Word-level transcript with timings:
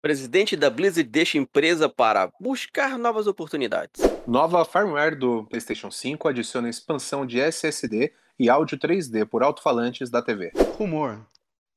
Presidente 0.00 0.56
da 0.56 0.70
Blizzard 0.70 1.08
deixa 1.08 1.38
empresa 1.38 1.88
para 1.88 2.30
buscar 2.40 2.96
novas 2.96 3.26
oportunidades. 3.26 4.00
Nova 4.28 4.64
firmware 4.64 5.18
do 5.18 5.44
PlayStation 5.46 5.90
5 5.90 6.28
adiciona 6.28 6.68
expansão 6.68 7.26
de 7.26 7.40
SSD 7.40 8.12
e 8.38 8.48
áudio 8.48 8.78
3D 8.78 9.26
por 9.26 9.42
alto-falantes 9.42 10.08
da 10.08 10.22
TV. 10.22 10.52
Rumor. 10.76 11.26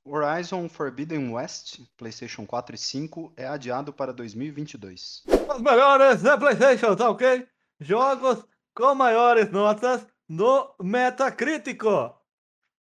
Horizon 0.05 0.70
Forbidden 0.70 1.34
West, 1.34 1.79
PlayStation 1.97 2.46
4 2.46 2.76
e 2.76 2.78
5, 2.78 3.34
é 3.36 3.47
adiado 3.47 3.92
para 3.92 4.13
2022. 4.13 5.24
Os 5.56 5.62
melhores 5.62 6.22
da 6.22 6.38
PlayStation, 6.38 6.96
tá 6.96 7.10
ok? 7.10 7.47
Jogos 7.79 8.46
com 8.76 8.94
maiores 8.94 9.49
notas 9.49 10.06
no 10.29 10.72
Metacritico. 10.79 12.15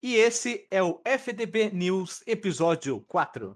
E 0.02 0.16
esse 0.16 0.66
é 0.72 0.82
o 0.82 1.00
FDP 1.06 1.70
News 1.72 2.24
episódio 2.26 3.02
4. 3.08 3.56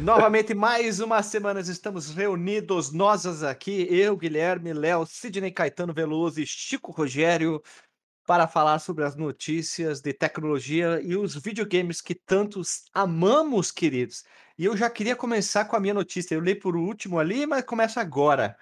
Novamente, 0.00 0.54
mais 0.54 1.00
uma 1.00 1.22
semana 1.22 1.60
estamos 1.60 2.14
reunidos, 2.14 2.92
nós 2.92 3.42
aqui, 3.42 3.86
eu, 3.90 4.16
Guilherme, 4.16 4.72
Léo, 4.72 5.04
Sidney 5.04 5.50
Caetano 5.50 5.92
Veloso 5.92 6.40
e 6.40 6.46
Chico 6.46 6.92
Rogério, 6.92 7.62
para 8.26 8.46
falar 8.46 8.78
sobre 8.78 9.04
as 9.04 9.16
notícias 9.16 10.00
de 10.00 10.12
tecnologia 10.12 11.00
e 11.02 11.16
os 11.16 11.34
videogames 11.34 12.00
que 12.00 12.14
tantos 12.14 12.84
amamos, 12.94 13.70
queridos. 13.70 14.24
E 14.56 14.64
eu 14.64 14.76
já 14.76 14.88
queria 14.88 15.16
começar 15.16 15.64
com 15.64 15.76
a 15.76 15.80
minha 15.80 15.94
notícia. 15.94 16.34
Eu 16.34 16.40
li 16.40 16.54
por 16.54 16.76
último 16.76 17.18
ali, 17.18 17.46
mas 17.46 17.64
começa 17.64 18.00
agora. 18.00 18.56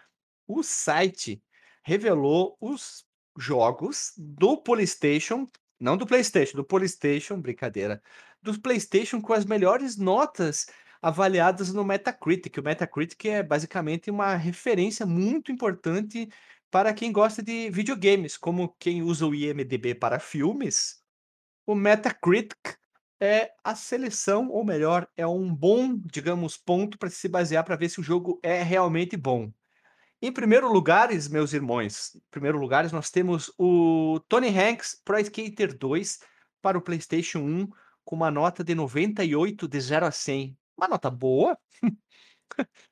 O 0.48 0.62
site 0.62 1.42
revelou 1.82 2.56
os 2.60 3.04
jogos 3.36 4.12
do 4.16 4.56
PlayStation, 4.56 5.46
não 5.78 5.96
do 5.96 6.06
PlayStation, 6.06 6.56
do 6.56 6.64
PlayStation, 6.64 7.40
brincadeira, 7.40 8.02
do 8.42 8.58
PlayStation 8.60 9.20
com 9.20 9.32
as 9.32 9.44
melhores 9.44 9.96
notas 9.96 10.66
avaliadas 11.02 11.72
no 11.72 11.84
Metacritic. 11.84 12.58
O 12.58 12.62
Metacritic 12.62 13.24
é 13.26 13.42
basicamente 13.42 14.10
uma 14.10 14.34
referência 14.36 15.06
muito 15.06 15.50
importante 15.50 16.28
para 16.70 16.94
quem 16.94 17.12
gosta 17.12 17.42
de 17.42 17.70
videogames, 17.70 18.36
como 18.36 18.74
quem 18.78 19.02
usa 19.02 19.26
o 19.26 19.34
IMDb 19.34 19.94
para 19.94 20.20
filmes. 20.20 21.02
O 21.66 21.74
Metacritic 21.74 22.78
é 23.20 23.52
a 23.62 23.74
seleção, 23.74 24.48
ou 24.48 24.64
melhor, 24.64 25.06
é 25.16 25.26
um 25.26 25.54
bom, 25.54 25.96
digamos, 25.96 26.56
ponto 26.56 26.98
para 26.98 27.10
se 27.10 27.28
basear 27.28 27.64
para 27.64 27.76
ver 27.76 27.88
se 27.88 28.00
o 28.00 28.02
jogo 28.02 28.40
é 28.42 28.62
realmente 28.62 29.16
bom. 29.16 29.52
Em 30.22 30.32
primeiro 30.32 30.70
lugares, 30.70 31.28
meus 31.28 31.52
irmãos, 31.52 32.14
em 32.14 32.22
primeiro 32.30 32.58
lugares 32.58 32.92
nós 32.92 33.10
temos 33.10 33.52
o 33.58 34.20
Tony 34.28 34.48
Hanks 34.48 35.00
Pro 35.04 35.18
Skater 35.18 35.76
2 35.76 36.20
para 36.60 36.76
o 36.76 36.82
PlayStation 36.82 37.40
1 37.40 37.68
com 38.04 38.16
uma 38.16 38.30
nota 38.30 38.62
de 38.62 38.74
98 38.74 39.66
de 39.66 39.80
0 39.80 40.06
a 40.06 40.10
100. 40.10 40.59
Uma 40.80 40.88
nota 40.88 41.10
boa. 41.10 41.58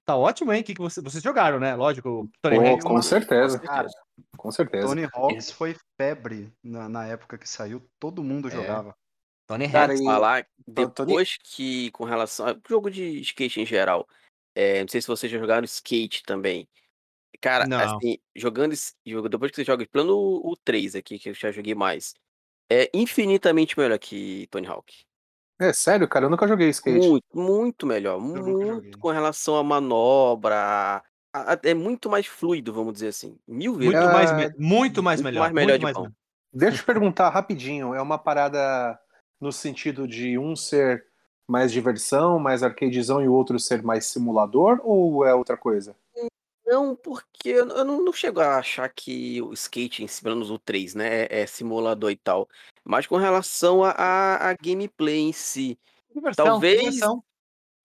tá 0.04 0.14
ótimo, 0.14 0.52
hein? 0.52 0.62
Que 0.62 0.74
que 0.74 0.80
você, 0.80 1.00
vocês 1.00 1.22
jogaram, 1.22 1.58
né? 1.58 1.74
Lógico. 1.74 2.28
Tony 2.42 2.58
Pô, 2.58 2.78
com 2.86 3.00
certeza. 3.00 3.58
Cara, 3.58 3.88
com 4.36 4.52
certeza. 4.52 4.86
Tony 4.86 5.08
Hawks 5.10 5.50
foi 5.50 5.74
febre 5.96 6.52
na, 6.62 6.86
na, 6.86 7.06
época 7.06 7.38
que 7.38 7.48
saiu, 7.48 7.82
todo 7.98 8.22
mundo 8.22 8.48
é. 8.48 8.50
jogava. 8.50 8.94
Tony 9.46 9.64
Hawks. 9.64 10.04
Falar 10.04 10.46
depois 10.66 11.38
Tony... 11.38 11.38
que, 11.44 11.90
com 11.92 12.04
relação 12.04 12.48
ao 12.48 12.56
jogo 12.68 12.90
de 12.90 13.20
skate 13.20 13.62
em 13.62 13.66
geral, 13.66 14.06
é, 14.54 14.80
não 14.80 14.88
sei 14.88 15.00
se 15.00 15.08
vocês 15.08 15.32
já 15.32 15.38
jogaram 15.38 15.64
skate 15.64 16.24
também. 16.24 16.68
Cara, 17.40 17.66
não. 17.66 17.78
assim, 17.78 18.18
jogando, 18.36 18.74
depois 19.30 19.50
que 19.50 19.56
você 19.56 19.64
joga, 19.64 19.86
plano 19.90 20.14
o 20.14 20.54
3 20.62 20.96
aqui, 20.96 21.18
que 21.18 21.30
eu 21.30 21.34
já 21.34 21.50
joguei 21.50 21.74
mais, 21.74 22.14
é 22.70 22.90
infinitamente 22.92 23.78
melhor 23.78 23.98
que 23.98 24.46
Tony 24.50 24.66
Hawk. 24.66 25.07
É 25.60 25.72
sério, 25.72 26.06
cara, 26.08 26.26
eu 26.26 26.30
nunca 26.30 26.46
joguei 26.46 26.68
skate. 26.68 27.08
Muito, 27.08 27.24
muito 27.34 27.86
melhor. 27.86 28.20
Muito 28.20 28.98
com 28.98 29.08
relação 29.10 29.56
à 29.56 29.62
manobra. 29.64 31.02
a- 31.32 31.58
é 31.62 31.74
muito 31.74 32.08
mais 32.08 32.26
fluido, 32.26 32.72
vamos 32.72 32.94
dizer 32.94 33.08
assim. 33.08 33.38
Mil 33.46 33.74
vezes. 33.74 33.94
Muito 33.94 34.12
mais, 34.12 34.32
me- 34.32 34.54
muito 34.58 35.02
mais 35.02 35.20
muito 35.20 35.24
melhor. 35.24 35.40
mais 35.42 35.52
melhor 35.52 35.68
muito 35.72 35.78
de 35.78 35.84
mais 35.84 35.96
melhor. 35.96 36.12
Deixa 36.52 36.76
eu 36.76 36.80
te 36.80 36.86
perguntar 36.86 37.28
rapidinho, 37.28 37.94
é 37.94 38.00
uma 38.00 38.16
parada 38.18 38.98
no 39.40 39.52
sentido 39.52 40.08
de 40.08 40.38
um 40.38 40.56
ser 40.56 41.04
mais 41.46 41.70
diversão, 41.70 42.38
mais 42.38 42.62
arcadezão 42.62 43.22
e 43.22 43.28
o 43.28 43.32
outro 43.34 43.58
ser 43.58 43.82
mais 43.82 44.06
simulador, 44.06 44.80
ou 44.82 45.24
é 45.24 45.34
outra 45.34 45.56
coisa? 45.56 45.94
Não, 46.68 46.94
porque 46.94 47.48
eu 47.48 47.66
eu 47.66 47.82
não, 47.82 48.04
não 48.04 48.12
chego 48.12 48.40
a 48.40 48.58
achar 48.58 48.86
que 48.90 49.40
o 49.40 49.54
skate, 49.54 50.04
em 50.04 50.06
si, 50.06 50.22
pelo 50.22 50.36
menos 50.36 50.50
o 50.50 50.58
3, 50.58 50.94
né, 50.94 51.22
é, 51.22 51.40
é 51.40 51.46
simulador 51.46 52.10
e 52.10 52.16
tal. 52.16 52.46
Mas 52.84 53.06
com 53.06 53.16
relação 53.16 53.82
a, 53.82 53.92
a, 53.92 54.50
a 54.50 54.54
gameplay 54.54 55.18
em 55.20 55.32
si. 55.32 55.78
Diversão, 56.14 56.44
Talvez. 56.44 56.78
diversão. 56.78 57.24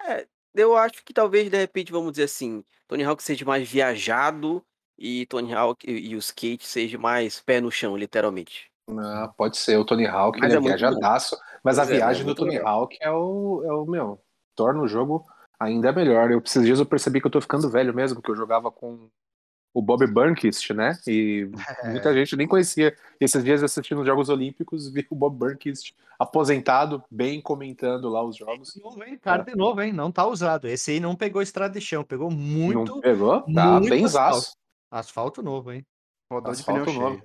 É, 0.06 0.28
eu 0.54 0.76
acho 0.76 1.02
que 1.06 1.14
talvez, 1.14 1.50
de 1.50 1.58
repente, 1.58 1.94
vamos 1.94 2.12
dizer 2.12 2.26
assim, 2.26 2.62
Tony 2.86 3.06
Hawk 3.06 3.24
seja 3.24 3.46
mais 3.46 3.70
viajado 3.70 4.62
e 4.98 5.26
Tony 5.28 5.54
Hawk 5.54 5.90
e, 5.90 6.10
e 6.10 6.16
o 6.16 6.20
skate 6.20 6.68
seja 6.68 6.98
mais 6.98 7.40
pé 7.40 7.62
no 7.62 7.72
chão, 7.72 7.96
literalmente. 7.96 8.70
Ah, 8.90 9.34
pode 9.38 9.56
ser, 9.56 9.78
o 9.78 9.86
Tony 9.86 10.06
Hawk 10.06 10.38
Mas 10.42 10.50
ele 10.50 10.56
é, 10.56 10.58
é 10.58 10.60
muito 10.60 10.74
bom. 10.74 10.78
viajadaço, 10.78 11.38
mas 11.64 11.80
a 11.80 11.84
Pois 11.84 11.92
é, 11.92 11.94
é 11.94 11.98
viagem 12.00 12.24
do 12.24 12.26
muito 12.26 12.40
Tony 12.40 12.58
legal. 12.58 12.82
Hawk 12.82 12.98
é 13.00 13.10
o, 13.10 13.64
é 13.64 13.72
o 13.72 13.86
meu, 13.86 14.22
torna 14.54 14.82
o 14.82 14.88
jogo 14.90 15.26
ainda 15.64 15.92
melhor. 15.92 16.32
Eu, 16.32 16.42
esses 16.44 16.64
dias 16.64 16.80
eu 16.80 16.86
percebi 16.86 17.20
que 17.22 17.28
eu 17.28 17.32
tô 17.32 17.42
ficando 17.42 17.70
velho 17.70 17.94
mesmo, 17.94 18.18
porque 18.20 18.32
eu 18.32 18.36
jogava 18.36 18.72
com 18.72 19.10
o 19.74 19.82
Bob 19.82 20.06
Burnquist, 20.06 20.72
né? 20.74 20.98
E 21.08 21.50
muita 21.86 22.14
gente 22.14 22.36
nem 22.36 22.48
conhecia. 22.48 22.96
Esses 23.20 23.44
dias 23.44 23.64
assistindo 23.64 24.02
os 24.02 24.08
Jogos 24.08 24.30
Olímpicos, 24.30 24.90
vi 24.90 25.06
o 25.10 25.16
Bob 25.16 25.36
Burnquist 25.36 25.94
aposentado, 26.20 27.04
bem 27.10 27.42
comentando 27.42 28.08
lá 28.10 28.24
os 28.24 28.36
jogos. 28.38 28.74
De 28.74 28.82
novo, 28.82 29.04
hein? 29.04 29.18
Cara, 29.20 29.44
de 29.44 29.56
novo, 29.56 29.82
hein? 29.82 29.92
Não 29.92 30.12
tá 30.12 30.26
usado. 30.28 30.68
Esse 30.68 30.92
aí 30.92 31.00
não 31.00 31.16
pegou 31.16 31.42
estrada 31.42 31.74
de 31.74 31.82
chão, 31.82 32.04
pegou 32.04 32.30
Não 32.30 32.38
muito, 32.38 33.02
pegou? 33.02 33.42
Tá 33.54 33.72
muito 33.80 33.90
bem 33.90 34.06
asfalto. 34.06 34.36
zaço. 34.36 34.58
Asfalto 34.92 35.42
novo, 35.42 35.72
hein? 35.72 35.86
Rodou 36.32 36.54
de 36.54 36.60
Asfalto 36.60 36.86
pneu 36.86 37.00
novo. 37.02 37.16
cheio. 37.16 37.24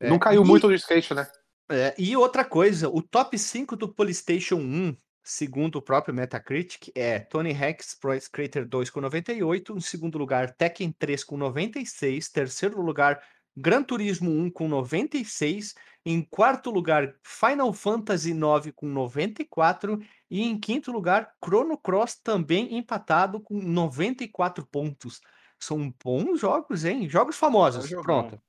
É, 0.00 0.10
Não 0.10 0.18
caiu 0.18 0.42
e- 0.42 0.46
muito 0.46 0.66
do 0.68 0.74
skate, 0.74 1.14
né? 1.14 1.26
É, 1.70 1.94
e 1.98 2.16
outra 2.16 2.44
coisa, 2.44 2.88
o 2.88 3.02
top 3.02 3.36
5 3.38 3.74
do 3.74 3.88
PlayStation 3.88 4.56
1, 4.56 4.96
segundo 5.26 5.76
o 5.76 5.82
próprio 5.82 6.14
Metacritic, 6.14 6.92
é 6.94 7.18
Tony 7.18 7.50
Hawk's 7.52 7.96
Pro 7.96 8.14
Skater 8.14 8.64
2 8.64 8.90
com 8.90 9.00
98, 9.00 9.76
em 9.76 9.80
segundo 9.80 10.16
lugar 10.18 10.54
Tekken 10.54 10.92
3 10.92 11.24
com 11.24 11.36
96, 11.36 12.28
terceiro 12.28 12.80
lugar 12.80 13.20
Gran 13.56 13.82
Turismo 13.82 14.30
1 14.30 14.50
com 14.50 14.68
96, 14.68 15.74
em 16.04 16.22
quarto 16.22 16.70
lugar 16.70 17.12
Final 17.24 17.72
Fantasy 17.72 18.32
9 18.32 18.70
com 18.70 18.86
94 18.86 20.00
e 20.30 20.42
em 20.42 20.60
quinto 20.60 20.92
lugar 20.92 21.34
Chrono 21.44 21.76
Cross 21.76 22.20
também 22.22 22.78
empatado 22.78 23.40
com 23.40 23.60
94 23.60 24.64
pontos. 24.64 25.20
São 25.58 25.92
bons 26.04 26.38
jogos, 26.38 26.84
hein? 26.84 27.08
Jogos 27.08 27.34
Só 27.34 27.46
famosos. 27.46 27.88
jogão. 27.88 28.28
Pronto. 28.28 28.42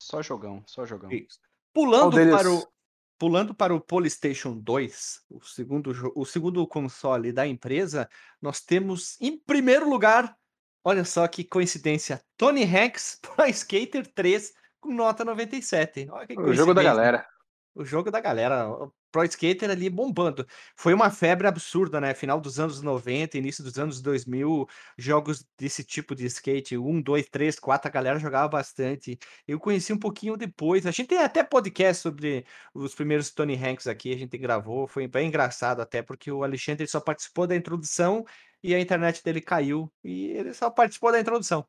Só 0.00 0.20
jogão, 0.20 0.64
só 0.66 0.84
jogão. 0.84 1.12
Isso. 1.12 1.38
Pulando 1.72 2.16
deles? 2.16 2.34
para 2.34 2.50
o 2.50 2.73
pulando 3.18 3.54
para 3.54 3.74
o 3.74 3.80
PlayStation 3.80 4.56
2, 4.58 5.22
o 5.30 5.42
segundo 5.42 6.12
o 6.14 6.24
segundo 6.24 6.66
console 6.66 7.32
da 7.32 7.46
empresa, 7.46 8.08
nós 8.40 8.60
temos 8.60 9.20
em 9.20 9.38
primeiro 9.38 9.88
lugar, 9.88 10.36
olha 10.82 11.04
só 11.04 11.26
que 11.28 11.44
coincidência, 11.44 12.22
Tony 12.36 12.64
Hawk's 12.64 13.18
Pro 13.22 13.46
Skater 13.46 14.06
3 14.14 14.52
com 14.80 14.92
nota 14.92 15.24
97. 15.24 16.08
Olha 16.10 16.26
que 16.26 16.38
O 16.38 16.52
jogo 16.52 16.74
da 16.74 16.82
galera. 16.82 17.26
O 17.74 17.84
jogo 17.84 18.10
da 18.10 18.20
galera, 18.20 18.68
o 18.68 18.92
Pro 19.10 19.24
Skater 19.24 19.70
ali 19.70 19.90
bombando. 19.90 20.46
Foi 20.76 20.94
uma 20.94 21.10
febre 21.10 21.46
absurda, 21.46 22.00
né? 22.00 22.14
Final 22.14 22.40
dos 22.40 22.60
anos 22.60 22.82
90, 22.82 23.36
início 23.36 23.64
dos 23.64 23.78
anos 23.78 24.00
2000, 24.00 24.66
jogos 24.96 25.44
desse 25.58 25.82
tipo 25.84 26.14
de 26.14 26.24
skate, 26.26 26.76
1, 26.78 27.02
2, 27.02 27.28
3, 27.28 27.58
4, 27.58 27.88
a 27.88 27.90
galera 27.92 28.18
jogava 28.18 28.48
bastante. 28.48 29.18
Eu 29.46 29.58
conheci 29.58 29.92
um 29.92 29.98
pouquinho 29.98 30.36
depois. 30.36 30.86
A 30.86 30.90
gente 30.92 31.08
tem 31.08 31.18
até 31.18 31.42
podcast 31.42 32.02
sobre 32.02 32.46
os 32.72 32.94
primeiros 32.94 33.30
Tony 33.30 33.56
Hanks 33.56 33.86
aqui, 33.86 34.12
a 34.12 34.18
gente 34.18 34.38
gravou, 34.38 34.86
foi 34.86 35.06
bem 35.08 35.28
engraçado 35.28 35.80
até, 35.80 36.02
porque 36.02 36.30
o 36.30 36.44
Alexandre 36.44 36.86
só 36.86 37.00
participou 37.00 37.46
da 37.46 37.56
introdução 37.56 38.24
e 38.62 38.74
a 38.74 38.80
internet 38.80 39.22
dele 39.22 39.40
caiu, 39.40 39.92
e 40.02 40.28
ele 40.28 40.54
só 40.54 40.70
participou 40.70 41.12
da 41.12 41.20
introdução. 41.20 41.66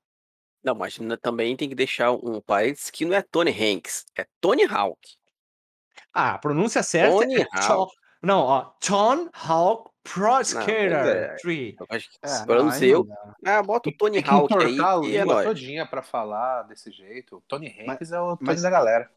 Não, 0.63 0.74
mas 0.74 0.98
também 1.22 1.56
tem 1.56 1.69
que 1.69 1.75
deixar 1.75 2.12
um 2.12 2.42
parênteses 2.42 2.90
que 2.90 3.06
não 3.06 3.16
é 3.16 3.22
Tony 3.22 3.51
Hanks, 3.51 4.06
é 4.18 4.25
Tony 4.42 4.63
Hawk. 4.63 5.00
Ah, 6.15 6.35
a 6.35 6.38
pronúncia 6.38 6.81
certa 6.81 7.12
Tony 7.17 7.41
é 7.41 7.45
Hawk. 7.51 7.94
Não, 8.23 8.39
ó, 8.39 8.62
Tom 8.79 9.29
Hawk 9.33 9.91
Pro 10.01 10.39
Skater 10.41 10.94
é. 10.94 11.35
3. 11.35 11.75
Eu 11.79 11.85
acho 11.89 12.09
que, 12.09 12.17
É, 12.23 12.71
sei, 12.71 12.94
eu, 12.94 13.03
dá. 13.03 13.35
ah, 13.45 13.62
bota 13.63 13.89
o 13.89 13.91
Tony 13.97 14.13
Tem 14.13 14.23
que 14.23 14.29
Hawk 14.29 14.53
aí 14.56 14.79
a 14.79 14.95
e 15.03 15.15
é 15.17 15.19
língua 15.21 15.33
nóis. 15.35 15.47
todinha 15.47 15.85
pra 15.85 16.01
falar 16.01 16.63
desse 16.63 16.89
jeito. 16.91 17.44
Tony 17.47 17.67
Hanks 17.67 18.12
é 18.12 18.19
o 18.21 18.38
Tony 18.38 18.39
mas- 18.41 18.62
da 18.62 18.69
galera. 18.69 19.09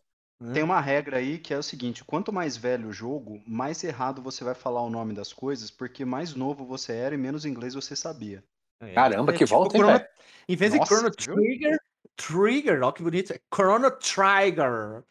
Tem 0.54 0.62
uma 0.62 0.80
regra 0.80 1.16
aí 1.18 1.38
que 1.38 1.52
é 1.52 1.58
o 1.58 1.62
seguinte: 1.64 2.04
quanto 2.04 2.32
mais 2.32 2.56
velho 2.56 2.88
o 2.88 2.92
jogo, 2.92 3.42
mais 3.46 3.82
errado 3.82 4.22
você 4.22 4.44
vai 4.44 4.54
falar 4.54 4.82
o 4.82 4.88
nome 4.90 5.12
das 5.12 5.32
coisas, 5.32 5.68
porque 5.70 6.04
mais 6.04 6.34
novo 6.34 6.64
você 6.64 6.92
era 6.94 7.14
e 7.14 7.18
menos 7.18 7.44
inglês 7.44 7.74
você 7.74 7.96
sabia. 7.96 8.42
É, 8.80 8.92
Caramba, 8.94 9.32
que 9.32 9.44
volta, 9.44 9.76
hein, 9.76 9.82
Chrono- 9.82 9.98
velho? 9.98 10.08
Em 10.48 10.56
vez 10.56 10.72
de 10.72 10.78
Nossa, 10.78 10.94
Chrono 10.94 11.10
viu? 11.18 11.34
Trigger, 11.34 11.80
Trigger, 12.16 12.82
ó 12.84 12.92
que 12.92 13.02
bonito, 13.02 13.32
é 13.32 13.40
Chrono 13.52 13.90
Trigger. 13.90 15.02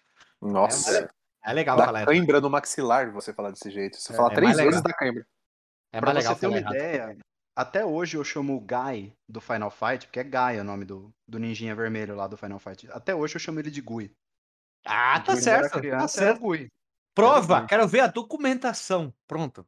Nossa. 0.42 0.98
É, 0.98 1.10
é 1.48 1.54
legal 1.54 1.78
dá 1.78 1.86
falar. 1.86 2.06
cãibra 2.06 2.42
no 2.42 2.50
maxilar 2.50 3.12
você 3.12 3.34
falar 3.34 3.52
desse 3.52 3.72
jeito. 3.72 3.98
Você 3.98 4.14
é, 4.14 4.16
fala 4.16 4.32
é 4.32 4.36
três 4.36 4.58
vezes 4.58 4.82
da 4.82 4.94
cãibra. 4.94 5.26
É 5.92 6.02
pra 6.02 6.14
você 6.14 6.36
ter 6.36 6.48
uma 6.48 6.58
errado. 6.58 6.76
ideia, 6.76 7.18
até 7.56 7.84
hoje 7.84 8.18
eu 8.18 8.24
chamo 8.24 8.56
o 8.56 8.60
Guy 8.60 9.16
do 9.28 9.42
Final 9.42 9.72
Fight, 9.72 10.06
porque 10.06 10.20
é 10.20 10.24
Guy 10.24 10.60
o 10.60 10.64
nome 10.64 10.86
do, 10.86 11.12
do 11.28 11.40
ninjinha 11.40 11.74
vermelho 11.74 12.16
lá 12.16 12.28
do 12.28 12.38
Final 12.38 12.60
Fight. 12.60 12.88
Até 12.92 13.16
hoje 13.16 13.36
eu 13.36 13.40
chamo 13.40 13.60
ele 13.60 13.72
de 13.72 13.82
Gui. 13.82 14.14
Ah, 14.86 15.20
tá 15.22 15.36
certo. 15.36 15.80
Criança, 15.80 16.02
tá 16.02 16.08
certo. 16.08 16.42
Gui. 16.42 16.68
Prova, 17.16 17.66
quero 17.66 17.88
ver 17.88 18.02
a 18.02 18.08
documentação. 18.08 19.14
Pronto. 19.26 19.66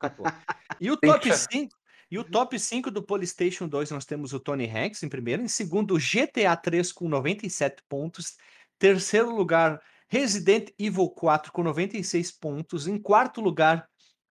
E 0.80 0.90
o 0.90 0.98
top 0.98 1.34
5, 1.34 1.74
e 2.10 2.18
o 2.18 2.24
top 2.24 2.58
5 2.58 2.90
do 2.90 3.02
PlayStation 3.02 3.66
2 3.66 3.90
nós 3.90 4.04
temos 4.04 4.34
o 4.34 4.40
Tony 4.40 4.68
Hanks 4.68 5.02
em 5.02 5.08
primeiro, 5.08 5.40
em 5.40 5.48
segundo 5.48 5.94
o 5.94 5.98
GTA 5.98 6.54
3 6.56 6.92
com 6.92 7.08
97 7.08 7.82
pontos, 7.88 8.36
terceiro 8.78 9.34
lugar 9.34 9.80
Resident 10.08 10.70
Evil 10.78 11.08
4 11.10 11.52
com 11.52 11.62
96 11.62 12.32
pontos, 12.32 12.86
em 12.86 12.98
quarto 12.98 13.40
lugar 13.40 13.88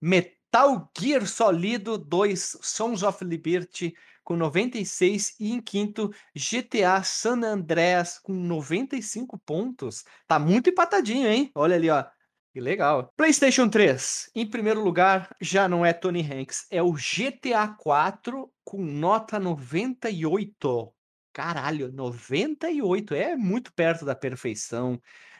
Metal 0.00 0.90
Gear 0.98 1.26
Solid 1.26 1.84
2 1.98 2.58
Sons 2.62 3.02
of 3.02 3.24
Liberty 3.24 3.94
com 4.26 4.36
96 4.36 5.36
e 5.38 5.52
em 5.52 5.60
quinto 5.60 6.12
GTA 6.34 7.00
San 7.04 7.44
Andreas 7.44 8.18
com 8.18 8.32
95 8.32 9.38
pontos. 9.38 10.04
Tá 10.26 10.36
muito 10.38 10.68
empatadinho, 10.68 11.28
hein? 11.28 11.50
Olha 11.54 11.76
ali, 11.76 11.88
ó. 11.88 12.04
Que 12.52 12.60
legal. 12.60 13.12
PlayStation 13.16 13.68
3, 13.68 14.30
em 14.34 14.48
primeiro 14.48 14.82
lugar, 14.82 15.28
já 15.40 15.68
não 15.68 15.84
é 15.84 15.92
Tony 15.92 16.22
Hanks, 16.22 16.66
é 16.70 16.82
o 16.82 16.92
GTA 16.92 17.68
4 17.68 18.50
com 18.64 18.82
nota 18.82 19.38
98. 19.38 20.92
Caralho, 21.34 21.92
98 21.92 23.14
é 23.14 23.36
muito 23.36 23.72
perto 23.74 24.06
da 24.06 24.14
perfeição. 24.14 24.98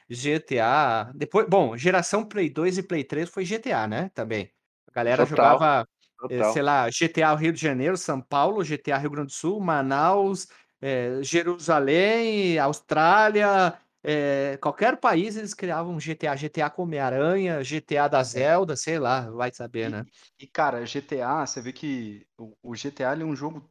GTA, 0.09 1.11
depois, 1.15 1.47
bom, 1.49 1.77
geração 1.77 2.25
Play 2.25 2.49
2 2.49 2.79
e 2.79 2.83
Play 2.83 3.05
3 3.05 3.29
foi 3.29 3.45
GTA, 3.45 3.87
né? 3.87 4.11
Também. 4.15 4.51
A 4.89 4.93
galera 4.93 5.27
Total. 5.27 5.53
jogava, 5.53 5.89
eh, 6.31 6.39
Total. 6.39 6.53
sei 6.53 6.63
lá, 6.63 6.89
GTA 6.89 7.35
Rio 7.35 7.53
de 7.53 7.61
Janeiro, 7.61 7.97
São 7.97 8.21
Paulo, 8.21 8.65
GTA 8.65 8.99
Rio 8.99 9.11
Grande 9.11 9.29
do 9.29 9.33
Sul, 9.33 9.61
Manaus, 9.61 10.47
é, 10.81 11.19
Jerusalém, 11.23 12.59
Austrália, 12.59 13.77
é, 14.09 14.57
qualquer 14.59 14.99
país 14.99 15.37
eles 15.37 15.53
criavam 15.53 15.99
GTA, 15.99 16.37
GTA 16.37 16.71
com 16.71 16.85
Homem-Aranha, 16.85 17.61
GTA 17.61 18.07
da 18.07 18.21
é. 18.21 18.25
Zelda, 18.25 18.77
sei 18.77 19.01
lá, 19.01 19.29
vai 19.33 19.53
saber, 19.53 19.91
né? 19.91 20.05
E, 20.39 20.45
e 20.45 20.47
cara, 20.47 20.85
GTA, 20.85 21.45
você 21.45 21.61
vê 21.61 21.73
que 21.73 22.25
o, 22.39 22.57
o 22.63 22.73
GTA 22.75 23.21
é 23.21 23.25
um 23.25 23.35
jogo. 23.35 23.69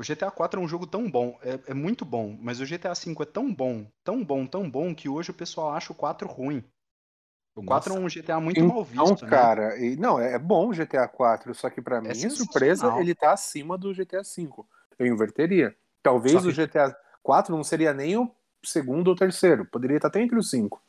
O 0.00 0.02
GTA 0.02 0.30
4 0.30 0.58
é 0.58 0.64
um 0.64 0.66
jogo 0.66 0.86
tão 0.86 1.10
bom, 1.10 1.38
é, 1.42 1.60
é, 1.66 1.74
muito 1.74 2.06
bom, 2.06 2.34
mas 2.40 2.58
o 2.58 2.64
GTA 2.64 2.94
5 2.94 3.22
é 3.22 3.26
tão 3.26 3.52
bom, 3.52 3.84
tão 4.02 4.24
bom, 4.24 4.46
tão 4.46 4.68
bom, 4.70 4.94
que 4.94 5.10
hoje 5.10 5.30
o 5.30 5.34
pessoal 5.34 5.74
acha 5.74 5.92
o 5.92 5.94
4 5.94 6.26
ruim. 6.26 6.64
O 7.54 7.62
4 7.62 7.92
Nossa. 7.92 8.02
é 8.02 8.06
um 8.06 8.08
GTA 8.08 8.40
muito 8.40 8.58
então, 8.58 8.74
mal 8.74 8.82
visto, 8.82 9.24
né? 9.24 9.30
cara, 9.30 9.76
e, 9.78 9.96
não, 9.96 10.18
é, 10.18 10.32
é 10.32 10.38
bom 10.38 10.70
o 10.70 10.72
GTA 10.72 11.06
4, 11.06 11.54
só 11.54 11.68
que 11.68 11.82
para 11.82 11.98
é 11.98 12.00
mim, 12.00 12.30
surpresa, 12.30 12.98
ele 12.98 13.14
tá 13.14 13.34
acima 13.34 13.76
do 13.76 13.92
GTA 13.92 14.24
5. 14.24 14.66
Eu 14.98 15.06
inverteria. 15.06 15.76
Talvez 16.02 16.40
que... 16.40 16.48
o 16.48 16.50
GTA 16.50 16.96
4 17.22 17.54
não 17.54 17.62
seria 17.62 17.92
nem 17.92 18.16
o 18.16 18.34
segundo 18.64 19.08
ou 19.08 19.14
terceiro. 19.14 19.66
Poderia 19.66 19.96
estar 19.96 20.08
até 20.08 20.22
entre 20.22 20.38
os 20.38 20.48
cinco. 20.48 20.82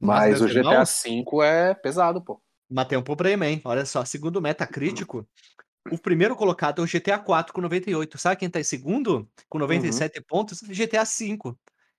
Mas, 0.00 0.40
Mas 0.40 0.42
o 0.42 0.48
GTA 0.48 0.82
V 0.82 1.24
é 1.44 1.72
pesado, 1.72 2.20
pô. 2.20 2.40
Mas 2.68 2.88
tem 2.88 2.98
um 2.98 3.02
problema, 3.02 3.46
hein? 3.46 3.62
Olha 3.64 3.86
só, 3.86 4.04
segundo 4.04 4.38
o 4.38 4.42
Metacritico, 4.42 5.24
o 5.90 5.98
primeiro 5.98 6.36
colocado 6.36 6.82
é 6.82 6.84
o 6.84 6.88
GTA 6.88 7.18
4 7.18 7.52
com 7.52 7.60
98. 7.60 8.18
Sabe 8.18 8.36
quem 8.36 8.50
tá 8.50 8.60
em 8.60 8.64
segundo? 8.64 9.28
Com 9.48 9.58
97 9.58 10.18
uhum. 10.18 10.24
pontos? 10.26 10.60
GTA 10.62 11.04
V. 11.04 11.54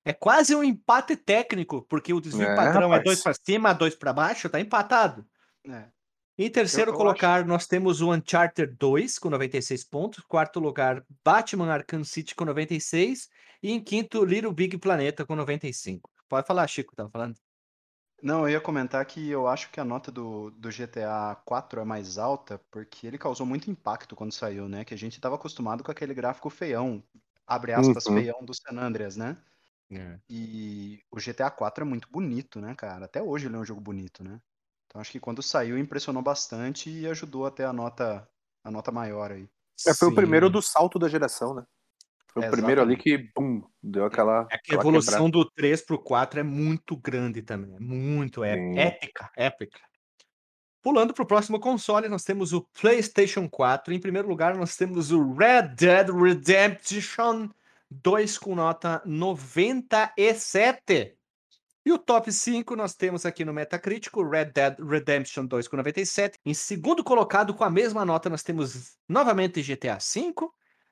É 0.06 0.14
quase 0.14 0.56
um 0.56 0.64
empate 0.64 1.16
técnico, 1.18 1.86
porque 1.90 2.14
o 2.14 2.22
desvio 2.22 2.48
é, 2.48 2.56
padrão 2.56 2.94
é 2.94 2.98
rapaz. 2.98 3.02
é 3.02 3.04
dois 3.04 3.22
para 3.22 3.34
cima, 3.34 3.74
dois 3.74 3.96
para 3.96 4.14
baixo, 4.14 4.50
tá 4.50 4.60
empatado. 4.60 5.26
É. 5.68 5.86
Em 6.38 6.50
terceiro 6.50 6.94
colocar, 6.94 7.40
acho... 7.40 7.48
nós 7.48 7.66
temos 7.66 8.00
o 8.00 8.14
Uncharted 8.14 8.76
2 8.78 9.18
com 9.18 9.30
96 9.30 9.84
pontos. 9.84 10.24
Quarto 10.24 10.60
lugar, 10.60 11.04
Batman 11.26 11.74
Arkham 11.74 12.04
City 12.04 12.36
com 12.36 12.46
96. 12.46 13.28
E 13.62 13.72
em 13.72 13.84
quinto, 13.84 14.24
Little 14.24 14.54
Big 14.54 14.78
Planeta 14.78 15.26
com 15.26 15.36
95. 15.36 16.10
Pode 16.30 16.46
falar, 16.46 16.68
Chico, 16.68 16.96
tava 16.96 17.10
falando. 17.10 17.36
Não, 18.22 18.42
eu 18.42 18.50
ia 18.50 18.62
comentar 18.62 19.06
que 19.06 19.30
eu 19.30 19.48
acho 19.48 19.70
que 19.70 19.80
a 19.80 19.86
nota 19.86 20.12
do, 20.12 20.50
do 20.52 20.72
GTA 20.72 21.36
4 21.46 21.82
é 21.82 21.86
mais 21.86 22.18
alta 22.18 22.60
porque 22.72 23.06
ele 23.06 23.18
causou 23.18 23.46
muito 23.46 23.70
impacto 23.70 24.16
quando 24.16 24.32
saiu, 24.32 24.68
né? 24.68 24.84
Que 24.84 24.94
a 24.94 24.98
gente 24.98 25.14
estava 25.14 25.36
acostumado 25.36 25.84
com 25.84 25.92
aquele 25.92 26.14
gráfico 26.14 26.50
feião, 26.50 27.04
abre 27.46 27.74
aspas, 27.74 28.06
uhum. 28.08 28.16
feião 28.16 28.44
do 28.44 28.54
San 28.56 28.80
Andreas, 28.80 29.16
né? 29.16 29.38
É. 29.92 30.20
E 30.30 31.00
o 31.12 31.18
GTA 31.20 31.50
4 31.52 31.84
é 31.84 31.88
muito 31.88 32.10
bonito, 32.10 32.60
né, 32.60 32.74
cara? 32.76 33.06
Até 33.06 33.22
hoje 33.22 33.46
ele 33.46 33.56
é 33.56 33.60
um 33.60 33.66
jogo 33.66 33.80
bonito, 33.80 34.24
né? 34.24 34.42
Então 34.88 35.00
acho 35.00 35.12
que 35.12 35.20
quando 35.20 35.44
saiu 35.44 35.78
impressionou 35.78 36.24
bastante 36.24 36.90
e 36.90 37.08
ajudou 37.08 37.46
até 37.46 37.66
a 37.66 37.74
nota 37.74 38.28
a 38.64 38.72
nota 38.72 38.92
maior 38.92 39.32
aí. 39.32 39.48
É, 39.86 39.94
foi 39.94 40.08
Sim. 40.08 40.14
o 40.14 40.16
primeiro 40.16 40.50
do 40.50 40.62
salto 40.62 40.98
da 40.98 41.08
geração, 41.08 41.54
né? 41.54 41.66
Foi 42.38 42.46
é, 42.46 42.50
o 42.50 42.52
primeiro 42.52 42.82
ali 42.82 42.96
que, 42.96 43.18
pum, 43.18 43.64
deu 43.82 44.06
aquela. 44.06 44.48
É 44.52 44.58
que 44.58 44.76
a 44.76 44.80
evolução 44.80 45.26
quebrada. 45.26 45.32
do 45.32 45.52
3 45.52 45.82
pro 45.82 45.98
4 45.98 46.40
é 46.40 46.44
muito 46.44 46.96
grande 46.96 47.42
também. 47.42 47.76
É 47.76 47.80
muito 47.80 48.44
é 48.44 48.56
épica, 48.76 49.32
épica. 49.36 49.80
Pulando 50.84 51.14
para 51.14 51.24
o 51.24 51.28
próximo 51.28 51.60
console, 51.60 52.08
nós 52.08 52.24
temos 52.24 52.54
o 52.54 52.62
PlayStation 52.80 53.50
4. 53.50 53.94
Em 53.94 54.00
primeiro 54.00 54.28
lugar, 54.28 54.56
nós 54.56 54.78
temos 54.78 55.12
o 55.12 55.34
Red 55.34 55.70
Dead 55.76 56.10
Redemption 56.10 57.50
2 57.90 58.38
com 58.38 58.56
nota 58.56 59.02
97. 59.04 61.16
E 61.86 61.92
o 61.92 61.98
top 61.98 62.32
5 62.32 62.76
nós 62.76 62.94
temos 62.94 63.26
aqui 63.26 63.44
no 63.44 63.54
Metacritic 63.54 64.14
Red 64.16 64.52
Dead 64.54 64.78
Redemption 64.80 65.46
2 65.46 65.68
com 65.68 65.78
97. 65.78 66.38
Em 66.46 66.54
segundo 66.54 67.04
colocado, 67.04 67.54
com 67.54 67.64
a 67.64 67.70
mesma 67.70 68.06
nota, 68.06 68.30
nós 68.30 68.44
temos 68.44 68.98
novamente 69.10 69.64
GTA 69.64 69.98
V. 69.98 70.34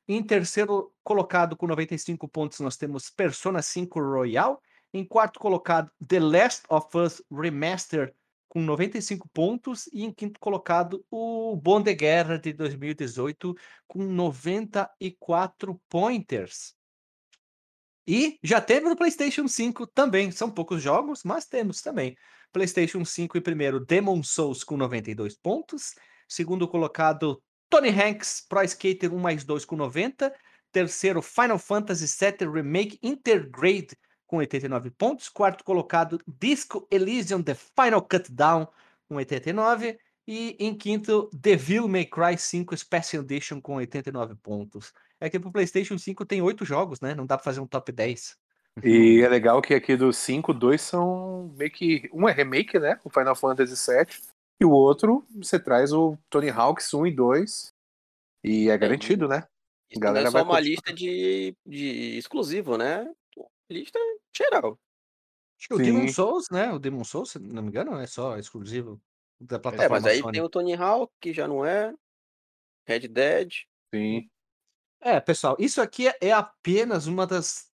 Em 0.08 0.22
terceiro 0.22 0.94
colocado, 1.04 1.58
com 1.58 1.66
95 1.66 2.28
pontos, 2.28 2.60
nós 2.60 2.78
temos 2.78 3.10
Persona 3.10 3.62
5 3.62 4.00
Royal. 4.00 4.62
Em 4.94 5.04
quarto 5.04 5.40
colocado, 5.40 5.92
The 6.08 6.20
Last 6.20 6.64
of 6.70 6.96
Us 6.96 7.22
Remastered, 7.32 8.14
com 8.48 8.62
95 8.62 9.28
pontos. 9.30 9.88
E 9.92 10.04
em 10.04 10.14
quinto 10.14 10.40
colocado, 10.40 11.04
o 11.10 11.56
Bom 11.56 11.82
de 11.82 11.94
Guerra 11.94 12.38
de 12.38 12.54
2018, 12.54 13.56
com 13.88 14.04
94 14.04 15.82
pointers. 15.90 16.76
E 18.08 18.38
já 18.44 18.62
teve 18.62 18.88
no 18.88 18.96
PlayStation 18.96 19.48
5 19.48 19.88
também. 19.88 20.30
São 20.30 20.52
poucos 20.52 20.82
jogos, 20.82 21.24
mas 21.24 21.48
temos 21.48 21.82
também. 21.82 22.16
PlayStation 22.54 23.04
5 23.04 23.38
em 23.38 23.42
primeiro, 23.42 23.84
Demon 23.84 24.22
Souls 24.22 24.64
com 24.64 24.78
92 24.78 25.36
pontos. 25.36 25.96
Segundo 26.28 26.68
colocado, 26.68 27.42
Tony 27.76 27.90
Hanks, 27.90 28.46
Pro 28.48 28.64
Skater 28.64 29.14
1 29.14 29.20
mais 29.20 29.44
2 29.44 29.66
com 29.66 29.76
90. 29.76 30.34
Terceiro, 30.72 31.22
Final 31.22 31.60
Fantasy 31.60 32.06
VII 32.08 32.50
Remake 32.50 32.98
Intergrade 33.04 33.98
com 34.26 34.38
89 34.38 34.92
pontos. 34.92 35.28
Quarto 35.28 35.62
colocado, 35.62 36.22
Disco 36.26 36.88
Elysium 36.90 37.44
The 37.44 37.54
Final 37.54 38.02
Cut 38.02 38.32
Down 38.32 38.66
com 39.10 39.16
89. 39.16 40.00
E 40.26 40.56
em 40.58 40.74
quinto, 40.74 41.30
Devil 41.34 41.90
May 41.90 42.06
Cry 42.06 42.38
5 42.38 42.78
Special 42.78 43.24
Edition 43.24 43.60
com 43.60 43.76
89 43.76 44.36
pontos. 44.36 44.94
É 45.20 45.30
que 45.30 45.38
pro 45.38 45.52
PlayStation 45.52 45.98
5 45.98 46.26
tem 46.26 46.42
oito 46.42 46.64
jogos, 46.64 47.02
né? 47.02 47.14
Não 47.14 47.26
dá 47.26 47.36
pra 47.36 47.44
fazer 47.44 47.60
um 47.60 47.68
top 47.68 47.92
10. 47.92 48.38
E 48.86 49.22
é 49.22 49.28
legal 49.28 49.62
que 49.62 49.74
aqui 49.74 49.98
dos 49.98 50.16
5, 50.18 50.54
dois 50.54 50.80
são 50.80 51.54
meio 51.58 51.72
que. 51.72 52.10
Um 52.14 52.30
é 52.30 52.32
remake, 52.32 52.80
né? 52.80 52.98
O 53.04 53.10
Final 53.10 53.36
Fantasy 53.36 53.76
VII. 53.76 54.35
E 54.60 54.66
o 54.66 54.72
outro, 54.72 55.26
você 55.36 55.60
traz 55.60 55.92
o 55.92 56.18
Tony 56.30 56.50
Hawks 56.50 56.94
1 56.94 57.08
e 57.08 57.12
2. 57.12 57.74
E 58.44 58.70
é 58.70 58.78
garantido, 58.78 59.28
né? 59.28 59.48
A 59.96 60.00
galera 60.00 60.32
não 60.32 60.40
é 60.40 60.44
só 60.44 60.50
uma 60.50 60.60
lista 60.60 60.94
de, 60.94 61.56
de 61.66 62.18
exclusivo, 62.18 62.78
né? 62.78 63.12
Lista 63.70 64.00
geral. 64.36 64.80
Acho 65.58 65.68
que 65.70 65.74
o 65.74 65.78
Demon 65.78 66.08
Souls, 66.08 66.46
né? 66.52 66.72
O 66.72 66.80
Demon 66.80 67.04
Souls, 67.04 67.32
se 67.32 67.40
não 67.40 67.64
me 67.64 67.70
engano, 67.70 67.98
é 68.00 68.08
só 68.08 68.38
exclusivo 68.38 69.02
da 69.40 69.60
plataforma. 69.60 69.98
É, 69.98 70.00
mas 70.00 70.06
aí 70.06 70.20
Sony. 70.20 70.34
tem 70.34 70.42
o 70.42 70.50
Tony 70.50 70.74
Hawk, 70.74 71.12
que 71.20 71.34
já 71.34 71.48
não 71.48 71.66
é. 71.66 71.94
Red 72.88 73.08
Dead. 73.08 73.52
Sim. 73.94 74.30
É, 75.02 75.20
pessoal, 75.20 75.56
isso 75.60 75.82
aqui 75.82 76.08
é 76.22 76.32
apenas 76.32 77.08
uma 77.08 77.28
das, 77.28 77.72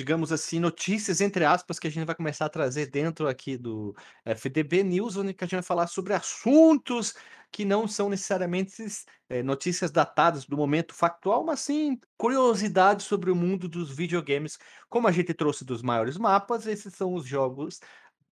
digamos 0.00 0.32
assim, 0.32 0.58
notícias, 0.58 1.20
entre 1.20 1.44
aspas, 1.44 1.78
que 1.78 1.86
a 1.86 1.90
gente 1.90 2.06
vai 2.06 2.14
começar 2.14 2.46
a 2.46 2.48
trazer 2.48 2.86
dentro 2.86 3.28
aqui 3.28 3.58
do 3.58 3.94
FDB 4.24 4.82
News, 4.82 5.18
onde 5.18 5.36
a 5.38 5.44
gente 5.44 5.52
vai 5.56 5.62
falar 5.62 5.88
sobre 5.88 6.14
assuntos 6.14 7.14
que 7.52 7.66
não 7.66 7.86
são 7.86 8.08
necessariamente 8.08 8.82
é, 9.28 9.42
notícias 9.42 9.90
datadas 9.90 10.46
do 10.46 10.56
momento 10.56 10.94
factual, 10.94 11.44
mas 11.44 11.60
sim 11.60 12.00
curiosidades 12.16 13.04
sobre 13.04 13.30
o 13.30 13.36
mundo 13.36 13.68
dos 13.68 13.94
videogames. 13.94 14.58
Como 14.88 15.06
a 15.06 15.12
gente 15.12 15.34
trouxe 15.34 15.62
dos 15.62 15.82
maiores 15.82 16.16
mapas, 16.16 16.66
esses 16.66 16.94
são 16.94 17.12
os 17.12 17.26
jogos 17.26 17.78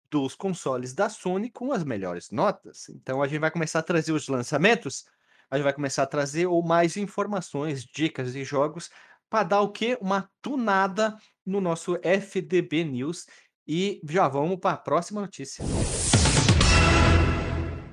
dos 0.09 0.37
consoles 0.37 0.95
da 0.95 1.09
Sony 1.09 1.51
com 1.51 1.73
as 1.73 1.83
melhores 1.83 2.31
notas. 2.31 2.89
Então 2.91 3.21
a 3.21 3.27
gente 3.27 3.41
vai 3.41 3.51
começar 3.51 3.81
a 3.81 3.83
trazer 3.83 4.13
os 4.13 4.29
lançamentos 4.29 5.05
a 5.51 5.57
gente 5.57 5.65
vai 5.65 5.73
começar 5.73 6.03
a 6.03 6.07
trazer 6.07 6.47
ou 6.47 6.63
mais 6.63 6.97
informações, 6.97 7.85
dicas 7.85 8.35
e 8.35 8.43
jogos 8.43 8.91
para 9.29 9.45
dar 9.45 9.61
o 9.61 9.73
quê? 9.73 9.99
Uma 10.01 10.31
tunada 10.41 11.17
no 11.45 11.61
nosso 11.61 11.99
FDB 12.03 12.85
News. 12.85 13.27
E 13.67 14.01
já 14.09 14.29
vamos 14.29 14.59
para 14.59 14.75
a 14.75 14.79
próxima 14.79 15.21
notícia. 15.21 15.65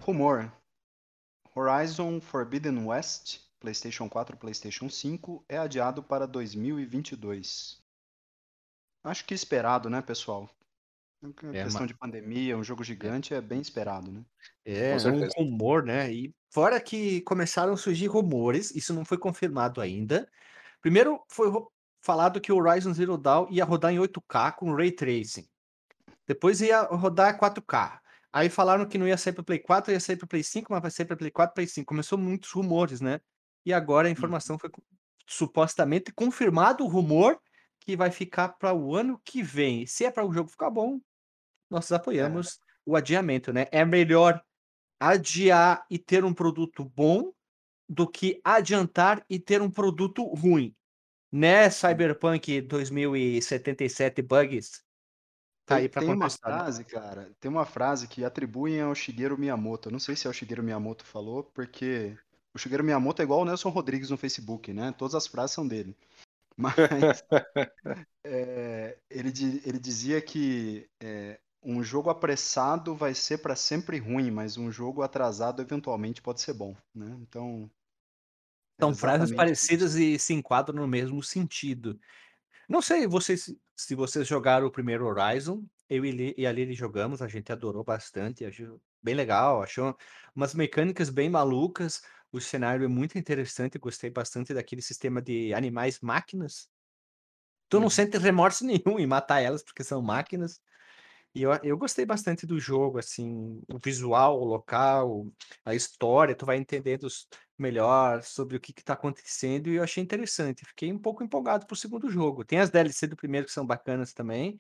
Rumor. 0.02 0.52
Horizon 1.56 2.20
Forbidden 2.20 2.86
West, 2.86 3.40
PlayStation 3.60 4.10
4 4.10 4.36
e 4.36 4.40
PlayStation 4.40 4.90
5, 4.90 5.46
é 5.48 5.58
adiado 5.58 6.04
para 6.04 6.28
2022. 6.28 7.82
Acho 9.04 9.26
que 9.26 9.34
esperado, 9.34 9.90
né, 9.90 10.02
pessoal? 10.02 10.50
É, 11.54 11.64
questão 11.64 11.86
de 11.86 11.94
pandemia, 11.94 12.58
um 12.58 12.64
jogo 12.64 12.84
gigante 12.84 13.34
é 13.34 13.40
bem 13.40 13.62
esperado, 13.62 14.12
né? 14.12 14.26
É, 14.66 14.92
é 14.92 15.08
um 15.08 15.28
rumor, 15.38 15.84
né? 15.84 16.12
E 16.12 16.34
fora 16.50 16.80
que 16.82 17.22
começaram 17.22 17.74
a 17.74 17.78
surgir 17.78 18.08
rumores, 18.08 18.76
isso 18.76 18.94
não 18.94 19.06
foi 19.06 19.18
confirmado 19.18 19.80
ainda. 19.80 20.30
Primeiro 20.84 21.24
foi 21.30 21.50
falado 22.02 22.42
que 22.42 22.52
o 22.52 22.58
Horizon 22.58 22.94
Zero 22.94 23.18
Dawn 23.18 23.48
ia 23.50 23.64
rodar 23.64 23.94
em 23.94 23.98
8K 23.98 24.52
com 24.56 24.76
Ray 24.76 24.92
Tracing. 24.92 25.48
Depois 26.28 26.60
ia 26.60 26.82
rodar 26.82 27.40
4K. 27.40 28.00
Aí 28.34 28.50
falaram 28.50 28.86
que 28.86 28.98
não 28.98 29.08
ia 29.08 29.18
sair 29.18 29.32
para 29.32 29.44
Play 29.44 29.60
4, 29.60 29.94
ia 29.94 30.00
sair 30.02 30.18
para 30.18 30.28
Play 30.28 30.44
5, 30.44 30.70
mas 30.70 30.82
vai 30.82 30.92
sair 30.92 31.06
para 31.06 31.16
Play 31.16 31.32
4, 31.32 31.54
Play 31.54 31.68
5. 31.68 31.88
Começou 31.88 32.18
muitos 32.18 32.52
rumores, 32.52 33.00
né? 33.00 33.22
E 33.66 33.72
agora 33.72 34.08
a 34.08 34.10
uhum. 34.10 34.12
informação 34.12 34.60
foi 34.60 34.70
supostamente 35.26 36.12
confirmado 36.12 36.84
o 36.84 36.88
rumor 36.88 37.40
que 37.80 37.96
vai 37.96 38.12
ficar 38.12 38.50
para 38.50 38.74
o 38.74 38.94
ano 38.94 39.22
que 39.24 39.42
vem. 39.42 39.86
Se 39.86 40.04
é 40.04 40.12
para 40.12 40.26
o 40.26 40.34
jogo 40.34 40.50
ficar 40.50 40.70
bom, 40.70 41.00
nós 41.70 41.90
é. 41.92 41.96
apoiamos 41.96 42.56
é. 42.56 42.60
o 42.86 42.98
adiamento, 42.98 43.54
né? 43.54 43.68
É 43.72 43.86
melhor 43.86 44.44
adiar 45.00 45.86
e 45.90 45.98
ter 45.98 46.26
um 46.26 46.34
produto 46.34 46.84
bom 46.84 47.32
do 47.88 48.08
que 48.08 48.40
adiantar 48.44 49.24
e 49.30 49.40
ter 49.40 49.62
um 49.62 49.70
produto 49.70 50.24
ruim. 50.26 50.76
Né, 51.32 51.70
Cyberpunk 51.70 52.62
2077 52.62 54.22
Bugs? 54.22 54.84
Tá 55.66 55.78
aí 55.78 55.88
tem 55.88 56.10
uma 56.10 56.30
frase, 56.30 56.84
cara, 56.84 57.32
tem 57.40 57.50
uma 57.50 57.66
frase 57.66 58.08
que 58.08 58.26
atribuem 58.26 58.82
ao 58.82 58.94
Shigeru 58.94 59.38
Miyamoto. 59.38 59.88
Eu 59.88 59.94
não 59.94 60.00
sei 60.00 60.16
se 60.16 60.28
é 60.28 60.30
o 60.30 60.34
Shigeru 60.34 60.62
Miyamoto 60.62 61.06
falou, 61.06 61.44
porque 61.44 62.18
o 62.54 62.60
Shigeru 62.60 62.84
Miyamoto 62.84 63.22
é 63.22 63.26
igual 63.26 63.42
o 63.42 63.46
Nelson 63.46 63.70
Rodrigues 63.70 64.10
no 64.10 64.18
Facebook, 64.18 64.74
né? 64.74 64.94
Todas 64.98 65.16
as 65.16 65.26
frases 65.26 65.56
são 65.56 65.68
dele. 65.68 65.96
Mas 66.58 67.24
é, 68.24 68.98
ele, 69.10 69.32
ele 69.66 69.80
dizia 69.80 70.22
que 70.22 70.88
é, 71.00 71.40
um 71.64 71.84
jogo 71.84 72.10
apressado 72.10 72.96
vai 72.96 73.14
ser 73.14 73.40
para 73.40 73.56
sempre 73.56 73.98
ruim, 73.98 74.30
mas 74.32 74.58
um 74.58 74.72
jogo 74.72 75.02
atrasado 75.02 75.62
eventualmente 75.62 76.22
pode 76.22 76.42
ser 76.42 76.54
bom, 76.54 76.76
né? 76.94 77.18
Então. 77.22 77.70
É 78.78 78.84
São 78.84 78.96
frases 78.96 79.36
parecidas 79.36 79.96
e 79.96 80.18
se 80.18 80.34
enquadram 80.34 80.76
no 80.76 80.88
mesmo 80.88 81.22
sentido. 81.22 82.00
Não 82.68 82.82
sei 82.82 83.06
vocês, 83.06 83.56
se 83.76 83.96
vocês 83.96 84.28
jogaram 84.28 84.66
o 84.66 84.72
primeiro 84.72 85.06
Horizon, 85.06 85.64
eu 85.90 86.04
e 86.06 86.46
a 86.46 86.52
Lili 86.52 86.74
jogamos, 86.74 87.22
a 87.22 87.28
gente 87.28 87.52
adorou 87.52 87.84
bastante, 87.84 88.46
achou 88.46 88.82
bem 89.02 89.14
legal, 89.14 89.62
achou 89.62 89.96
umas 90.36 90.56
mecânicas 90.56 91.10
bem 91.10 91.30
malucas, 91.30 92.02
o 92.32 92.42
cenário 92.42 92.84
é 92.84 92.88
muito 92.88 93.18
interessante, 93.18 93.78
gostei 93.78 94.10
bastante 94.10 94.54
daquele 94.54 94.82
sistema 94.82 95.22
de 95.22 95.54
animais 95.54 96.00
máquinas. 96.00 96.68
Tu 97.70 97.78
não 97.78 97.84
uhum. 97.84 97.90
sente 97.92 98.18
remorso 98.18 98.66
nenhum 98.66 98.98
em 98.98 99.06
matar 99.06 99.42
elas 99.42 99.62
porque 99.62 99.84
são 99.84 100.02
máquinas. 100.02 100.60
E 101.36 101.42
eu, 101.42 101.52
eu 101.64 101.78
gostei 101.78 102.06
bastante 102.06 102.46
do 102.46 102.60
jogo, 102.60 103.00
assim, 103.00 103.60
o 103.68 103.80
visual, 103.84 104.40
o 104.40 104.46
local, 104.46 105.28
a 105.66 105.74
história, 105.74 106.36
tu 106.36 106.46
vai 106.46 106.58
entendendo 106.58 107.08
melhor 107.58 108.22
sobre 108.24 108.56
o 108.58 108.60
que 108.60 108.72
está 108.72 108.94
acontecendo 108.94 109.68
e 109.70 109.76
eu 109.76 109.84
achei 109.84 110.04
interessante. 110.04 110.66
Fiquei 110.66 110.92
um 110.94 111.00
pouco 111.00 111.24
empolgado 111.24 111.66
pro 111.66 111.76
segundo 111.76 112.10
jogo. 112.10 112.46
Tem 112.46 112.60
as 112.60 112.70
DLC 112.70 113.08
do 113.08 113.16
primeiro 113.16 113.48
que 113.48 113.54
são 113.54 113.66
bacanas 113.66 114.14
também, 114.14 114.58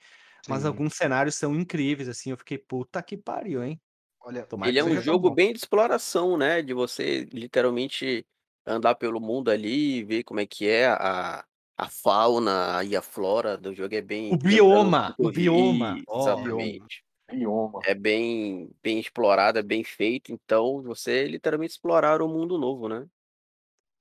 mas 0.48 0.66
alguns 0.66 0.96
cenários 0.96 1.36
são 1.36 1.56
incríveis, 1.56 2.10
assim, 2.10 2.32
eu 2.32 2.38
fiquei, 2.38 2.58
puta 2.58 3.04
que 3.04 3.18
pariu, 3.18 3.64
hein? 3.64 3.80
Olha, 4.20 4.48
Ele 4.62 4.80
é 4.80 4.84
um 4.84 4.96
jogo 4.98 5.30
bem 5.30 5.52
de 5.54 5.60
exploração, 5.60 6.38
né? 6.38 6.62
De 6.62 6.74
você 6.74 7.26
literalmente 7.32 8.26
andar 8.66 8.96
pelo 8.96 9.20
mundo 9.20 9.52
ali, 9.52 10.04
ver 10.04 10.24
como 10.24 10.40
é 10.40 10.46
que 10.46 10.68
é 10.68 10.88
a, 10.88 11.46
a 11.78 11.90
fauna 11.90 12.84
e 12.84 12.96
a 12.96 13.02
flora 13.02 13.58
do 13.58 13.74
jogo 13.74 13.96
é 13.96 14.02
bem. 14.02 14.34
O 14.34 14.38
bioma, 14.38 15.16
o 15.18 15.32
bioma. 15.32 15.98
Exatamente. 16.08 17.04
Bioma. 17.32 17.80
É 17.86 17.96
bem, 17.96 18.70
bem 18.84 19.00
explorado, 19.00 19.58
é 19.58 19.64
bem 19.64 19.84
feito. 19.84 20.32
Então, 20.32 20.82
você 20.84 21.26
literalmente 21.28 21.74
explorar 21.74 22.22
o 22.22 22.26
um 22.26 22.34
mundo 22.34 22.58
novo, 22.58 22.88
né? 22.88 23.08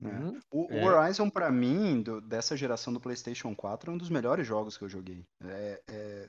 É. 0.03 0.07
Uhum. 0.07 0.41
O, 0.51 0.67
é. 0.71 0.85
Horizon, 0.85 1.31
para 1.31 1.51
mim, 1.51 2.03
do, 2.03 2.21
dessa 2.21 2.57
geração 2.57 2.93
do 2.93 3.01
PlayStation 3.01 3.55
4, 3.55 3.91
é 3.91 3.95
um 3.95 3.99
dos 3.99 4.11
melhores 4.11 4.47
jogos 4.47 4.77
que 4.77 4.85
eu 4.85 4.89
joguei. 4.89 5.25
É, 5.45 5.83
é, 5.89 6.29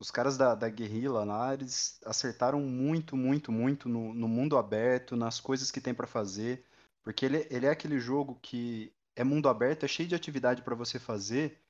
os 0.00 0.10
caras 0.10 0.36
da, 0.36 0.54
da 0.54 0.68
Guerrilla 0.68 1.24
lá, 1.24 1.54
eles 1.54 2.00
acertaram 2.04 2.60
muito, 2.60 3.16
muito, 3.16 3.52
muito 3.52 3.88
no, 3.88 4.12
no 4.12 4.26
mundo 4.26 4.56
aberto, 4.56 5.14
nas 5.14 5.38
coisas 5.38 5.70
que 5.70 5.80
tem 5.80 5.94
para 5.94 6.06
fazer. 6.06 6.64
Porque 7.04 7.26
ele, 7.26 7.46
ele 7.50 7.66
é 7.66 7.70
aquele 7.70 8.00
jogo 8.00 8.38
que 8.40 8.92
é 9.16 9.24
mundo 9.24 9.48
aberto, 9.48 9.84
é 9.84 9.88
cheio 9.88 10.08
de 10.08 10.14
atividade 10.14 10.62
para 10.62 10.74
você 10.74 10.98
fazer, 10.98 11.60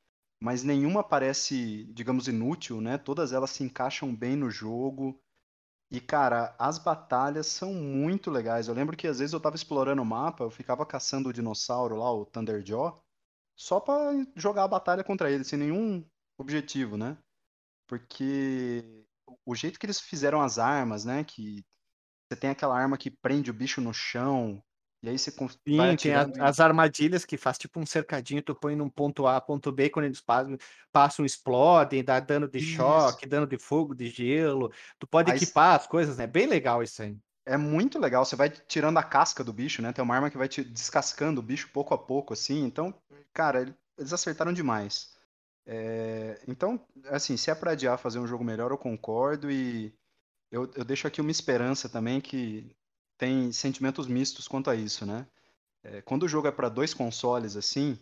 mas 0.41 0.63
nenhuma 0.63 1.05
parece, 1.05 1.85
digamos, 1.93 2.29
inútil, 2.29 2.81
né? 2.81 2.99
Todas 2.99 3.33
elas 3.33 3.51
se 3.51 3.63
encaixam 3.63 4.15
bem 4.15 4.37
no 4.37 4.51
jogo. 4.51 5.21
E, 5.91 6.01
cara, 6.01 6.57
as 6.59 6.79
batalhas 6.79 7.47
são 7.47 7.75
muito 7.75 8.31
legais. 8.31 8.67
Eu 8.67 8.75
lembro 8.75 8.97
que 8.97 9.07
às 9.07 9.19
vezes 9.19 9.33
eu 9.33 9.41
tava 9.41 9.57
explorando 9.57 10.03
o 10.03 10.07
mapa, 10.07 10.43
eu 10.43 10.51
ficava 10.51 10.87
caçando 10.87 11.29
o 11.29 11.33
dinossauro 11.33 11.97
lá, 11.97 12.11
o 12.13 12.25
Thunderjaw, 12.27 13.01
só 13.57 13.79
para 13.79 14.13
jogar 14.35 14.65
a 14.65 14.69
batalha 14.69 15.05
contra 15.05 15.31
ele, 15.31 15.45
sem 15.45 15.59
nenhum 15.59 16.05
objetivo, 16.39 16.97
né? 16.97 17.17
Porque 17.87 19.05
o 19.45 19.55
jeito 19.55 19.79
que 19.79 19.87
eles 19.87 20.01
fizeram 20.01 20.41
as 20.41 20.59
armas, 20.59 21.05
né? 21.05 21.25
Que 21.25 21.65
você 22.29 22.37
tem 22.41 22.51
aquela 22.51 22.77
arma 22.77 22.97
que 22.97 23.11
prende 23.11 23.51
o 23.51 23.55
bicho 23.55 23.81
no 23.81 23.93
chão, 23.93 24.63
e 25.03 25.09
aí 25.09 25.19
você 25.19 25.33
Sim, 25.67 25.97
tem 25.97 26.15
a, 26.15 26.31
as 26.41 26.61
armadilhas 26.61 27.25
que 27.25 27.37
faz 27.37 27.59
tipo 27.59 27.81
um 27.81 27.87
cercadinho, 27.87 28.43
tu 28.43 28.55
põe 28.55 28.77
num 28.77 28.89
ponto 28.89 29.27
A, 29.27 29.41
ponto 29.41 29.73
B, 29.73 29.91
quando 29.91 30.07
eles 30.07 30.21
passam, 30.21 30.57
passam 30.93 31.25
explodem, 31.25 32.05
dá 32.05 32.21
dano 32.21 32.49
de 32.49 32.61
isso. 32.61 32.77
choque, 32.77 33.27
dano 33.27 33.47
de 33.47 33.59
fogo, 33.59 33.95
de 33.95 34.09
gelo. 34.09 34.73
Tu 34.99 35.07
pode 35.07 35.31
aí 35.31 35.37
equipar 35.37 35.75
as 35.77 35.87
coisas, 35.87 36.17
né? 36.17 36.27
Bem 36.27 36.47
legal 36.47 36.83
isso 36.83 37.03
aí. 37.03 37.17
É 37.45 37.57
muito 37.57 37.99
legal, 37.99 38.25
você 38.25 38.37
vai 38.37 38.49
tirando 38.49 38.99
a 38.99 39.03
casca 39.03 39.43
do 39.43 39.53
bicho, 39.53 39.83
né? 39.83 39.93
Tem 39.93 40.03
uma 40.03 40.15
arma 40.15 40.31
que 40.31 40.39
vai 40.39 40.49
te 40.49 40.63
descascando 40.63 41.41
o 41.41 41.45
bicho 41.45 41.71
pouco 41.73 41.93
a 41.93 41.99
pouco, 41.99 42.33
assim. 42.33 42.65
Então, 42.65 42.95
cara, 43.33 43.77
eles 43.99 44.13
acertaram 44.13 44.53
demais. 44.53 45.17
É... 45.67 46.41
Então, 46.47 46.81
assim, 47.07 47.37
se 47.37 47.51
é 47.51 47.55
pra 47.55 47.73
adiar 47.73 47.99
fazer 47.99 48.21
um 48.21 48.27
jogo 48.27 48.45
melhor, 48.45 48.71
eu 48.71 48.79
concordo 48.79 49.51
e 49.51 49.93
eu, 50.51 50.71
eu 50.77 50.85
deixo 50.85 51.07
aqui 51.07 51.21
uma 51.21 51.31
esperança 51.31 51.89
também 51.89 52.21
que 52.21 52.77
tem 53.23 53.53
sentimentos 53.53 54.09
mistos 54.09 54.49
quanto 54.49 54.69
a 54.69 54.75
isso, 54.75 55.07
né? 55.07 55.25
É, 55.85 56.03
quando 56.03 56.25
o 56.25 56.29
jogo 56.29 56.49
é 56.49 56.51
para 56.51 56.69
dois 56.69 56.93
consoles 56.93 57.55
assim, 57.57 57.97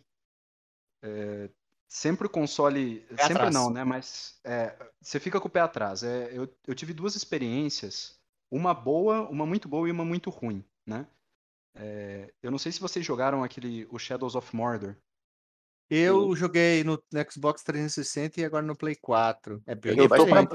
é, 1.03 1.51
sempre 1.87 2.27
o 2.27 2.31
console, 2.31 3.01
pé 3.01 3.17
sempre 3.19 3.35
atrás. 3.35 3.55
não, 3.55 3.71
né? 3.71 3.85
Mas 3.85 4.41
é, 4.43 4.75
você 4.99 5.21
fica 5.21 5.39
com 5.39 5.47
o 5.47 5.51
pé 5.51 5.61
atrás. 5.61 6.03
É, 6.03 6.31
eu, 6.33 6.49
eu 6.67 6.75
tive 6.75 6.95
duas 6.95 7.17
experiências, 7.17 8.19
uma 8.51 8.73
boa, 8.73 9.29
uma 9.29 9.45
muito 9.45 9.69
boa 9.69 9.87
e 9.87 9.93
uma 9.93 10.07
muito 10.07 10.31
ruim, 10.31 10.65
né? 10.87 11.07
É, 11.75 12.33
eu 12.43 12.51
não 12.51 12.59
sei 12.59 12.73
se 12.73 12.81
vocês 12.81 13.05
jogaram 13.05 13.45
aquele 13.45 13.87
o 13.91 13.99
Shadows 13.99 14.35
of 14.35 14.57
Mordor. 14.57 14.97
Eu 15.91 16.35
joguei 16.35 16.83
no, 16.83 16.93
no 17.13 17.31
Xbox 17.31 17.63
360 17.63 18.41
e 18.41 18.45
agora 18.47 18.65
no 18.65 18.75
Play 18.75 18.97
4. 18.97 19.63
É 19.67 19.75
bem 19.75 19.99
eu, 19.99 20.09
tô 20.09 20.27
pra, 20.27 20.47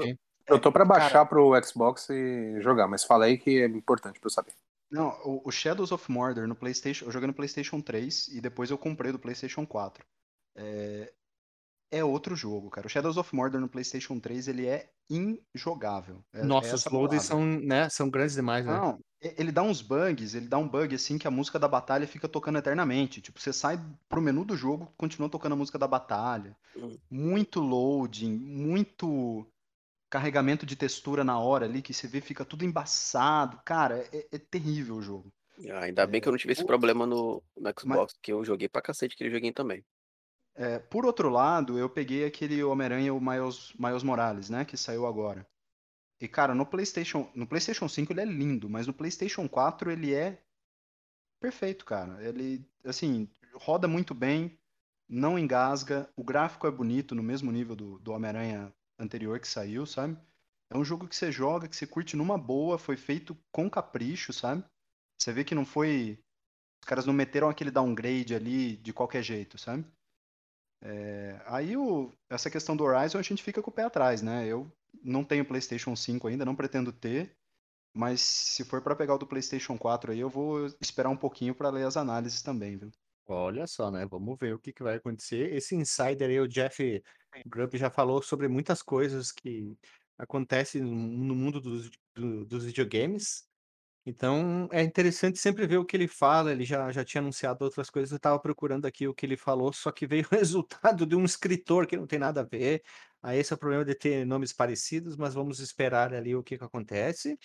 eu 0.48 0.58
tô 0.58 0.70
para 0.70 0.84
baixar 0.84 1.10
Cara, 1.10 1.26
pro 1.26 1.52
Xbox 1.64 2.08
e 2.10 2.60
jogar, 2.60 2.86
mas 2.86 3.04
fala 3.04 3.26
aí 3.26 3.38
que 3.38 3.62
é 3.62 3.66
importante 3.66 4.20
para 4.20 4.26
eu 4.26 4.32
saber. 4.32 4.52
Não, 4.90 5.08
o, 5.24 5.42
o, 5.44 5.50
Shadows 5.50 5.90
of 5.90 6.10
Mordor 6.10 6.46
no 6.46 6.54
PlayStation, 6.54 7.06
eu 7.06 7.10
joguei 7.10 7.26
no 7.26 7.34
PlayStation 7.34 7.80
3 7.80 8.28
e 8.28 8.40
depois 8.40 8.70
eu 8.70 8.78
comprei 8.78 9.10
do 9.10 9.18
PlayStation 9.18 9.66
4. 9.66 10.04
É, 10.54 11.12
é 11.90 12.04
outro 12.04 12.36
jogo, 12.36 12.70
cara. 12.70 12.86
O 12.86 12.90
Shadows 12.90 13.16
of 13.16 13.34
Mordor 13.34 13.60
no 13.60 13.68
PlayStation 13.68 14.20
3 14.20 14.48
ele 14.48 14.66
é 14.66 14.88
injogável. 15.10 16.24
É, 16.32 16.44
Nossa, 16.44 16.70
é 16.70 16.74
os 16.74 16.84
loaders 16.86 17.24
são, 17.24 17.44
né, 17.44 17.88
são 17.88 18.08
grandes 18.08 18.36
demais, 18.36 18.64
né? 18.64 18.72
Não, 18.72 19.00
ele 19.20 19.50
dá 19.50 19.62
uns 19.62 19.82
bugs, 19.82 20.34
ele 20.34 20.46
dá 20.46 20.58
um 20.58 20.68
bug 20.68 20.94
assim 20.94 21.18
que 21.18 21.26
a 21.26 21.30
música 21.30 21.58
da 21.58 21.68
batalha 21.68 22.06
fica 22.06 22.28
tocando 22.28 22.58
eternamente. 22.58 23.20
Tipo, 23.20 23.40
você 23.40 23.52
sai 23.52 23.80
pro 24.08 24.22
menu 24.22 24.44
do 24.44 24.56
jogo, 24.56 24.92
continua 24.96 25.28
tocando 25.28 25.52
a 25.52 25.56
música 25.56 25.78
da 25.78 25.88
batalha. 25.88 26.56
Hum. 26.76 26.96
Muito 27.10 27.60
loading, 27.60 28.36
muito 28.36 29.46
carregamento 30.08 30.64
de 30.64 30.76
textura 30.76 31.24
na 31.24 31.38
hora 31.38 31.66
ali, 31.66 31.82
que 31.82 31.92
você 31.92 32.06
vê 32.06 32.20
fica 32.20 32.44
tudo 32.44 32.64
embaçado. 32.64 33.60
Cara, 33.64 33.98
é, 34.12 34.26
é 34.32 34.38
terrível 34.38 34.96
o 34.96 35.02
jogo. 35.02 35.32
Ah, 35.70 35.84
ainda 35.84 36.06
bem 36.06 36.20
que 36.20 36.28
eu 36.28 36.32
não 36.32 36.38
tive 36.38 36.52
esse 36.52 36.64
problema 36.64 37.06
no, 37.06 37.42
no 37.56 37.70
Xbox, 37.78 38.12
Mas... 38.14 38.18
que 38.22 38.32
eu 38.32 38.44
joguei 38.44 38.68
pra 38.68 38.82
cacete 38.82 39.14
aquele 39.14 39.30
joguinho 39.30 39.54
também. 39.54 39.84
É, 40.54 40.78
por 40.78 41.04
outro 41.04 41.28
lado, 41.28 41.78
eu 41.78 41.88
peguei 41.88 42.24
aquele 42.24 42.62
Homem-Aranha, 42.62 43.12
o 43.12 43.20
Miles, 43.20 43.72
Miles 43.78 44.02
Morales, 44.02 44.48
né, 44.48 44.64
que 44.64 44.76
saiu 44.76 45.06
agora. 45.06 45.46
E, 46.18 46.26
cara, 46.26 46.54
no 46.54 46.64
PlayStation, 46.64 47.30
no 47.34 47.46
PlayStation 47.46 47.88
5 47.88 48.12
ele 48.12 48.22
é 48.22 48.24
lindo, 48.24 48.70
mas 48.70 48.86
no 48.86 48.94
PlayStation 48.94 49.46
4 49.46 49.90
ele 49.90 50.14
é 50.14 50.42
perfeito, 51.40 51.84
cara. 51.84 52.22
Ele, 52.26 52.66
assim, 52.84 53.28
roda 53.54 53.86
muito 53.86 54.14
bem, 54.14 54.58
não 55.06 55.38
engasga, 55.38 56.10
o 56.16 56.24
gráfico 56.24 56.66
é 56.66 56.70
bonito, 56.70 57.14
no 57.14 57.22
mesmo 57.22 57.52
nível 57.52 57.76
do, 57.76 57.98
do 57.98 58.12
Homem-Aranha 58.12 58.72
anterior 58.98 59.38
que 59.40 59.48
saiu, 59.48 59.86
sabe? 59.86 60.18
É 60.70 60.76
um 60.76 60.84
jogo 60.84 61.06
que 61.06 61.14
você 61.14 61.30
joga, 61.30 61.68
que 61.68 61.76
você 61.76 61.86
curte 61.86 62.16
numa 62.16 62.36
boa, 62.36 62.78
foi 62.78 62.96
feito 62.96 63.36
com 63.52 63.70
capricho, 63.70 64.32
sabe? 64.32 64.64
Você 65.18 65.32
vê 65.32 65.44
que 65.44 65.54
não 65.54 65.64
foi. 65.64 66.18
Os 66.82 66.88
caras 66.88 67.06
não 67.06 67.14
meteram 67.14 67.48
aquele 67.48 67.70
downgrade 67.70 68.34
ali 68.34 68.76
de 68.76 68.92
qualquer 68.92 69.22
jeito, 69.22 69.58
sabe? 69.58 69.84
É... 70.82 71.40
Aí 71.46 71.76
o... 71.76 72.12
essa 72.28 72.50
questão 72.50 72.76
do 72.76 72.84
Horizon 72.84 73.18
a 73.18 73.22
gente 73.22 73.42
fica 73.42 73.62
com 73.62 73.70
o 73.70 73.74
pé 73.74 73.84
atrás, 73.84 74.22
né? 74.22 74.46
Eu 74.46 74.70
não 75.02 75.24
tenho 75.24 75.44
PlayStation 75.44 75.94
5 75.94 76.26
ainda, 76.28 76.44
não 76.44 76.56
pretendo 76.56 76.92
ter. 76.92 77.36
Mas 77.94 78.20
se 78.20 78.64
for 78.64 78.82
para 78.82 78.94
pegar 78.94 79.14
o 79.14 79.18
do 79.18 79.26
PlayStation 79.26 79.78
4 79.78 80.12
aí, 80.12 80.18
eu 80.20 80.28
vou 80.28 80.66
esperar 80.80 81.08
um 81.08 81.16
pouquinho 81.16 81.54
para 81.54 81.70
ler 81.70 81.86
as 81.86 81.96
análises 81.96 82.42
também, 82.42 82.76
viu? 82.76 82.90
Olha 83.28 83.66
só, 83.66 83.90
né? 83.90 84.06
Vamos 84.06 84.36
ver 84.38 84.54
o 84.54 84.58
que, 84.58 84.72
que 84.72 84.82
vai 84.82 84.96
acontecer. 84.96 85.52
Esse 85.52 85.74
insider 85.74 86.28
aí, 86.30 86.38
o 86.40 86.46
Jeff 86.46 87.02
Grubb, 87.46 87.76
já 87.76 87.90
falou 87.90 88.22
sobre 88.22 88.46
muitas 88.48 88.82
coisas 88.82 89.32
que 89.32 89.76
acontecem 90.16 90.80
no 90.82 91.34
mundo 91.34 91.60
dos, 91.60 91.90
do, 92.14 92.44
dos 92.44 92.64
videogames. 92.64 93.48
Então 94.06 94.68
é 94.72 94.82
interessante 94.82 95.38
sempre 95.38 95.66
ver 95.66 95.78
o 95.78 95.84
que 95.84 95.96
ele 95.96 96.08
fala. 96.08 96.52
Ele 96.52 96.64
já, 96.64 96.92
já 96.92 97.04
tinha 97.04 97.20
anunciado 97.20 97.64
outras 97.64 97.90
coisas. 97.90 98.12
Eu 98.12 98.16
estava 98.18 98.38
procurando 98.40 98.86
aqui 98.86 99.08
o 99.08 99.14
que 99.14 99.26
ele 99.26 99.36
falou, 99.36 99.72
só 99.72 99.90
que 99.92 100.06
veio 100.06 100.26
o 100.32 100.34
resultado 100.36 101.04
de 101.06 101.16
um 101.16 101.24
escritor 101.24 101.86
que 101.86 101.96
não 101.96 102.06
tem 102.06 102.18
nada 102.20 102.42
a 102.42 102.44
ver. 102.44 102.82
Aí 103.22 103.38
esse 103.38 103.52
é 103.52 103.56
o 103.56 103.58
problema 103.58 103.84
de 103.84 103.94
ter 103.96 104.24
nomes 104.24 104.52
parecidos, 104.52 105.16
mas 105.16 105.34
vamos 105.34 105.58
esperar 105.60 106.14
ali 106.14 106.36
o 106.36 106.42
que, 106.44 106.58
que 106.58 106.64
acontece. 106.64 107.38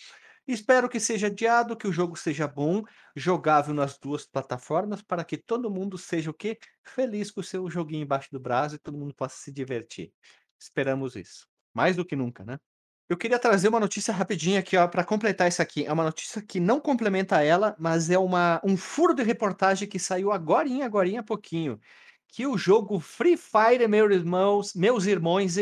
Espero 0.54 0.90
que 0.90 1.00
seja 1.00 1.28
adiado, 1.28 1.78
que 1.78 1.88
o 1.88 1.94
jogo 1.94 2.18
seja 2.18 2.46
bom, 2.48 2.84
jogável 3.16 3.74
nas 3.74 3.98
duas 3.98 4.26
plataformas, 4.26 5.02
para 5.02 5.24
que 5.24 5.38
todo 5.38 5.72
mundo 5.72 5.98
seja 5.98 6.30
o 6.30 6.34
quê? 6.34 6.60
Feliz 6.84 7.32
com 7.32 7.40
o 7.40 7.44
seu 7.44 7.70
joguinho 7.70 8.04
embaixo 8.04 8.30
do 8.32 8.40
braço 8.40 8.76
e 8.76 8.80
todo 8.80 8.98
mundo 8.98 9.14
possa 9.14 9.38
se 9.38 9.52
divertir. 9.52 10.12
Esperamos 10.60 11.16
isso. 11.16 11.48
Mais 11.74 11.96
do 11.96 12.04
que 12.04 12.18
nunca, 12.18 12.44
né? 12.44 12.58
Eu 13.08 13.18
queria 13.18 13.40
trazer 13.40 13.70
uma 13.70 13.80
notícia 13.80 14.14
rapidinha 14.14 14.60
aqui, 14.60 14.76
ó, 14.76 14.88
para 14.88 15.04
completar 15.04 15.48
isso 15.48 15.62
aqui. 15.62 15.86
É 15.86 15.92
uma 15.94 16.04
notícia 16.04 16.42
que 16.42 16.60
não 16.60 16.80
complementa 16.80 17.42
ela, 17.42 17.76
mas 17.80 18.10
é 18.10 18.18
uma, 18.18 18.62
um 18.64 18.76
furo 18.76 19.14
de 19.14 19.24
reportagem 19.24 19.88
que 19.88 20.00
saiu 20.00 20.32
agora, 20.32 20.68
agora 20.84 21.20
há 21.20 21.24
pouquinho. 21.24 21.80
Que 22.28 22.46
o 22.46 22.58
jogo 22.58 23.00
Free 23.00 23.38
Fire, 23.38 23.88
meus 23.88 24.12
irmãos, 24.12 24.74
meus 24.74 25.06
irmãos, 25.06 25.56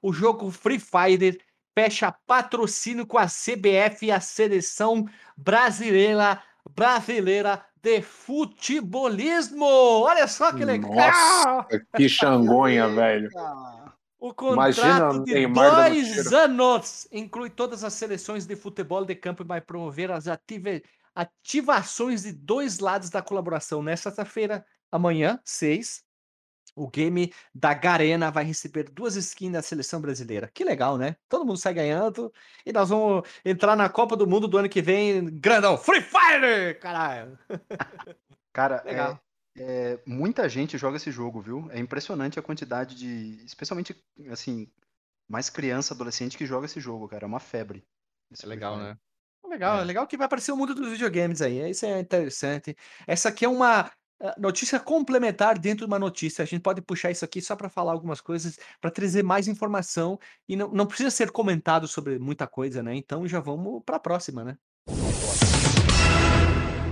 o 0.00 0.12
jogo 0.12 0.50
Free 0.50 0.78
Fire 0.78 1.40
fecha 1.78 2.10
patrocínio 2.26 3.06
com 3.06 3.16
a 3.16 3.26
CBF 3.26 4.06
e 4.06 4.10
a 4.10 4.18
seleção 4.18 5.08
brasileira 5.36 6.42
brasileira 6.74 7.64
de 7.80 8.02
futebolismo. 8.02 9.64
Olha 9.64 10.26
só 10.26 10.52
que 10.52 10.64
legal! 10.64 10.90
Nossa, 10.90 11.68
que 11.96 12.08
xangonha, 12.08 12.88
velho. 12.90 13.28
O 14.18 14.34
contrato 14.34 15.22
de 15.22 15.46
dois 15.46 16.32
anos 16.32 17.06
inclui 17.12 17.48
todas 17.48 17.84
as 17.84 17.92
seleções 17.92 18.44
de 18.44 18.56
futebol 18.56 19.04
de 19.04 19.14
campo 19.14 19.44
e 19.44 19.46
vai 19.46 19.60
promover 19.60 20.10
as 20.10 20.26
ativa 20.26 20.82
ativações 21.14 22.24
de 22.24 22.32
dois 22.32 22.80
lados 22.80 23.08
da 23.08 23.22
colaboração. 23.22 23.84
Nesta 23.84 24.24
feira 24.24 24.66
amanhã, 24.90 25.40
6, 25.44 26.02
o 26.78 26.88
game 26.88 27.32
da 27.54 27.74
Garena 27.74 28.30
vai 28.30 28.44
receber 28.44 28.88
duas 28.90 29.16
skins 29.16 29.52
da 29.52 29.62
seleção 29.62 30.00
brasileira. 30.00 30.50
Que 30.52 30.64
legal, 30.64 30.96
né? 30.96 31.16
Todo 31.28 31.44
mundo 31.44 31.58
sai 31.58 31.74
ganhando 31.74 32.32
e 32.64 32.72
nós 32.72 32.88
vamos 32.88 33.28
entrar 33.44 33.76
na 33.76 33.88
Copa 33.88 34.16
do 34.16 34.26
Mundo 34.26 34.46
do 34.46 34.58
ano 34.58 34.68
que 34.68 34.80
vem, 34.80 35.24
grandão. 35.38 35.76
Free 35.76 36.02
Fire! 36.02 36.74
Caralho! 36.80 37.38
Cara, 38.52 38.82
legal. 38.84 39.20
É, 39.56 39.94
é, 39.94 40.02
muita 40.06 40.48
gente 40.48 40.78
joga 40.78 40.96
esse 40.96 41.10
jogo, 41.10 41.40
viu? 41.40 41.68
É 41.70 41.78
impressionante 41.78 42.38
a 42.38 42.42
quantidade 42.42 42.94
de. 42.94 43.44
Especialmente, 43.44 43.96
assim, 44.30 44.70
mais 45.28 45.50
criança, 45.50 45.94
adolescente 45.94 46.38
que 46.38 46.46
joga 46.46 46.66
esse 46.66 46.80
jogo, 46.80 47.08
cara. 47.08 47.24
É 47.24 47.26
uma 47.26 47.40
febre. 47.40 47.84
é 48.42 48.46
legal, 48.46 48.76
né? 48.76 48.96
Legal, 49.44 49.80
é. 49.80 49.84
legal 49.84 50.06
que 50.06 50.16
vai 50.16 50.26
aparecer 50.26 50.52
o 50.52 50.56
mundo 50.56 50.74
dos 50.74 50.90
videogames 50.90 51.40
aí. 51.40 51.70
Isso 51.70 51.86
é 51.86 52.00
interessante. 52.00 52.76
Essa 53.06 53.30
aqui 53.30 53.44
é 53.44 53.48
uma 53.48 53.90
notícia 54.36 54.80
complementar 54.80 55.58
dentro 55.58 55.86
de 55.86 55.90
uma 55.90 55.98
notícia. 55.98 56.42
A 56.42 56.46
gente 56.46 56.62
pode 56.62 56.80
puxar 56.80 57.10
isso 57.10 57.24
aqui 57.24 57.40
só 57.40 57.54
para 57.54 57.68
falar 57.68 57.92
algumas 57.92 58.20
coisas, 58.20 58.58
para 58.80 58.90
trazer 58.90 59.22
mais 59.22 59.46
informação 59.46 60.18
e 60.48 60.56
não, 60.56 60.68
não 60.68 60.86
precisa 60.86 61.10
ser 61.10 61.30
comentado 61.30 61.86
sobre 61.86 62.18
muita 62.18 62.46
coisa, 62.46 62.82
né? 62.82 62.94
Então 62.94 63.26
já 63.26 63.40
vamos 63.40 63.82
para 63.84 63.96
a 63.96 64.00
próxima, 64.00 64.44
né? 64.44 64.58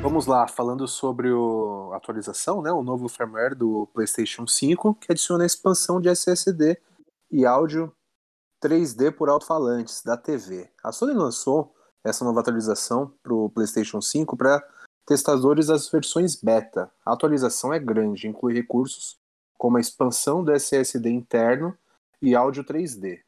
Vamos 0.02 0.26
lá, 0.26 0.46
falando 0.46 0.86
sobre 0.86 1.28
a 1.28 1.96
atualização, 1.96 2.62
né? 2.62 2.70
O 2.70 2.82
novo 2.82 3.08
firmware 3.08 3.56
do 3.56 3.88
PlayStation 3.92 4.46
5 4.46 4.94
que 4.94 5.10
adiciona 5.10 5.42
a 5.42 5.46
expansão 5.46 6.00
de 6.00 6.08
SSD 6.08 6.80
e 7.30 7.44
áudio 7.44 7.92
3D 8.62 9.10
por 9.10 9.28
alto-falantes 9.28 10.02
da 10.04 10.16
TV. 10.16 10.70
A 10.82 10.92
Sony 10.92 11.12
lançou 11.12 11.74
essa 12.04 12.24
nova 12.24 12.40
atualização 12.40 13.12
para 13.20 13.34
o 13.34 13.50
PlayStation 13.50 14.00
5 14.00 14.36
para 14.36 14.62
testadores 15.06 15.68
das 15.68 15.88
versões 15.88 16.34
beta. 16.34 16.90
A 17.04 17.12
atualização 17.12 17.72
é 17.72 17.78
grande, 17.78 18.26
inclui 18.26 18.52
recursos 18.52 19.18
como 19.56 19.76
a 19.76 19.80
expansão 19.80 20.44
do 20.44 20.52
SSD 20.52 21.08
interno 21.08 21.76
e 22.20 22.34
áudio 22.34 22.64
3D. 22.64 23.20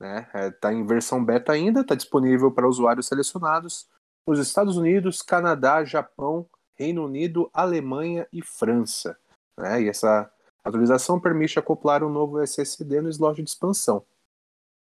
Está 0.00 0.14
né? 0.14 0.28
é, 0.32 0.50
tá 0.50 0.72
em 0.72 0.86
versão 0.86 1.22
beta 1.22 1.52
ainda, 1.52 1.80
está 1.80 1.94
disponível 1.94 2.52
para 2.52 2.68
usuários 2.68 3.08
selecionados 3.08 3.88
nos 4.24 4.38
Estados 4.38 4.76
Unidos, 4.76 5.20
Canadá, 5.20 5.84
Japão, 5.84 6.46
Reino 6.74 7.04
Unido, 7.04 7.50
Alemanha 7.52 8.26
e 8.32 8.40
França. 8.40 9.18
Né? 9.56 9.82
E 9.82 9.88
essa 9.88 10.30
atualização 10.62 11.18
permite 11.18 11.58
acoplar 11.58 12.04
um 12.04 12.08
novo 12.08 12.40
SSD 12.40 13.00
no 13.00 13.08
slot 13.08 13.42
de 13.42 13.50
expansão. 13.50 14.04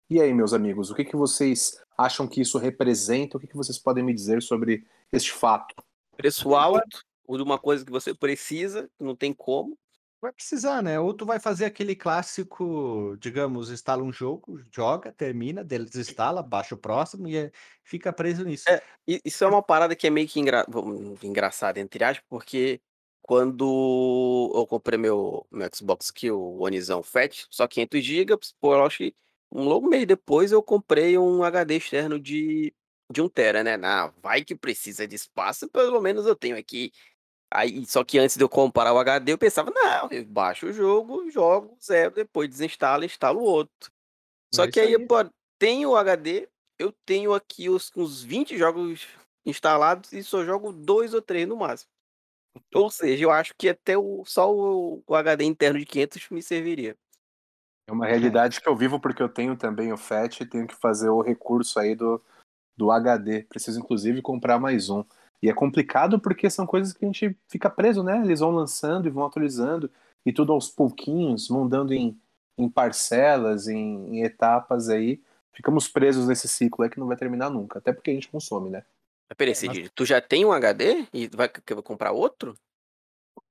E 0.09 0.21
aí, 0.21 0.33
meus 0.33 0.55
amigos, 0.55 0.91
o 0.91 0.95
que, 0.95 1.05
que 1.05 1.17
vocês 1.17 1.79
acham 1.97 2.27
que 2.27 2.41
isso 2.41 2.59
representa? 2.59 3.37
O 3.37 3.41
que, 3.41 3.47
que 3.47 3.57
vocês 3.57 3.79
podem 3.79 4.03
me 4.03 4.15
dizer 4.15 4.43
sobre 4.43 4.87
este 5.13 5.33
fato? 5.33 5.75
Preço 6.23 6.55
alto, 6.55 7.05
ou 7.27 7.37
de 7.37 7.43
uma 7.43 7.59
coisa 7.59 7.85
que 7.85 7.91
você 7.91 8.15
precisa, 8.15 8.89
não 8.99 9.15
tem 9.15 9.33
como. 9.33 9.79
Vai 10.21 10.33
precisar, 10.33 10.81
né? 10.83 11.01
Ou 11.01 11.13
tu 11.13 11.27
vai 11.27 11.41
fazer 11.41 11.65
aquele 11.65 11.97
clássico, 11.97 13.17
digamos, 13.19 13.71
instala 13.71 14.05
um 14.05 14.13
jogo, 14.13 14.61
joga, 14.71 15.11
termina, 15.11 15.65
desinstala, 15.65 16.45
baixa 16.45 16.77
o 16.77 16.79
próximo 16.79 17.27
e 17.27 17.37
é, 17.37 17.51
fica 17.83 18.13
preso 18.13 18.45
nisso. 18.45 18.71
É, 18.71 18.81
isso 19.05 19.43
é 19.43 19.49
uma 19.49 19.63
parada 19.63 19.97
que 19.97 20.07
é 20.07 20.11
meio 20.11 20.29
que 20.29 20.39
engra... 20.39 20.65
engraçada, 21.25 21.81
entre 21.81 22.05
aspas, 22.05 22.25
porque 22.29 22.81
quando 23.21 24.53
eu 24.55 24.65
comprei 24.65 24.97
meu, 24.97 25.45
meu 25.51 25.69
Xbox 25.75 26.11
aqui, 26.11 26.31
o 26.31 26.61
Onezão 26.61 27.03
Fat, 27.03 27.45
só 27.51 27.67
500 27.67 28.05
GB, 28.05 28.39
pô, 28.61 28.75
eu 28.75 28.85
acho 28.85 28.99
que 28.99 29.17
um 29.51 29.65
longo 29.65 29.89
mês 29.89 30.07
depois 30.07 30.53
eu 30.53 30.63
comprei 30.63 31.19
um 31.19 31.43
HD 31.43 31.77
externo 31.77 32.21
de 32.21 32.73
de 33.13 33.23
1 33.23 33.29
tera, 33.29 33.63
né? 33.63 33.77
Na, 33.77 34.09
vai 34.23 34.45
que 34.45 34.55
precisa 34.55 35.07
de 35.07 35.15
espaço, 35.15 35.69
pelo 35.69 36.01
menos 36.01 36.27
eu 36.27 36.35
tenho 36.35 36.57
aqui. 36.57 36.93
Aí, 37.51 37.85
só 37.87 38.03
que 38.03 38.19
antes 38.19 38.37
de 38.37 38.43
eu 38.43 38.49
comparar 38.49 38.95
o 38.95 38.99
HD, 38.99 39.33
eu 39.33 39.39
pensava, 39.39 39.71
não, 39.71 40.09
eu 40.11 40.25
baixo 40.25 40.67
o 40.67 40.73
jogo, 40.73 41.31
jogo 41.31 41.77
zero, 41.83 42.15
depois 42.15 42.49
desinstalo 42.49 43.03
e 43.03 43.07
instalo 43.07 43.43
outro. 43.43 43.93
Só 44.55 44.65
é 44.65 44.71
que 44.71 44.81
aí, 44.81 44.97
aí, 44.97 45.07
pô, 45.07 45.17
tenho 45.59 45.91
o 45.91 45.97
HD, 45.97 46.49
eu 46.79 46.93
tenho 47.05 47.35
aqui 47.35 47.69
os, 47.69 47.93
uns 47.95 48.23
20 48.23 48.57
jogos 48.57 49.07
instalados 49.45 50.13
e 50.13 50.23
só 50.23 50.45
jogo 50.45 50.73
dois 50.73 51.13
ou 51.13 51.21
três 51.21 51.47
no 51.47 51.57
máximo. 51.57 51.91
Ou 52.75 52.91
seja, 52.91 53.25
eu 53.25 53.31
acho 53.31 53.55
que 53.57 53.69
até 53.69 53.97
o, 53.97 54.25
só 54.25 54.53
o, 54.53 55.03
o 55.07 55.15
HD 55.15 55.45
interno 55.45 55.79
de 55.79 55.87
500 55.87 56.31
me 56.31 56.43
serviria. 56.43 56.97
É 57.87 57.93
uma 57.93 58.07
realidade 58.07 58.61
que 58.61 58.69
eu 58.69 58.77
vivo 58.77 59.01
porque 59.01 59.23
eu 59.23 59.29
tenho 59.29 59.57
também 59.57 59.93
o 59.93 59.97
FAT 59.97 60.41
e 60.41 60.47
tenho 60.47 60.67
que 60.67 60.75
fazer 60.75 61.11
o 61.11 61.21
recurso 61.21 61.79
aí 61.79 61.95
do, 61.95 62.23
do 62.77 62.91
HD. 62.91 63.45
Preciso, 63.45 63.79
inclusive, 63.79 64.23
comprar 64.23 64.59
mais 64.59 64.91
um. 64.91 65.05
E 65.43 65.49
é 65.49 65.53
complicado 65.53 66.21
porque 66.21 66.49
são 66.49 66.67
coisas 66.67 66.93
que 66.93 67.05
a 67.05 67.09
gente 67.09 67.37
fica 67.49 67.69
preso, 67.69 68.03
né? 68.03 68.21
Eles 68.23 68.41
vão 68.41 68.51
lançando 68.51 69.07
e 69.07 69.11
vão 69.11 69.27
atualizando, 69.27 69.91
e 70.25 70.33
tudo 70.33 70.53
aos 70.53 70.71
pouquinhos, 70.71 71.49
mandando 71.49 71.93
em, 71.93 72.17
em 72.57 72.69
parcelas, 72.69 73.67
em, 73.67 74.17
em, 74.17 74.23
etapas 74.23 74.89
aí. 74.89 75.21
Ficamos 75.53 75.89
presos 75.89 76.29
nesse 76.29 76.49
ciclo 76.49 76.85
aí 76.85 76.91
que 76.91 77.01
não 77.01 77.09
vai 77.09 77.17
terminar 77.17 77.51
nunca, 77.51 77.79
até 77.79 77.93
porque 77.93 78.11
a 78.11 78.15
gente 78.15 78.29
consome, 78.29 78.71
né? 78.71 78.85
Peraí, 79.37 79.55
Cid, 79.55 79.91
tu 79.95 80.05
já 80.05 80.21
tem 80.21 80.45
um 80.45 80.53
HD 80.53 81.07
e 81.13 81.27
vai, 81.29 81.49
comprar 81.83 82.13
outro? 82.13 82.55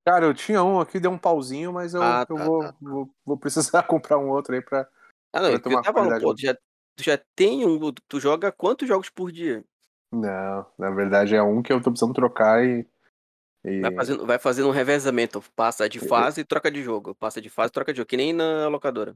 Cara, 0.06 0.26
eu 0.26 0.34
tinha 0.34 0.64
um 0.64 0.80
aqui, 0.80 1.00
deu 1.00 1.12
um 1.12 1.18
pauzinho, 1.18 1.74
mas 1.74 1.94
eu, 1.94 2.02
ah, 2.02 2.26
eu 2.28 2.36
tá, 2.36 2.44
vou, 2.46 2.60
tá. 2.60 2.76
Vou, 2.82 3.10
vou, 3.26 3.38
precisar 3.38 3.84
comprar 3.88 4.18
um 4.18 4.30
outro 4.30 4.56
aí 4.56 4.62
pra, 4.62 4.88
ah, 5.34 5.42
não, 5.42 5.50
pra 5.52 5.60
tomar 5.60 5.76
eu 5.78 5.84
tava, 5.84 6.20
pô, 6.20 6.36
já, 6.38 6.58
Tu 6.96 7.04
já 7.04 7.18
tem 7.36 7.66
um. 7.66 7.80
Tu 8.08 8.20
joga 8.20 8.52
quantos 8.52 8.88
jogos 8.88 9.10
por 9.10 9.32
dia? 9.32 9.64
Não, 10.12 10.66
na 10.78 10.90
verdade 10.92 11.36
é 11.36 11.42
um 11.42 11.62
que 11.62 11.72
eu 11.72 11.82
tô 11.82 11.90
precisando 11.90 12.14
trocar 12.14 12.64
e. 12.66 12.86
e... 13.64 13.82
Vai, 13.82 13.96
fazendo, 13.96 14.26
vai 14.26 14.40
fazendo 14.40 14.68
um 14.68 14.72
revezamento. 14.72 15.42
Passa 15.56 15.88
de 15.88 16.00
fase 16.00 16.42
e 16.42 16.46
troca 16.46 16.70
de 16.70 16.84
jogo. 16.84 17.16
Passa 17.16 17.42
de 17.42 17.50
fase 17.50 17.70
e 17.70 17.74
troca 17.74 17.94
de 17.94 17.98
jogo. 17.98 18.08
Que 18.08 18.18
nem 18.18 18.34
na 18.34 18.68
locadora. 18.68 19.16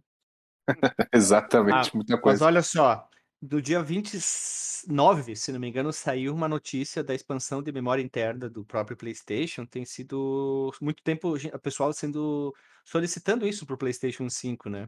Exatamente, 1.13 1.89
ah, 1.89 1.95
muita 1.95 2.17
coisa. 2.17 2.37
Mas 2.37 2.41
olha 2.41 2.63
só, 2.63 3.07
do 3.41 3.61
dia 3.61 3.83
29, 3.83 5.35
se 5.35 5.51
não 5.51 5.59
me 5.59 5.67
engano, 5.67 5.93
saiu 5.93 6.33
uma 6.33 6.47
notícia 6.47 7.03
da 7.03 7.13
expansão 7.13 7.61
de 7.61 7.71
memória 7.71 8.01
interna 8.01 8.49
do 8.49 8.65
próprio 8.65 8.97
PlayStation. 8.97 9.65
Tem 9.65 9.85
sido 9.85 10.73
muito 10.81 11.03
tempo 11.03 11.35
o 11.35 11.59
pessoal 11.59 11.93
sendo 11.93 12.53
solicitando 12.83 13.47
isso 13.47 13.65
pro 13.65 13.77
PlayStation 13.77 14.29
5, 14.29 14.69
né? 14.69 14.87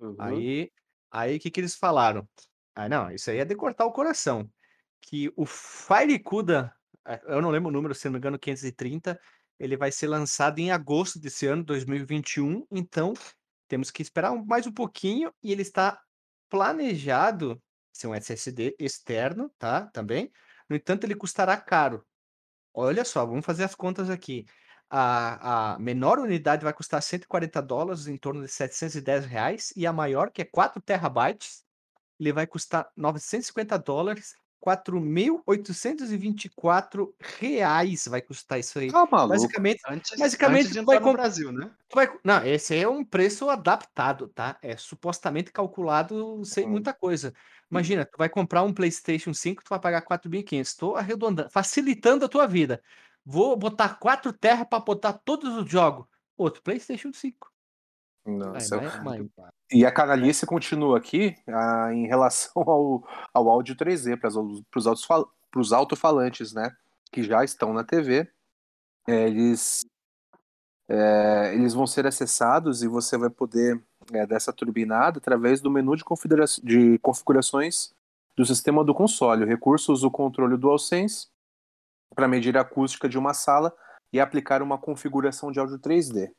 Uhum. 0.00 0.16
Aí 0.18 0.72
Aí 1.10 1.36
o 1.36 1.40
que, 1.40 1.50
que 1.50 1.60
eles 1.60 1.74
falaram? 1.74 2.28
Ah, 2.74 2.88
não, 2.88 3.10
isso 3.10 3.30
aí 3.30 3.38
é 3.38 3.44
de 3.44 3.54
cortar 3.54 3.86
o 3.86 3.92
coração. 3.92 4.50
Que 5.00 5.32
o 5.36 5.46
FireCuda, 5.46 6.74
eh, 7.06 7.22
eu 7.28 7.40
não 7.40 7.50
lembro 7.50 7.68
o 7.70 7.72
número, 7.72 7.94
se 7.94 8.06
não 8.06 8.12
me 8.12 8.18
engano, 8.18 8.38
530, 8.38 9.18
ele 9.58 9.76
vai 9.76 9.90
ser 9.90 10.08
lançado 10.08 10.58
em 10.58 10.70
agosto 10.70 11.18
desse 11.18 11.46
ano, 11.46 11.64
2021. 11.64 12.66
Então, 12.70 13.14
temos 13.68 13.90
que 13.90 14.02
esperar 14.02 14.34
mais 14.44 14.66
um 14.66 14.72
pouquinho 14.72 15.32
e 15.42 15.52
ele 15.52 15.62
está 15.62 16.00
planejado 16.48 17.60
ser 17.92 18.06
um 18.08 18.14
SSD 18.14 18.76
externo, 18.78 19.50
tá? 19.58 19.86
Também. 19.86 20.30
No 20.68 20.76
entanto, 20.76 21.04
ele 21.04 21.14
custará 21.14 21.56
caro. 21.56 22.04
Olha 22.74 23.04
só, 23.04 23.24
vamos 23.24 23.46
fazer 23.46 23.64
as 23.64 23.74
contas 23.74 24.10
aqui. 24.10 24.44
A, 24.90 25.74
a 25.74 25.78
menor 25.78 26.18
unidade 26.18 26.64
vai 26.64 26.72
custar 26.72 27.02
140 27.02 27.60
dólares, 27.62 28.06
em 28.06 28.16
torno 28.16 28.42
de 28.42 28.48
710 28.48 29.24
reais, 29.26 29.72
e 29.76 29.86
a 29.86 29.92
maior, 29.92 30.30
que 30.30 30.42
é 30.42 30.44
4 30.44 30.80
terabytes, 30.82 31.64
ele 32.20 32.32
vai 32.32 32.46
custar 32.46 32.90
950 32.96 33.78
dólares 33.78 34.34
4.824 34.60 37.14
reais 37.20 38.06
vai 38.08 38.20
custar 38.22 38.58
isso 38.60 38.78
aí. 38.78 38.90
Tá 38.90 39.06
maluco. 39.06 39.24
Basicamente, 39.24 39.80
Antes, 39.88 40.10
basicamente 40.18 40.44
antes 40.44 40.70
de 40.72 40.84
vai 40.84 40.98
no 40.98 41.10
Brasil, 41.10 41.52
né? 41.52 41.70
vai- 41.94 42.08
não, 42.24 42.44
esse 42.46 42.76
é 42.76 42.88
um 42.88 43.04
preço 43.04 43.48
adaptado, 43.50 44.28
tá? 44.28 44.58
É 44.62 44.76
supostamente 44.76 45.52
calculado 45.52 46.44
sem 46.44 46.64
Hum. 46.64 46.68
muita 46.68 46.92
coisa. 46.94 47.32
Imagina, 47.70 48.04
tu 48.06 48.16
vai 48.18 48.28
comprar 48.28 48.62
um 48.62 48.72
PlayStation 48.74 49.32
5, 49.34 49.62
tu 49.64 49.68
vai 49.70 49.80
pagar 49.80 50.02
4.500. 50.02 50.72
Estou 50.72 50.96
arredondando, 50.96 51.50
facilitando 51.50 52.24
a 52.24 52.28
tua 52.28 52.46
vida. 52.46 52.82
Vou 53.28 53.56
botar 53.56 53.98
4 53.98 54.32
terra 54.32 54.64
para 54.64 54.78
botar 54.78 55.14
todos 55.14 55.56
os 55.56 55.68
jogos. 55.68 56.06
Outro 56.38 56.62
PlayStation 56.62 57.12
5. 57.12 57.50
Nossa, 58.24 58.78
Vai, 58.78 58.88
vai, 58.88 59.30
vai. 59.36 59.50
E 59.72 59.84
a 59.84 59.90
canalice 59.90 60.46
continua 60.46 60.98
aqui 60.98 61.34
ah, 61.48 61.92
em 61.92 62.06
relação 62.06 62.52
ao, 62.62 63.04
ao 63.34 63.50
áudio 63.50 63.74
3D 63.74 64.16
para 64.16 65.60
os 65.60 65.72
alto-falantes, 65.72 66.52
né? 66.52 66.70
Que 67.10 67.24
já 67.24 67.42
estão 67.42 67.72
na 67.72 67.82
TV. 67.82 68.30
É, 69.08 69.26
eles, 69.26 69.84
é, 70.88 71.52
eles 71.54 71.74
vão 71.74 71.86
ser 71.86 72.06
acessados 72.06 72.84
e 72.84 72.88
você 72.88 73.18
vai 73.18 73.30
poder 73.30 73.82
é, 74.12 74.24
dessa 74.24 74.52
turbinada 74.52 75.18
através 75.18 75.60
do 75.60 75.70
menu 75.70 75.96
de, 75.96 76.04
configura 76.04 76.44
de 76.62 76.98
configurações 76.98 77.92
do 78.36 78.44
sistema 78.44 78.84
do 78.84 78.94
console. 78.94 79.44
O 79.44 79.48
recurso 79.48 79.92
usa 79.92 80.06
o 80.06 80.10
controle 80.12 80.56
DualSense 80.56 81.28
para 82.14 82.28
medir 82.28 82.56
a 82.56 82.62
acústica 82.62 83.08
de 83.08 83.18
uma 83.18 83.34
sala 83.34 83.74
e 84.12 84.20
aplicar 84.20 84.62
uma 84.62 84.78
configuração 84.78 85.50
de 85.50 85.58
áudio 85.58 85.78
3D. 85.78 86.30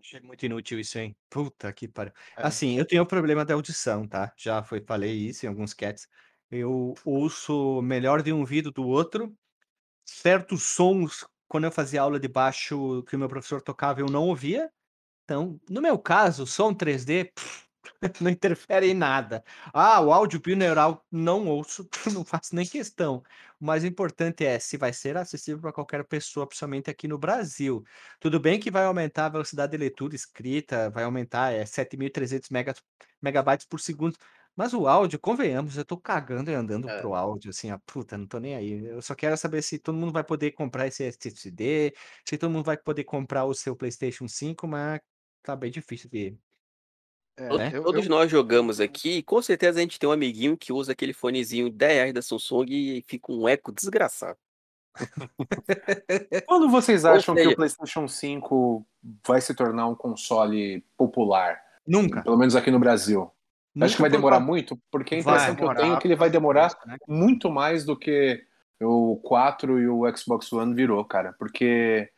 Achei 0.00 0.20
muito 0.20 0.44
inútil 0.44 0.78
isso, 0.78 0.98
hein? 0.98 1.16
Puta 1.30 1.72
que 1.72 1.88
pariu. 1.88 2.12
É. 2.36 2.46
Assim, 2.46 2.78
eu 2.78 2.86
tenho 2.86 3.02
um 3.02 3.06
problema 3.06 3.44
de 3.44 3.52
audição, 3.52 4.06
tá? 4.06 4.32
Já 4.36 4.62
foi, 4.62 4.80
falei 4.80 5.14
isso 5.14 5.46
em 5.46 5.48
alguns 5.48 5.72
cats. 5.72 6.06
Eu 6.50 6.94
ouço 7.04 7.80
melhor 7.80 8.22
de 8.22 8.32
um 8.32 8.40
ouvido 8.40 8.70
do 8.70 8.86
outro. 8.86 9.34
Certos 10.04 10.62
sons, 10.62 11.26
quando 11.48 11.64
eu 11.64 11.72
fazia 11.72 12.02
aula 12.02 12.20
de 12.20 12.28
baixo 12.28 13.02
que 13.04 13.16
o 13.16 13.18
meu 13.18 13.28
professor 13.28 13.62
tocava, 13.62 14.00
eu 14.00 14.06
não 14.06 14.28
ouvia. 14.28 14.70
Então, 15.24 15.58
no 15.70 15.80
meu 15.80 15.98
caso, 15.98 16.46
som 16.46 16.74
3D 16.74 17.32
pff, 17.34 17.66
não 18.20 18.30
interfere 18.30 18.88
em 18.90 18.94
nada. 18.94 19.44
Ah, 19.72 20.00
o 20.00 20.12
áudio 20.12 20.40
binaural 20.40 21.04
não 21.10 21.46
ouço, 21.46 21.88
não 22.12 22.24
faço 22.24 22.54
nem 22.54 22.66
questão. 22.66 23.22
O 23.60 23.64
mais 23.64 23.84
importante 23.84 24.44
é 24.44 24.58
se 24.58 24.76
vai 24.76 24.92
ser 24.92 25.16
acessível 25.16 25.60
para 25.60 25.72
qualquer 25.72 26.04
pessoa, 26.06 26.46
principalmente 26.46 26.90
aqui 26.90 27.08
no 27.08 27.18
Brasil. 27.18 27.82
Tudo 28.20 28.40
bem 28.40 28.58
que 28.60 28.70
vai 28.70 28.84
aumentar 28.84 29.26
a 29.26 29.28
velocidade 29.30 29.72
de 29.72 29.78
leitura 29.78 30.14
escrita, 30.14 30.90
vai 30.90 31.04
aumentar 31.04 31.52
é 31.52 31.64
7.300 31.66 32.48
mega, 32.50 32.74
megabytes 33.22 33.66
por 33.66 33.80
segundo. 33.80 34.16
Mas 34.56 34.72
o 34.72 34.86
áudio, 34.86 35.18
convenhamos, 35.18 35.76
eu 35.76 35.84
tô 35.84 35.98
cagando 36.00 36.50
e 36.50 36.54
andando 36.54 36.88
É. 36.88 36.92
pro 36.92 37.14
áudio, 37.14 37.50
assim, 37.50 37.70
a 37.70 37.78
puta, 37.80 38.16
não 38.16 38.26
tô 38.26 38.38
nem 38.38 38.54
aí. 38.54 38.84
Eu 38.86 39.02
só 39.02 39.14
quero 39.14 39.36
saber 39.36 39.62
se 39.62 39.78
todo 39.80 39.96
mundo 39.98 40.12
vai 40.12 40.22
poder 40.24 40.52
comprar 40.52 40.86
esse 40.86 41.02
SSD, 41.04 41.92
se 42.24 42.38
todo 42.38 42.50
mundo 42.52 42.64
vai 42.64 42.76
poder 42.76 43.02
comprar 43.04 43.44
o 43.46 43.54
seu 43.54 43.74
PlayStation 43.76 44.28
5, 44.28 44.66
mas 44.68 45.00
tá 45.42 45.56
bem 45.56 45.70
difícil 45.72 46.08
de. 46.08 46.38
É, 47.36 47.48
Todos, 47.48 47.72
eu- 47.72 47.82
todos 47.82 48.04
eu- 48.04 48.10
nós 48.10 48.30
jogamos 48.30 48.80
aqui, 48.80 49.18
e 49.18 49.22
com 49.22 49.42
certeza 49.42 49.78
a 49.78 49.82
gente 49.82 49.98
tem 49.98 50.08
um 50.08 50.12
amiguinho 50.12 50.56
que 50.56 50.72
usa 50.72 50.92
aquele 50.92 51.12
fonezinho 51.12 51.68
10 51.70 51.92
reais 51.94 52.12
da 52.14 52.22
Samsung 52.22 52.66
e 52.70 53.02
fica 53.08 53.32
um 53.32 53.48
eco 53.48 53.72
desgraçado. 53.72 54.38
Quando 56.46 56.68
vocês 56.70 57.04
acham 57.04 57.34
que 57.34 57.46
o 57.48 57.56
PlayStation 57.56 58.06
5 58.06 58.86
vai 59.26 59.40
se 59.40 59.54
tornar 59.54 59.88
um 59.88 59.94
console 59.94 60.84
popular? 60.96 61.60
Nunca. 61.86 62.22
Pelo 62.22 62.36
menos 62.36 62.54
aqui 62.54 62.70
no 62.70 62.78
Brasil. 62.78 63.30
Acho 63.80 63.96
que 63.96 64.02
vai 64.02 64.08
Nunca 64.08 64.18
demorar 64.18 64.36
causa- 64.36 64.46
muito, 64.46 64.78
porque 64.90 65.16
a 65.16 65.18
impressão 65.18 65.56
que 65.56 65.64
eu 65.64 65.74
tenho 65.74 65.94
é 65.94 65.98
que 66.00 66.06
ele 66.06 66.14
vai 66.14 66.30
demorar 66.30 66.70
né? 66.86 66.96
muito 67.08 67.50
mais 67.50 67.84
do 67.84 67.96
que 67.98 68.40
o 68.80 69.16
4 69.24 69.80
e 69.80 69.88
o 69.88 70.16
Xbox 70.16 70.52
One 70.52 70.72
virou, 70.74 71.04
cara. 71.04 71.32
Porque, 71.36 72.08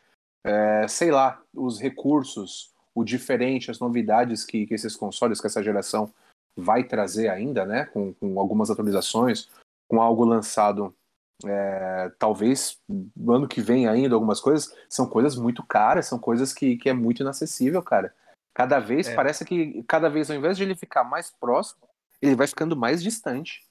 é, 0.44 0.86
sei 0.86 1.10
lá, 1.10 1.40
os 1.54 1.80
recursos, 1.80 2.74
o 2.96 3.04
diferente, 3.04 3.70
as 3.70 3.78
novidades 3.78 4.42
que, 4.42 4.66
que 4.66 4.72
esses 4.72 4.96
consoles, 4.96 5.38
que 5.38 5.46
essa 5.46 5.62
geração 5.62 6.10
vai 6.56 6.82
trazer 6.82 7.28
ainda, 7.28 7.66
né? 7.66 7.84
Com, 7.84 8.14
com 8.14 8.40
algumas 8.40 8.70
atualizações, 8.70 9.50
com 9.86 10.00
algo 10.00 10.24
lançado 10.24 10.96
é, 11.44 12.10
talvez 12.18 12.80
no 12.88 13.32
ano 13.34 13.46
que 13.46 13.60
vem 13.60 13.86
ainda, 13.86 14.14
algumas 14.14 14.40
coisas, 14.40 14.74
são 14.88 15.06
coisas 15.06 15.36
muito 15.36 15.62
caras, 15.62 16.06
são 16.06 16.18
coisas 16.18 16.54
que, 16.54 16.78
que 16.78 16.88
é 16.88 16.94
muito 16.94 17.22
inacessível, 17.22 17.82
cara. 17.82 18.14
Cada 18.54 18.78
vez, 18.78 19.08
É. 19.08 19.14
parece 19.14 19.44
que 19.44 19.82
cada 19.82 20.08
vez, 20.08 20.30
ao 20.30 20.36
invés 20.38 20.56
de 20.56 20.62
ele 20.62 20.74
ficar 20.74 21.04
mais 21.04 21.30
próximo, 21.30 21.86
ele 22.22 22.34
vai 22.34 22.46
ficando 22.46 22.74
mais 22.74 23.02
distante. 23.02 23.62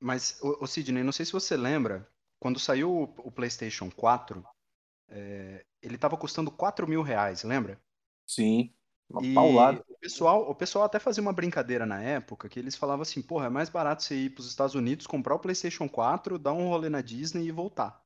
Mas, 0.00 0.38
o, 0.40 0.64
Sidney, 0.64 1.02
não 1.02 1.10
sei 1.10 1.26
se 1.26 1.32
você 1.32 1.56
lembra, 1.56 2.08
quando 2.40 2.60
saiu 2.60 2.88
o, 2.88 3.02
o 3.26 3.32
PlayStation 3.32 3.90
4, 3.90 4.46
é, 5.10 5.64
ele 5.82 5.96
estava 5.96 6.16
custando 6.16 6.52
4 6.52 6.86
mil 6.86 7.02
reais, 7.02 7.42
lembra? 7.42 7.76
Sim, 8.28 8.72
uma 9.08 9.22
E 9.22 9.24
paulada. 9.24 9.84
o 9.88 9.98
pessoal, 9.98 10.48
o 10.50 10.54
pessoal 10.54 10.84
até 10.84 10.98
fazia 11.00 11.20
uma 11.22 11.32
brincadeira 11.32 11.84
na 11.84 12.00
época, 12.00 12.48
que 12.48 12.58
eles 12.58 12.76
falavam 12.76 13.02
assim, 13.02 13.20
porra, 13.22 13.46
é 13.46 13.48
mais 13.48 13.68
barato 13.68 14.02
você 14.02 14.14
ir 14.14 14.30
para 14.30 14.40
os 14.42 14.46
Estados 14.48 14.74
Unidos, 14.74 15.06
comprar 15.06 15.34
o 15.34 15.38
PlayStation 15.40 15.88
4, 15.88 16.38
dar 16.38 16.52
um 16.52 16.68
rolê 16.68 16.88
na 16.88 17.00
Disney 17.00 17.46
e 17.46 17.52
voltar. 17.52 18.00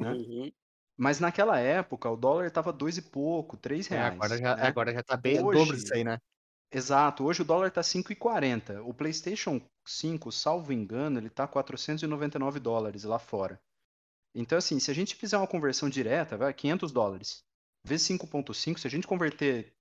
Né? 0.00 0.10
Uhum. 0.12 0.50
Mas 0.96 1.20
naquela 1.20 1.58
época, 1.58 2.10
o 2.10 2.16
dólar 2.16 2.46
estava 2.46 2.72
dois 2.72 2.98
e 2.98 3.02
pouco, 3.02 3.56
três 3.56 3.86
É, 3.90 3.94
reais. 3.94 4.14
agora, 4.14 4.38
já, 4.38 4.54
né? 4.56 4.68
agora 4.68 4.92
já 4.92 5.02
tá 5.02 5.16
bem 5.16 5.36
é 5.36 5.42
Hoje- 5.42 5.58
dobro 5.58 5.76
disso 5.76 5.94
aí, 5.94 6.04
né? 6.04 6.18
Exato, 6.72 7.24
hoje 7.24 7.42
o 7.42 7.44
dólar 7.44 7.70
tá 7.70 7.82
5,40. 7.82 8.82
O 8.82 8.92
PlayStation 8.94 9.60
5, 9.86 10.30
salvo 10.32 10.72
engano, 10.72 11.18
ele 11.18 11.30
tá 11.30 11.46
499 11.48 12.60
dólares 12.60 13.04
lá 13.04 13.18
fora. 13.18 13.58
Então, 14.34 14.58
assim, 14.58 14.80
se 14.80 14.90
a 14.90 14.94
gente 14.94 15.16
fizer 15.16 15.38
uma 15.38 15.46
conversão 15.48 15.88
direta, 15.90 16.36
vai 16.36 16.54
500 16.54 16.92
dólares. 16.92 17.44
Vezes 17.88 18.06
5,5, 18.06 18.78
se 18.78 18.86
a 18.86 18.90
gente 18.90 19.06
converter 19.06 19.72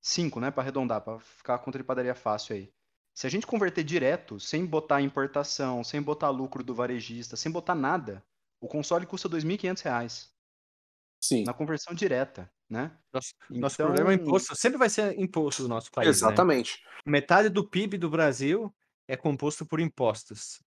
5, 0.00 0.40
né, 0.40 0.50
para 0.50 0.62
arredondar, 0.62 1.02
para 1.02 1.18
ficar 1.20 1.56
a 1.56 1.58
conta 1.58 1.76
de 1.78 1.84
padaria 1.84 2.14
fácil 2.14 2.56
aí. 2.56 2.72
Se 3.12 3.26
a 3.26 3.30
gente 3.30 3.46
converter 3.46 3.84
direto, 3.84 4.40
sem 4.40 4.64
botar 4.64 5.00
importação, 5.02 5.84
sem 5.84 6.00
botar 6.02 6.30
lucro 6.30 6.64
do 6.64 6.74
varejista, 6.74 7.36
sem 7.36 7.52
botar 7.52 7.74
nada, 7.74 8.24
o 8.60 8.66
console 8.66 9.04
custa 9.06 9.28
2.500 9.28 9.82
reais 9.82 10.32
Sim, 11.22 11.44
na 11.44 11.52
conversão 11.52 11.94
direta, 11.94 12.50
né? 12.68 12.96
Nosso, 13.12 13.34
nosso 13.50 13.74
Então- 13.76 13.86
problema 13.86 14.12
é 14.12 14.14
imposto. 14.14 14.56
Sempre 14.56 14.78
vai 14.78 14.88
ser 14.88 15.18
imposto 15.18 15.62
no 15.62 15.68
nosso 15.68 15.90
país. 15.92 16.06
né? 16.06 16.10
exatamente. 16.10 16.82
Metade 17.06 17.48
do 17.50 17.68
PIB 17.68 17.98
do 17.98 18.08
Brasil 18.10 18.74
é 19.06 19.16
composto 19.16 19.64
por 19.66 19.80
impostos. 19.80 20.62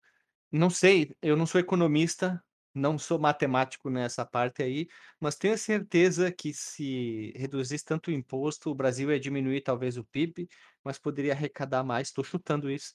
Não 0.53 0.71
sei, 0.71 1.17
eu 1.23 1.37
não 1.37 1.47
sou 1.47 1.61
economista, 1.61 2.43
não 2.75 2.99
sou 2.99 3.19
matemático 3.19 3.89
nessa 3.89 4.27
parte 4.27 4.63
aí, 4.63 4.89
mas 5.21 5.37
tenho 5.37 5.57
certeza 5.57 6.33
que 6.33 6.53
se 6.53 7.33
reduzisse 7.37 7.85
tanto 7.85 8.09
o 8.09 8.13
imposto, 8.13 8.71
o 8.71 8.75
Brasil 8.75 9.13
ia 9.13 9.21
diminuir 9.21 9.61
talvez 9.61 9.97
o 9.97 10.05
PIB, 10.05 10.49
mas 10.83 10.99
poderia 10.99 11.33
arrecadar 11.33 11.85
mais. 11.85 12.09
Estou 12.09 12.25
chutando 12.25 12.69
isso, 12.71 12.95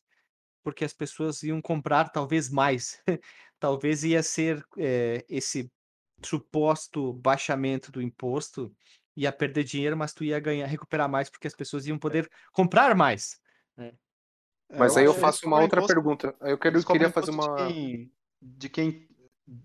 porque 0.62 0.84
as 0.84 0.94
pessoas 0.94 1.42
iam 1.44 1.62
comprar 1.62 2.10
talvez 2.10 2.50
mais. 2.50 3.02
talvez 3.60 4.04
ia 4.04 4.22
ser 4.22 4.63
eh, 4.78 5.26
esse 5.30 5.72
suposto 6.22 7.13
baixamento 7.13 7.92
do 7.92 8.02
imposto, 8.02 8.76
ia 9.15 9.32
perder 9.32 9.63
dinheiro, 9.63 9.96
mas 9.98 10.13
tu 10.13 10.24
ia 10.24 10.39
ganhar, 10.39 10.65
recuperar 10.68 11.10
mais, 11.10 11.30
porque 11.30 11.48
as 11.48 11.56
pessoas 11.56 11.88
iam 11.88 11.98
poder 11.98 12.30
comprar 12.52 12.94
mais. 12.96 13.39
É, 13.78 13.94
Mas 14.78 14.96
aí 14.98 15.06
eu 15.06 15.13
que 15.13 15.20
eles 15.20 15.22
faço 15.22 15.48
uma 15.48 15.62
outra 15.62 15.80
imposto- 15.80 15.94
pergunta. 15.96 16.36
Eu 16.42 16.58
quero, 16.58 16.86
queria 16.86 17.10
fazer 17.12 17.32
uma. 17.32 17.48
De 17.56 17.74
quem, 17.74 18.12
de 18.42 18.70
quem- 18.70 19.09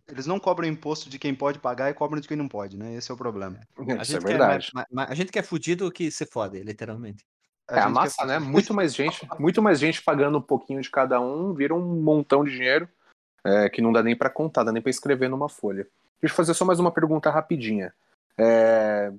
Eles 0.09 0.27
não 0.27 0.39
cobram 0.39 0.69
imposto 0.69 1.11
de 1.11 1.19
quem 1.19 1.35
pode 1.35 1.59
pagar 1.59 1.91
e 1.91 1.95
cobram 1.95 2.21
de 2.21 2.29
quem 2.29 2.37
não 2.37 2.49
pode, 2.49 2.77
né? 2.77 2.95
Esse 2.95 3.11
é 3.11 3.15
o 3.15 3.19
problema. 3.19 3.59
A 3.77 3.83
Isso 3.83 3.93
é 3.93 4.05
gente, 4.05 4.25
quer, 4.25 4.39
verdade. 4.39 4.71
ma- 4.75 4.87
ma- 4.91 5.07
a 5.09 5.15
gente 5.15 5.33
quer 5.33 5.43
fudido 5.43 5.91
que 5.91 6.11
se 6.11 6.27
fode, 6.27 6.63
literalmente. 6.63 7.25
É 7.69 7.75
a 7.75 7.81
gente 7.81 7.87
quer 7.89 7.95
massa, 7.95 8.27
né? 8.27 8.39
Muito 8.39 8.73
mais 8.75 8.95
gente, 8.95 9.27
muito 9.39 9.63
mais 9.63 9.79
gente 9.79 10.03
pagando 10.03 10.39
um 10.39 10.43
pouquinho 10.43 10.81
de 10.81 10.91
cada 10.91 11.21
um, 11.21 11.55
vira 11.55 11.75
um 11.75 12.03
montão 12.03 12.45
de 12.45 12.53
dinheiro 12.53 12.89
é, 13.45 13.69
que 13.69 13.83
não 13.83 13.93
dá 13.93 14.03
nem 14.03 14.17
pra 14.17 14.31
contar, 14.31 14.65
dá 14.65 14.73
nem 14.73 14.83
pra 14.83 14.91
escrever 14.91 15.29
numa 15.29 15.49
folha. 15.49 15.87
Deixa 16.21 16.33
eu 16.33 16.37
fazer 16.37 16.55
só 16.55 16.65
mais 16.65 16.81
uma 16.81 16.91
pergunta 16.91 17.31
rapidinha. 17.31 17.93
É, 18.39 19.13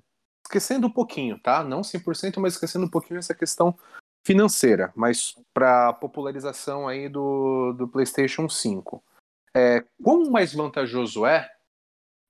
Esquecendo 0.45 0.85
um 0.85 0.91
pouquinho, 0.91 1.39
tá? 1.39 1.63
Não 1.63 1.81
100%, 1.83 2.39
mas 2.39 2.53
esquecendo 2.53 2.85
um 2.85 2.89
pouquinho 2.89 3.17
essa 3.17 3.33
questão 3.33 3.75
financeira, 4.23 4.91
mas 4.95 5.35
para 5.53 5.91
popularização 5.93 6.87
aí 6.87 7.09
do, 7.09 7.73
do 7.73 7.87
PlayStation 7.87 8.47
5. 8.47 9.03
É, 9.55 9.85
quão 10.03 10.29
mais 10.29 10.53
vantajoso 10.53 11.25
é, 11.25 11.49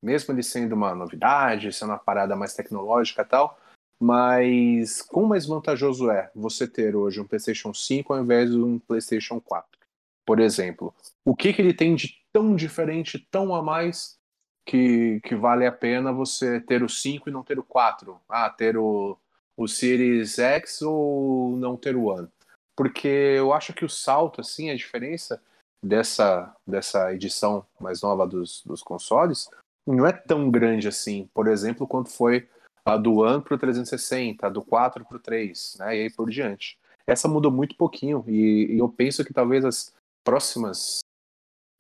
mesmo 0.02 0.32
ele 0.32 0.44
sendo 0.44 0.74
uma 0.74 0.94
novidade, 0.94 1.74
sendo 1.74 1.90
uma 1.90 1.98
parada 1.98 2.36
mais 2.36 2.54
tecnológica 2.54 3.24
e 3.24 3.26
tal, 3.26 3.60
mas 4.00 5.02
quão 5.02 5.26
mais 5.26 5.48
vantajoso 5.48 6.12
é 6.12 6.30
você 6.36 6.68
ter 6.68 6.96
hoje 6.96 7.20
um 7.20 7.26
PlayStation 7.26 7.74
5 7.74 8.14
ao 8.14 8.22
invés 8.22 8.52
de 8.52 8.58
um 8.58 8.78
PlayStation 8.78 9.42
4? 9.42 9.80
Por 10.24 10.40
exemplo, 10.40 10.94
o 11.24 11.36
que, 11.36 11.52
que 11.52 11.62
ele 11.62 11.74
tem 11.74 11.96
de 11.96 12.16
tão 12.32 12.56
diferente, 12.56 13.20
tão 13.32 13.56
a 13.56 13.64
mais, 13.64 14.20
que, 14.66 15.20
que 15.22 15.36
vale 15.36 15.66
a 15.66 15.72
pena 15.72 16.12
você 16.12 16.60
ter 16.60 16.84
o 16.84 16.90
5 16.90 17.30
e 17.30 17.32
não 17.32 17.44
ter 17.44 17.58
o 17.58 17.64
4? 17.64 18.20
Ah, 18.30 18.50
ter 18.50 18.78
o, 18.78 19.18
o 19.58 19.68
Series 19.68 20.38
X 20.38 20.82
ou 20.82 21.58
não 21.58 21.78
ter 21.78 21.96
o 21.96 22.06
One? 22.06 22.28
Porque 22.76 23.08
eu 23.08 23.54
acho 23.54 23.74
que 23.74 23.86
o 23.86 23.90
salto, 23.90 24.42
assim, 24.42 24.70
a 24.70 24.76
diferença 24.76 25.42
dessa, 25.86 26.54
dessa 26.66 27.14
edição 27.14 27.66
mais 27.80 28.02
nova 28.02 28.26
dos, 28.26 28.64
dos 28.66 28.82
consoles 28.82 29.50
não 29.86 30.06
é 30.06 30.12
tão 30.12 30.50
grande 30.50 30.88
assim, 30.88 31.30
por 31.34 31.48
exemplo, 31.48 31.88
quanto 31.88 32.10
foi 32.10 32.50
a 32.84 32.98
do 32.98 33.18
One 33.18 33.44
para 33.44 33.56
o 33.56 33.58
360, 33.58 34.46
a 34.46 34.50
do 34.50 34.64
4 34.64 35.06
para 35.06 35.18
o 35.18 35.20
3, 35.20 35.78
né, 35.80 35.98
e 35.98 36.02
aí 36.02 36.10
por 36.10 36.30
diante. 36.30 36.78
Essa 37.06 37.28
mudou 37.28 37.52
muito 37.52 37.78
pouquinho, 37.78 38.24
e, 38.28 38.74
e 38.74 38.80
eu 38.80 38.90
penso 38.90 39.24
que 39.24 39.34
talvez 39.34 39.64
as 39.64 39.94
próximas 40.24 41.02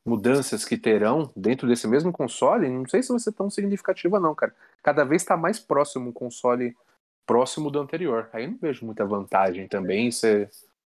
mudanças 0.05 0.63
que 0.63 0.77
terão 0.77 1.31
dentro 1.35 1.67
desse 1.67 1.87
mesmo 1.87 2.11
console, 2.11 2.69
não 2.69 2.87
sei 2.87 3.01
se 3.01 3.09
vai 3.09 3.19
ser 3.19 3.31
tão 3.31 3.49
significativa 3.49 4.19
não, 4.19 4.35
cara. 4.35 4.53
Cada 4.83 5.03
vez 5.03 5.23
está 5.23 5.35
mais 5.35 5.59
próximo 5.59 6.09
um 6.09 6.13
console 6.13 6.77
próximo 7.25 7.71
do 7.71 7.79
anterior. 7.79 8.29
Aí 8.31 8.45
não 8.45 8.55
vejo 8.55 8.85
muita 8.85 9.03
vantagem 9.03 9.67
também 9.67 10.11
você 10.11 10.47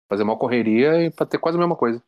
fazer 0.08 0.24
uma 0.24 0.36
correria 0.36 1.04
e 1.04 1.10
para 1.12 1.26
ter 1.26 1.38
quase 1.38 1.56
a 1.56 1.60
mesma 1.60 1.76
coisa. 1.76 2.02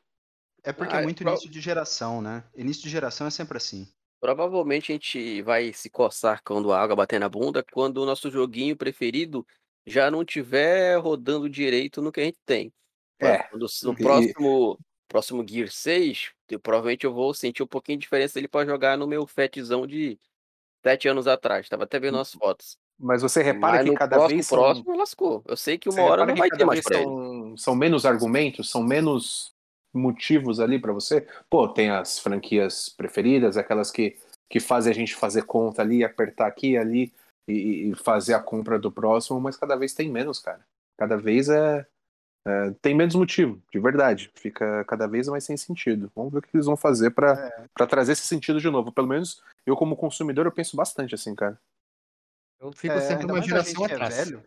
É 0.66 0.72
porque 0.72 0.92
é 0.92 0.98
ah, 0.98 1.00
é 1.00 1.05
muito 1.05 1.22
início 1.22 1.48
de 1.48 1.61
geração, 1.61 2.20
né? 2.20 2.42
Início 2.57 2.83
de 2.83 2.90
geração 2.90 3.24
é 3.24 3.31
sempre 3.31 3.57
assim. 3.57 3.87
Provavelmente 4.20 4.90
a 4.90 4.94
gente 4.96 5.40
vai 5.42 5.72
se 5.72 5.88
coçar 5.88 6.42
quando 6.42 6.72
a 6.72 6.81
água 6.81 6.96
bater 6.96 7.20
na 7.20 7.29
bunda, 7.29 7.64
quando 7.72 7.98
o 7.98 8.05
nosso 8.05 8.29
joguinho 8.33 8.76
preferido 8.76 9.46
já 9.87 10.11
não 10.11 10.24
tiver 10.24 10.96
rodando 10.96 11.48
direito 11.48 12.02
no 12.02 12.11
que 12.11 12.20
a 12.20 12.24
gente 12.24 12.38
tem. 12.44 12.72
É. 13.20 13.44
Quando, 13.44 13.66
no 13.85 13.96
próximo, 13.96 14.79
próximo 15.07 15.46
Gear 15.48 15.70
6, 15.70 16.33
eu, 16.50 16.59
provavelmente 16.59 17.07
eu 17.07 17.14
vou 17.14 17.33
sentir 17.33 17.62
um 17.62 17.68
pouquinho 17.68 17.98
de 17.98 18.02
diferença 18.02 18.35
dele 18.35 18.48
para 18.48 18.66
jogar 18.66 18.98
no 18.98 19.07
meu 19.07 19.24
fatzão 19.24 19.87
de 19.87 20.18
sete 20.85 21.07
anos 21.07 21.29
atrás. 21.29 21.68
Tava 21.68 21.85
até 21.85 22.00
vendo 22.00 22.18
hum. 22.18 22.22
as 22.22 22.33
fotos. 22.33 22.76
Mas 22.98 23.22
você 23.22 23.40
repara 23.40 23.76
Mas 23.76 23.90
que 23.90 23.94
cada 23.94 24.16
próximo, 24.16 24.37
vez. 24.37 24.46
São... 24.48 24.59
próximo 24.59 24.96
lascou. 24.96 25.44
Eu 25.46 25.57
sei 25.57 25.79
que 25.79 25.88
uma 25.88 25.94
você 25.94 26.00
hora 26.00 26.26
não 26.26 26.35
vai 26.35 26.48
ter 26.48 26.64
mais 26.64 26.83
são. 26.83 27.57
São 27.57 27.76
menos 27.76 28.05
argumentos, 28.05 28.68
são 28.68 28.83
menos 28.83 29.55
motivos 29.96 30.61
ali 30.61 30.78
para 30.78 30.92
você. 30.92 31.26
Pô, 31.48 31.68
tem 31.68 31.90
as 31.90 32.18
franquias 32.18 32.88
preferidas, 32.88 33.56
aquelas 33.56 33.90
que, 33.90 34.16
que 34.48 34.61
fazem 34.61 34.92
a 34.92 34.94
gente 34.94 35.14
fazer 35.14 35.42
conta 35.42 35.82
ali, 35.82 36.04
apertar 36.04 36.46
aqui 36.46 36.72
e 36.72 36.78
ali 36.78 37.12
e, 37.48 37.90
e, 37.90 37.94
fazer 37.96 38.35
a 38.35 38.40
compra 38.40 38.78
do 38.78 38.90
próximo, 38.90 39.40
mas 39.40 39.56
cada 39.56 39.76
vez 39.76 39.94
tem 39.94 40.11
menos, 40.11 40.38
cara. 40.38 40.61
Cada 40.98 41.16
vez 41.16 41.48
é, 41.48 41.87
é, 42.46 42.70
tem 42.80 42.94
menos 42.94 43.14
motivo, 43.14 43.61
de 43.72 43.78
verdade. 43.78 44.30
Fica 44.35 44.85
cada 44.85 45.06
vez 45.06 45.28
mais 45.28 45.44
sem 45.44 45.56
sentido. 45.56 46.11
Vamos 46.14 46.32
ver 46.32 46.38
o 46.38 46.42
que 46.42 46.48
eles 46.54 46.66
vão 46.66 46.76
fazer 46.76 47.11
para 47.11 47.52
é. 47.80 47.87
trazer 47.87 48.12
esse 48.12 48.26
sentido 48.26 48.61
de 48.61 48.70
novo. 48.70 48.92
Pelo 48.92 49.09
menos 49.09 49.42
eu, 49.64 49.76
como 49.76 49.96
consumidor, 49.96 50.46
eu 50.46 50.52
penso 50.52 50.76
bastante 50.76 51.14
assim, 51.14 51.35
cara. 51.35 51.59
Eu 52.61 52.72
fico 52.72 52.94
é, 52.94 53.00
sempre 53.00 53.26
uma 53.26 53.42
geração 53.42 53.85
é 53.87 53.92
atrás. 53.92 54.18
É, 54.18 54.24
velho, 54.24 54.42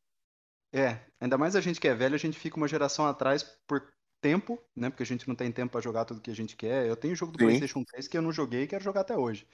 é, 0.73 0.99
ainda 1.19 1.37
mais 1.37 1.55
a 1.55 1.61
gente 1.61 1.79
que 1.79 1.87
é 1.87 1.95
velho, 1.95 2.15
a 2.15 2.19
gente 2.19 2.37
fica 2.37 2.57
uma 2.57 2.67
geração 2.67 3.05
atrás 3.05 3.43
por 3.67 3.87
tempo, 4.21 4.61
né? 4.75 4.89
Porque 4.89 5.03
a 5.03 5.05
gente 5.05 5.27
não 5.27 5.35
tem 5.35 5.51
tempo 5.51 5.71
para 5.71 5.81
jogar 5.81 6.05
tudo 6.05 6.21
que 6.21 6.31
a 6.31 6.35
gente 6.35 6.55
quer. 6.55 6.85
Eu 6.85 6.95
tenho 6.95 7.15
jogo 7.15 7.31
do 7.31 7.39
Sim. 7.39 7.45
PlayStation 7.45 7.83
3 7.83 8.07
que 8.07 8.17
eu 8.17 8.21
não 8.21 8.31
joguei 8.31 8.63
e 8.63 8.67
quero 8.67 8.83
jogar 8.83 9.01
até 9.01 9.17
hoje. 9.17 9.47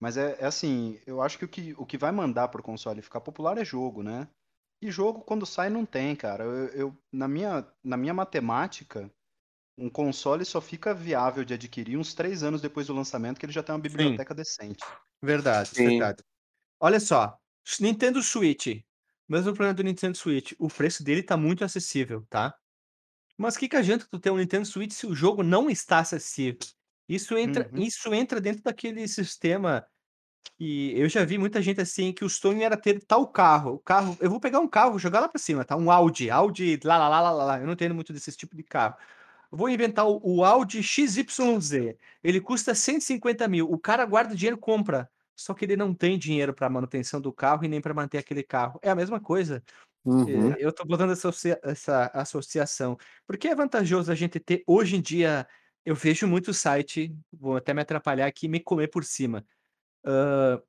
Mas 0.00 0.16
é, 0.16 0.36
é, 0.40 0.46
assim, 0.46 1.00
eu 1.06 1.20
acho 1.20 1.38
que 1.38 1.44
o, 1.44 1.48
que 1.48 1.74
o 1.76 1.86
que 1.86 1.98
vai 1.98 2.10
mandar 2.10 2.48
pro 2.48 2.62
console 2.62 3.02
ficar 3.02 3.20
popular 3.20 3.58
é 3.58 3.64
jogo, 3.64 4.02
né? 4.02 4.28
E 4.82 4.90
jogo, 4.90 5.20
quando 5.20 5.44
sai, 5.44 5.68
não 5.68 5.84
tem, 5.84 6.16
cara. 6.16 6.44
Eu, 6.44 6.68
eu, 6.68 6.96
na, 7.12 7.28
minha, 7.28 7.66
na 7.84 7.98
minha 7.98 8.14
matemática, 8.14 9.10
um 9.76 9.90
console 9.90 10.44
só 10.44 10.60
fica 10.60 10.94
viável 10.94 11.44
de 11.44 11.54
adquirir 11.54 11.98
uns 11.98 12.14
três 12.14 12.42
anos 12.42 12.62
depois 12.62 12.86
do 12.86 12.94
lançamento, 12.94 13.38
que 13.38 13.46
ele 13.46 13.52
já 13.52 13.62
tem 13.62 13.74
uma 13.74 13.80
biblioteca 13.80 14.34
Sim. 14.34 14.36
decente. 14.36 14.84
Verdade, 15.22 15.70
Sim. 15.74 15.84
verdade. 15.84 16.24
Olha 16.80 16.98
só, 16.98 17.38
Nintendo 17.80 18.22
Switch. 18.22 18.82
Mesmo 19.28 19.52
problema 19.52 19.74
do 19.74 19.84
Nintendo 19.84 20.16
Switch. 20.16 20.52
O 20.58 20.68
preço 20.68 21.04
dele 21.04 21.22
tá 21.22 21.36
muito 21.36 21.64
acessível, 21.64 22.26
tá? 22.28 22.54
Mas 23.40 23.56
que 23.56 23.68
que 23.68 23.76
adianta 23.76 24.06
tu 24.10 24.18
ter 24.18 24.30
um 24.30 24.36
Nintendo 24.36 24.66
Switch 24.66 24.92
se 24.92 25.06
o 25.06 25.14
jogo 25.14 25.42
não 25.42 25.70
está 25.70 26.00
acessível? 26.00 26.58
Isso 27.08 27.36
entra 27.38 27.70
Uhum. 27.70 27.76
isso 27.76 28.12
entra 28.14 28.40
dentro 28.40 28.62
daquele 28.62 29.06
sistema 29.08 29.86
que 30.58 30.92
eu 30.98 31.08
já 31.08 31.24
vi 31.24 31.38
muita 31.38 31.62
gente 31.62 31.80
assim, 31.80 32.12
que 32.12 32.24
o 32.24 32.28
sonho 32.30 32.62
era 32.62 32.76
ter 32.76 33.00
tal 33.06 33.26
carro. 33.28 33.74
O 33.74 33.78
carro 33.80 34.16
eu 34.20 34.30
vou 34.30 34.40
pegar 34.40 34.60
um 34.60 34.68
carro, 34.68 34.98
jogar 34.98 35.20
lá 35.20 35.28
pra 35.28 35.38
cima, 35.40 35.64
tá? 35.64 35.76
Um 35.76 35.90
Audi, 35.90 36.30
Audi 36.30 36.78
lá, 36.84 36.98
lá, 36.98 37.08
lá, 37.08 37.20
lá, 37.32 37.44
lá, 37.44 37.60
eu 37.60 37.66
não 37.66 37.72
entendo 37.74 37.94
muito 37.94 38.12
desse 38.12 38.32
tipo 38.36 38.56
de 38.56 38.62
carro. 38.64 38.96
Vou 39.50 39.68
inventar 39.68 40.06
o 40.06 40.20
o 40.22 40.44
Audi 40.44 40.82
XYZ, 40.82 41.96
ele 42.22 42.40
custa 42.40 42.74
150.000, 42.74 43.66
o 43.70 43.78
cara 43.78 44.04
guarda 44.06 44.34
dinheiro 44.34 44.56
e 44.56 44.60
compra, 44.60 45.10
só 45.36 45.54
que 45.54 45.64
ele 45.64 45.76
não 45.76 45.94
tem 45.94 46.18
dinheiro 46.18 46.54
para 46.54 46.70
manutenção 46.70 47.20
do 47.20 47.32
carro 47.32 47.64
e 47.64 47.68
nem 47.68 47.80
para 47.80 47.94
manter 47.94 48.18
aquele 48.18 48.42
carro. 48.42 48.78
É 48.82 48.90
a 48.90 48.94
mesma 48.94 49.20
coisa. 49.20 49.62
Uhum. 50.04 50.54
Eu 50.58 50.70
estou 50.70 50.86
botando 50.86 51.12
essa, 51.12 51.30
essa 51.62 52.06
associação. 52.14 52.96
Porque 53.26 53.48
é 53.48 53.54
vantajoso 53.54 54.10
a 54.10 54.14
gente 54.14 54.40
ter, 54.40 54.62
hoje 54.66 54.96
em 54.96 55.00
dia, 55.00 55.46
eu 55.84 55.94
vejo 55.94 56.26
muito 56.26 56.54
site, 56.54 57.14
vou 57.32 57.56
até 57.56 57.74
me 57.74 57.82
atrapalhar 57.82 58.26
aqui, 58.26 58.48
me 58.48 58.60
comer 58.60 58.88
por 58.88 59.04
cima. 59.04 59.44
Uh, 60.04 60.62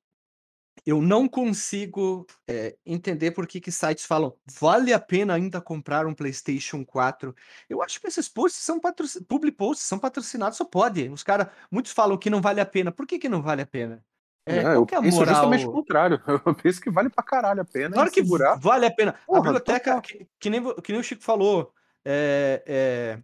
eu 0.86 1.02
não 1.02 1.28
consigo 1.28 2.26
é, 2.48 2.76
entender 2.86 3.32
por 3.32 3.46
que, 3.46 3.62
que 3.62 3.72
sites 3.72 4.06
falam 4.06 4.36
vale 4.60 4.94
a 4.94 5.00
pena 5.00 5.34
ainda 5.36 5.62
comprar 5.62 6.08
um 6.08 6.14
PlayStation 6.14 6.84
4. 6.84 7.36
Eu 7.70 7.82
acho 7.82 8.00
que 8.00 8.08
esses 8.08 8.28
posts 8.28 8.64
são 8.64 8.80
patrocinados, 8.80 9.28
public 9.28 9.58
posts, 9.58 9.86
são 9.86 10.00
patrocinados, 10.00 10.58
só 10.58 10.66
pode. 10.66 11.08
Os 11.10 11.24
caras, 11.24 11.48
muitos 11.70 11.92
falam 11.92 12.18
que 12.18 12.30
não 12.30 12.42
vale 12.42 12.62
a 12.62 12.66
pena. 12.66 12.92
Por 12.92 13.06
que, 13.06 13.20
que 13.20 13.30
não 13.30 13.42
vale 13.42 13.62
a 13.62 13.68
pena? 13.68 14.04
É, 14.46 14.58
é 14.58 14.76
eu 14.76 14.84
é 14.84 15.02
penso 15.02 15.18
moral... 15.18 15.36
justamente 15.36 15.66
o 15.66 15.72
contrário. 15.72 16.22
Eu 16.46 16.56
penso 16.56 16.82
que 16.82 16.90
vale 16.90 17.10
pra 17.10 17.24
caralho 17.24 17.62
a 17.62 17.66
pena. 17.66 17.94
Claro 17.94 18.12
que 18.12 18.24
segurar. 18.24 18.56
vale 18.56 18.86
a 18.88 18.92
pena. 18.92 19.14
Porra, 19.26 19.40
a 19.40 19.42
biblioteca, 19.44 20.02
que, 20.02 20.28
que, 20.40 20.50
nem, 20.50 20.64
que 20.82 20.92
nem 20.92 21.02
o 21.02 21.04
Chico 21.04 21.24
falou, 21.24 21.72
é, 22.04 22.64
é, 22.66 23.20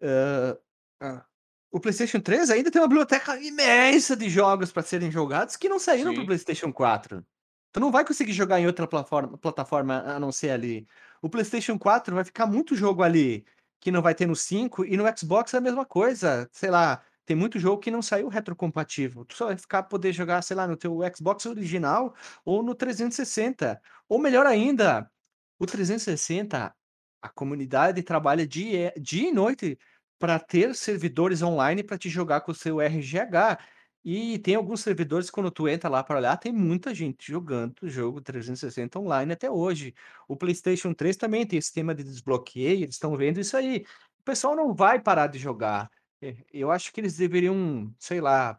é, 0.00 0.58
ah, 1.02 1.24
o 1.70 1.78
PlayStation 1.78 2.20
3 2.20 2.50
ainda 2.50 2.70
tem 2.70 2.80
uma 2.80 2.88
biblioteca 2.88 3.38
imensa 3.38 4.16
de 4.16 4.30
jogos 4.30 4.72
para 4.72 4.82
serem 4.82 5.10
jogados 5.10 5.56
que 5.56 5.68
não 5.68 5.78
saíram 5.78 6.14
para 6.14 6.22
o 6.22 6.26
PlayStation 6.26 6.72
4. 6.72 7.24
Tu 7.72 7.80
não 7.80 7.92
vai 7.92 8.04
conseguir 8.04 8.32
jogar 8.32 8.58
em 8.58 8.66
outra 8.66 8.86
plataforma, 8.86 9.36
plataforma 9.36 10.02
a 10.06 10.18
não 10.18 10.32
ser 10.32 10.50
ali. 10.50 10.86
O 11.20 11.28
PlayStation 11.28 11.78
4 11.78 12.14
vai 12.14 12.24
ficar 12.24 12.46
muito 12.46 12.74
jogo 12.74 13.02
ali 13.02 13.44
que 13.78 13.90
não 13.90 14.00
vai 14.00 14.14
ter 14.14 14.26
no 14.26 14.34
5 14.34 14.86
e 14.86 14.96
no 14.96 15.04
Xbox 15.16 15.52
é 15.52 15.58
a 15.58 15.60
mesma 15.60 15.84
coisa. 15.84 16.48
Sei 16.50 16.70
lá, 16.70 17.02
tem 17.26 17.36
muito 17.36 17.58
jogo 17.58 17.80
que 17.82 17.90
não 17.90 18.00
saiu 18.00 18.28
retrocompatível. 18.28 19.24
Tu 19.24 19.36
só 19.36 19.46
vai 19.46 19.56
ficar 19.56 19.82
poder 19.82 20.12
jogar, 20.12 20.40
sei 20.42 20.56
lá, 20.56 20.66
no 20.66 20.76
teu 20.76 21.00
Xbox 21.14 21.44
original 21.44 22.14
ou 22.44 22.62
no 22.62 22.74
360. 22.74 23.80
Ou 24.08 24.18
melhor 24.18 24.46
ainda, 24.46 25.10
o 25.58 25.66
360, 25.66 26.74
a 27.20 27.28
comunidade 27.30 28.02
trabalha 28.02 28.46
dia, 28.46 28.92
dia 28.96 29.28
e 29.28 29.32
noite 29.32 29.78
para 30.18 30.38
ter 30.38 30.74
servidores 30.74 31.42
online 31.42 31.82
para 31.82 31.98
te 31.98 32.08
jogar 32.08 32.40
com 32.42 32.52
o 32.52 32.54
seu 32.54 32.80
RGH. 32.80 33.58
E 34.04 34.38
tem 34.38 34.54
alguns 34.54 34.82
servidores, 34.82 35.28
quando 35.30 35.50
tu 35.50 35.66
entra 35.68 35.90
lá 35.90 36.02
para 36.04 36.18
olhar, 36.18 36.36
tem 36.36 36.52
muita 36.52 36.94
gente 36.94 37.26
jogando 37.32 37.74
o 37.82 37.88
jogo 37.88 38.20
360 38.20 39.00
online 39.00 39.32
até 39.32 39.50
hoje. 39.50 39.92
O 40.28 40.36
PlayStation 40.36 40.94
3 40.94 41.16
também 41.16 41.44
tem 41.44 41.60
sistema 41.60 41.92
de 41.92 42.04
desbloqueio, 42.04 42.84
eles 42.84 42.94
estão 42.94 43.16
vendo 43.16 43.40
isso 43.40 43.56
aí. 43.56 43.84
O 44.20 44.22
pessoal 44.22 44.54
não 44.54 44.72
vai 44.72 45.00
parar 45.00 45.26
de 45.26 45.40
jogar. 45.40 45.90
É, 46.22 46.34
eu 46.52 46.70
acho 46.70 46.92
que 46.92 47.00
eles 47.00 47.16
deveriam, 47.16 47.94
sei 47.98 48.20
lá, 48.20 48.58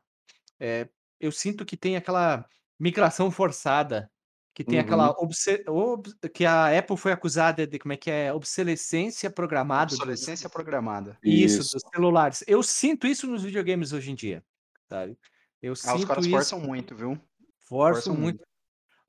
eh, 0.59 0.89
eu 1.19 1.31
sinto 1.31 1.65
que 1.65 1.77
tem 1.77 1.97
aquela 1.97 2.47
migração 2.79 3.31
forçada, 3.31 4.11
que 4.53 4.63
tem 4.65 4.79
aquela 4.79 5.09
Uhum. 5.09 5.13
obse 5.19 5.63
ob 5.67 6.09
que 6.33 6.45
a 6.45 6.77
Apple 6.77 6.97
foi 6.97 7.11
acusada 7.13 7.67
de 7.67 7.79
como 7.79 7.93
é 7.93 7.97
que 7.97 8.11
é? 8.11 8.33
Obsolescência 8.33 9.29
programada 9.31 9.95
Obsolescência 9.95 10.49
programada. 10.49 11.19
Isso, 11.23 11.63
dos 11.63 11.81
celulares. 11.93 12.43
Eu 12.47 12.63
sinto 12.63 13.07
isso 13.07 13.27
nos 13.27 13.43
videogames 13.43 13.93
hoje 13.93 14.11
em 14.11 14.15
dia, 14.15 14.45
sabe. 14.89 15.17
Eu 15.61 15.75
Ah, 15.83 15.95
os 15.95 16.05
caras 16.05 16.25
sinto 16.25 16.27
forçam 16.27 16.59
muito, 16.59 16.95
viu. 16.95 17.19
Forçam 17.87 18.13
Forçam 18.13 18.15
muito. 18.15 18.37
muito. 18.37 18.45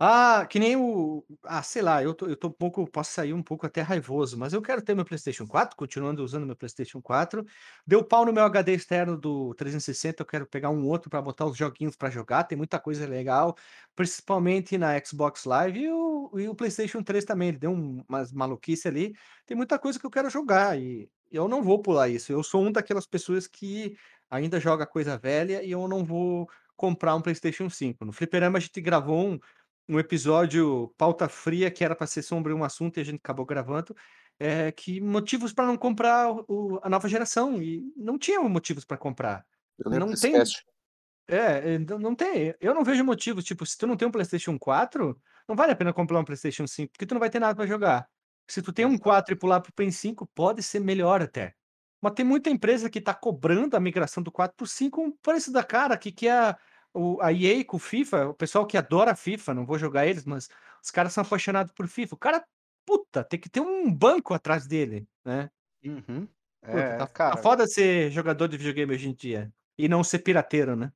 Ah, 0.00 0.46
que 0.48 0.60
nem 0.60 0.76
o. 0.76 1.24
Ah, 1.42 1.60
sei 1.62 1.82
lá, 1.82 2.00
eu 2.02 2.14
tô, 2.14 2.26
eu 2.28 2.36
tô 2.36 2.46
um 2.48 2.52
pouco. 2.52 2.88
Posso 2.88 3.10
sair 3.12 3.32
um 3.32 3.42
pouco 3.42 3.66
até 3.66 3.80
raivoso, 3.80 4.38
mas 4.38 4.52
eu 4.52 4.62
quero 4.62 4.80
ter 4.80 4.94
meu 4.94 5.04
PlayStation 5.04 5.44
4, 5.46 5.76
continuando 5.76 6.22
usando 6.22 6.46
meu 6.46 6.54
PlayStation 6.54 7.02
4. 7.02 7.44
Deu 7.84 8.04
pau 8.04 8.24
no 8.24 8.32
meu 8.32 8.44
HD 8.44 8.74
externo 8.74 9.18
do 9.18 9.52
360, 9.54 10.22
eu 10.22 10.26
quero 10.26 10.46
pegar 10.46 10.70
um 10.70 10.86
outro 10.86 11.10
para 11.10 11.20
botar 11.20 11.46
os 11.46 11.56
joguinhos 11.56 11.96
para 11.96 12.10
jogar. 12.10 12.44
Tem 12.44 12.56
muita 12.56 12.78
coisa 12.78 13.06
legal, 13.08 13.56
principalmente 13.96 14.78
na 14.78 14.96
Xbox 15.04 15.44
Live 15.44 15.80
e 15.80 15.90
o, 15.90 16.30
e 16.38 16.48
o 16.48 16.54
PlayStation 16.54 17.02
3 17.02 17.24
também. 17.24 17.48
Ele 17.48 17.58
deu 17.58 17.72
um, 17.72 18.04
umas 18.08 18.32
maluquice 18.32 18.86
ali. 18.86 19.14
Tem 19.46 19.56
muita 19.56 19.78
coisa 19.80 19.98
que 19.98 20.06
eu 20.06 20.10
quero 20.10 20.30
jogar 20.30 20.78
e 20.78 21.10
eu 21.32 21.48
não 21.48 21.60
vou 21.60 21.82
pular 21.82 22.08
isso. 22.08 22.30
Eu 22.32 22.44
sou 22.44 22.62
um 22.64 22.70
daquelas 22.70 23.06
pessoas 23.06 23.48
que 23.48 23.96
ainda 24.30 24.60
joga 24.60 24.86
coisa 24.86 25.18
velha 25.18 25.60
e 25.62 25.72
eu 25.72 25.88
não 25.88 26.04
vou 26.04 26.48
comprar 26.76 27.16
um 27.16 27.20
PlayStation 27.20 27.68
5. 27.68 28.04
No 28.04 28.12
Fliperama 28.12 28.58
a 28.58 28.60
gente 28.60 28.80
gravou 28.80 29.26
um 29.30 29.38
um 29.88 29.98
episódio 29.98 30.92
pauta 30.96 31.28
fria 31.28 31.70
que 31.70 31.84
era 31.84 31.96
para 31.96 32.06
ser 32.06 32.22
sobre 32.22 32.52
um 32.52 32.62
assunto 32.62 32.98
e 32.98 33.00
a 33.00 33.04
gente 33.04 33.16
acabou 33.16 33.46
gravando, 33.46 33.96
é, 34.38 34.70
que 34.70 35.00
motivos 35.00 35.52
para 35.52 35.66
não 35.66 35.76
comprar 35.76 36.30
o, 36.30 36.78
a 36.82 36.88
nova 36.88 37.08
geração 37.08 37.60
e 37.62 37.82
não 37.96 38.18
tinha 38.18 38.40
motivos 38.40 38.84
para 38.84 38.96
comprar. 38.96 39.44
Eu 39.78 39.90
não 39.98 40.14
tem. 40.14 40.34
É, 41.30 41.74
é, 41.74 41.78
não 41.78 42.14
tem. 42.14 42.54
Eu 42.60 42.74
não 42.74 42.84
vejo 42.84 43.04
motivos. 43.04 43.44
Tipo, 43.44 43.64
se 43.66 43.76
tu 43.76 43.86
não 43.86 43.96
tem 43.96 44.06
um 44.06 44.10
PlayStation 44.10 44.58
4, 44.58 45.20
não 45.48 45.56
vale 45.56 45.72
a 45.72 45.76
pena 45.76 45.92
comprar 45.92 46.18
um 46.18 46.24
PlayStation 46.24 46.66
5, 46.66 46.92
porque 46.92 47.06
tu 47.06 47.14
não 47.14 47.20
vai 47.20 47.30
ter 47.30 47.40
nada 47.40 47.54
para 47.54 47.66
jogar. 47.66 48.08
Se 48.48 48.62
tu 48.62 48.72
tem 48.72 48.86
um 48.86 48.96
4 48.96 49.34
e 49.34 49.36
pular 49.36 49.60
pro 49.60 49.72
Play 49.72 49.92
5, 49.92 50.26
pode 50.34 50.62
ser 50.62 50.80
melhor 50.80 51.20
até. 51.20 51.54
Mas 52.00 52.14
tem 52.14 52.24
muita 52.24 52.48
empresa 52.48 52.88
que 52.88 53.00
tá 53.00 53.12
cobrando 53.12 53.76
a 53.76 53.80
migração 53.80 54.22
do 54.22 54.32
4 54.32 54.56
pro 54.56 54.66
5 54.66 55.02
um 55.02 55.10
preço 55.10 55.52
da 55.52 55.62
cara, 55.62 55.96
que 55.98 56.10
quer 56.10 56.56
o, 56.98 57.20
a 57.22 57.32
EA 57.32 57.64
com 57.64 57.76
o 57.76 57.80
FIFA, 57.80 58.28
o 58.30 58.34
pessoal 58.34 58.66
que 58.66 58.76
adora 58.76 59.14
FIFA, 59.14 59.54
não 59.54 59.64
vou 59.64 59.78
jogar 59.78 60.06
eles, 60.06 60.24
mas 60.24 60.48
os 60.82 60.90
caras 60.90 61.12
são 61.12 61.22
apaixonados 61.22 61.72
por 61.72 61.86
FIFA. 61.86 62.14
O 62.14 62.18
cara, 62.18 62.44
puta, 62.84 63.22
tem 63.22 63.38
que 63.38 63.48
ter 63.48 63.60
um 63.60 63.92
banco 63.92 64.34
atrás 64.34 64.66
dele, 64.66 65.06
né? 65.24 65.48
Uhum. 65.84 66.26
Puta, 66.60 66.78
É, 66.78 66.96
tá, 66.96 66.98
tá 66.98 67.06
cara, 67.06 67.36
foda 67.36 67.66
ser 67.66 68.10
jogador 68.10 68.48
de 68.48 68.56
videogame 68.56 68.94
hoje 68.94 69.08
em 69.08 69.14
dia. 69.14 69.52
E 69.78 69.88
não 69.88 70.02
ser 70.02 70.18
pirateiro, 70.18 70.74
né? 70.74 70.92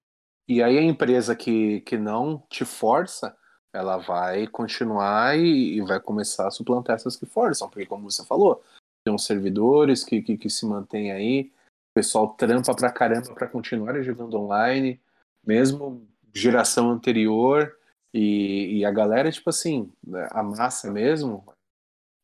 E 0.49 0.61
aí 0.61 0.77
a 0.77 0.83
empresa 0.83 1.37
que, 1.37 1.81
que 1.83 1.97
não 1.97 2.45
te 2.51 2.65
força, 2.65 3.37
ela 3.73 3.97
vai 3.97 4.49
continuar 4.49 5.39
e, 5.39 5.77
e 5.77 5.81
vai 5.83 6.01
começar 6.01 6.49
a 6.49 6.51
suplantar 6.51 6.97
essas 6.97 7.17
que 7.17 7.27
forçam, 7.27 7.69
porque 7.71 7.87
como 7.87 8.11
você 8.11 8.25
falou, 8.25 8.63
tem 9.05 9.15
uns 9.15 9.25
servidores 9.25 10.03
que, 10.03 10.21
que, 10.21 10.37
que 10.37 10.51
se 10.51 10.67
mantêm 10.67 11.13
aí, 11.13 11.53
o 11.93 11.95
pessoal 11.95 12.29
trampa 12.35 12.75
pra 12.75 12.91
caramba 12.91 13.33
pra 13.35 13.47
continuar 13.47 14.03
jogando 14.03 14.37
online, 14.37 15.01
mesmo 15.45 16.07
geração 16.35 16.91
anterior, 16.91 17.77
e, 18.13 18.79
e 18.79 18.85
a 18.85 18.91
galera, 18.91 19.31
tipo 19.31 19.49
assim, 19.51 19.91
a 20.31 20.43
massa 20.43 20.91
mesmo, 20.91 21.45
a 21.47 21.53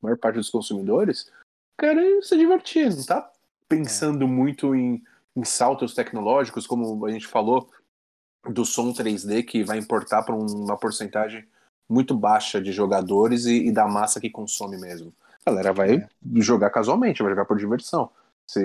maior 0.02 0.18
parte 0.18 0.37
dos 0.37 0.50
consumidores, 0.50 1.31
querem 1.78 2.20
se 2.22 2.37
divertir, 2.37 2.94
não 2.94 3.04
tá 3.04 3.31
pensando 3.68 4.26
muito 4.26 4.74
em, 4.74 5.02
em 5.37 5.44
saltos 5.44 5.94
tecnológicos, 5.94 6.66
como 6.66 7.04
a 7.07 7.11
gente 7.11 7.26
falou, 7.26 7.70
do 8.44 8.64
som 8.64 8.92
3D 8.92 9.44
que 9.44 9.62
vai 9.62 9.78
importar 9.78 10.22
para 10.22 10.35
uma 10.35 10.76
porcentagem 10.76 11.46
muito 11.88 12.14
baixa 12.14 12.61
de 12.61 12.70
jogadores 12.70 13.46
e, 13.46 13.68
e, 13.68 13.72
da 13.72 13.87
massa 13.87 14.20
que 14.20 14.31
consome 14.31 14.78
mesmo. 14.78 15.12
A 15.44 15.50
galera 15.50 15.72
vai 15.72 15.96
é. 15.96 16.09
jogar 16.37 16.70
casualmente, 16.70 17.22
vai 17.22 17.33
jogar 17.33 17.46
por 17.46 17.57
diversão. 17.57 18.11
Se, 18.46 18.61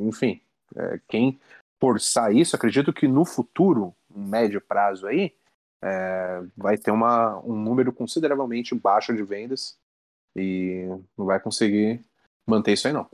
enfim, 0.00 0.40
é, 0.76 1.00
quem 1.08 1.38
forçar 1.80 2.34
isso, 2.34 2.54
acredito 2.54 2.92
que 2.92 3.08
no 3.08 3.24
futuro, 3.24 3.94
um 4.14 4.22
médio 4.22 4.60
prazo 4.60 5.06
aí, 5.06 5.32
é, 5.82 6.42
vai 6.56 6.76
ter 6.76 6.90
uma, 6.90 7.38
um 7.40 7.56
número 7.56 7.92
consideravelmente 7.92 8.74
baixo 8.74 9.14
de 9.14 9.22
vendas 9.22 9.78
e 10.36 10.86
não 11.16 11.24
vai 11.24 11.40
conseguir 11.40 12.04
manter 12.46 12.72
isso 12.74 12.86
aí 12.86 12.92
não. 12.92 13.08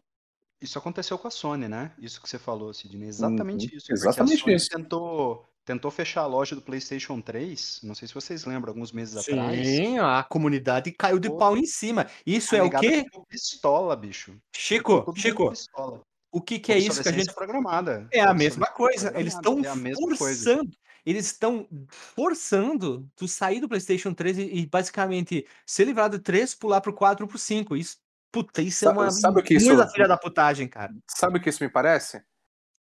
Isso 0.61 0.79
aconteceu 0.79 1.19
com 1.19 1.29
a 1.29 1.31
Sony, 1.31 1.69
né? 1.69 1.93
Isso 1.99 2.21
que 2.21 2.29
você 2.29 2.39
falou, 2.39 2.73
Sidney. 2.73 3.09
Exatamente 3.09 3.67
Uhum, 3.67 3.77
isso. 3.77 3.93
exatamente 3.93 4.41
a 4.41 4.45
Sony 4.45 4.55
isso. 4.57 4.69
tentou, 4.71 5.47
tentou 5.65 5.91
fechar 5.91 6.23
a 6.23 6.27
loja 6.27 6.57
do 6.57 6.63
PlayStation 6.63 7.21
3. 7.21 7.81
Não 7.83 7.95
sei 7.95 8.09
se 8.09 8.15
vocês 8.15 8.45
lembram, 8.47 8.73
alguns 8.73 8.91
meses 8.91 9.17
atrás. 9.17 9.67
Sim, 9.67 9.99
a 9.99 10.25
comunidade 10.25 10.91
caiu 10.93 11.19
de 11.19 11.29
Pô, 11.29 11.37
pau 11.37 11.57
em 11.57 11.67
cima. 11.67 12.07
Isso 12.25 12.57
é 12.57 12.63
o 12.63 12.71
quê? 12.71 13.05
pistola, 13.29 13.95
bicho. 13.95 14.35
Chico, 14.55 15.13
Chico, 15.15 15.51
pistola. 15.51 16.01
O 16.31 16.41
que 16.41 16.59
que 16.59 16.73
é 16.73 16.79
isso 16.79 17.03
que 17.03 17.09
a 17.09 17.13
gente 17.13 17.33
programada. 17.35 18.07
É 18.13 18.21
a 18.21 18.35
mesma 18.35 18.67
coisa. 18.67 19.13
Eles 19.19 19.35
estão. 19.35 19.59
É 19.65 19.75
mesma 19.75 20.17
coisa. 20.17 20.17
forçando. 20.19 20.71
Eles 21.05 21.27
estão 21.27 21.69
forçando 21.89 23.09
tu 23.15 23.29
sair 23.29 23.61
do 23.61 23.69
PlayStation 23.69 24.13
3 24.13 24.39
e, 24.39 24.43
e 24.43 24.67
basicamente 24.67 25.47
ser 25.65 25.85
livrado 25.85 26.19
do 26.19 26.23
3, 26.23 26.55
pular 26.55 26.81
pro 26.81 26.93
4 26.93 27.27
pro 27.29 27.39
5. 27.39 27.77
Isso, 27.77 27.99
puta, 28.33 28.61
isso 28.61 28.85
é 28.85 28.89
Sa- 28.89 28.93
uma 28.93 29.11
sabe 29.11 29.41
o 29.41 29.43
que 29.43 29.55
isso- 29.55 29.89
filha 29.93 30.09
da 30.09 30.17
putagem, 30.17 30.67
cara. 30.67 30.93
Sabe 31.09 31.39
o 31.39 31.41
que 31.41 31.49
isso 31.49 31.63
me 31.63 31.71
parece? 31.71 32.23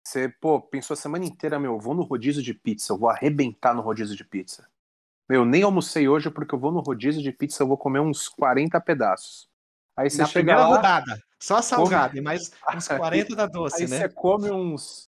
Você, 0.06 0.30
pô, 0.30 0.62
pensou 0.62 0.94
a 0.94 0.98
semana 0.98 1.26
inteira, 1.26 1.60
meu, 1.60 1.80
vou 1.80 1.94
no 1.94 2.04
rodízio 2.04 2.42
de 2.44 2.54
pizza, 2.54 2.94
eu 2.94 2.98
vou 2.98 3.10
arrebentar 3.10 3.74
no 3.74 3.82
rodízio 3.82 4.16
de 4.16 4.24
pizza. 4.24 4.68
Meu, 5.30 5.46
nem 5.46 5.64
almocei 5.64 6.08
hoje 6.08 6.30
porque 6.30 6.54
eu 6.54 6.60
vou 6.60 6.72
no 6.72 6.82
rodízio 6.82 7.22
de 7.22 7.32
pizza, 7.32 7.64
eu 7.64 7.68
vou 7.68 7.78
comer 7.78 8.02
uns 8.02 8.28
40 8.28 8.80
pedaços. 8.82 9.48
Aí 9.98 10.10
você 10.10 10.18
Na 10.18 10.26
chega 10.28 10.40
primeira 10.40 10.62
lá, 10.68 10.76
rodada, 10.76 11.24
só 11.44 11.62
salgado, 11.62 12.18
e 12.18 12.22
mais 12.22 12.52
uns 12.76 12.88
40 12.88 13.36
da 13.36 13.46
doce, 13.46 13.84
aí 13.84 13.90
né? 13.90 13.98
você 14.00 14.10
come 14.10 14.50
uns 14.52 15.10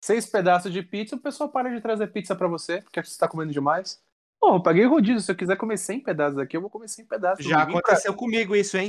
seis 0.00 0.26
pedaços 0.26 0.72
de 0.72 0.82
pizza, 0.82 1.16
o 1.16 1.20
pessoal 1.20 1.48
para 1.48 1.70
de 1.74 1.80
trazer 1.80 2.06
pizza 2.08 2.34
pra 2.36 2.46
você, 2.48 2.80
porque 2.82 3.02
você 3.02 3.18
tá 3.18 3.26
comendo 3.28 3.52
demais. 3.52 4.00
Pô, 4.40 4.56
eu 4.56 4.62
paguei 4.62 4.84
rodízio, 4.84 5.20
se 5.20 5.30
eu 5.30 5.36
quiser 5.36 5.56
comer 5.56 5.76
100 5.76 6.00
pedaços 6.00 6.38
aqui, 6.38 6.56
eu 6.56 6.60
vou 6.60 6.68
comer 6.70 6.88
100 6.88 7.06
pedaços. 7.06 7.44
Já 7.46 7.64
vim 7.64 7.72
pra- 7.72 7.80
aconteceu 7.80 8.12
comigo 8.14 8.56
isso, 8.56 8.76
hein? 8.76 8.88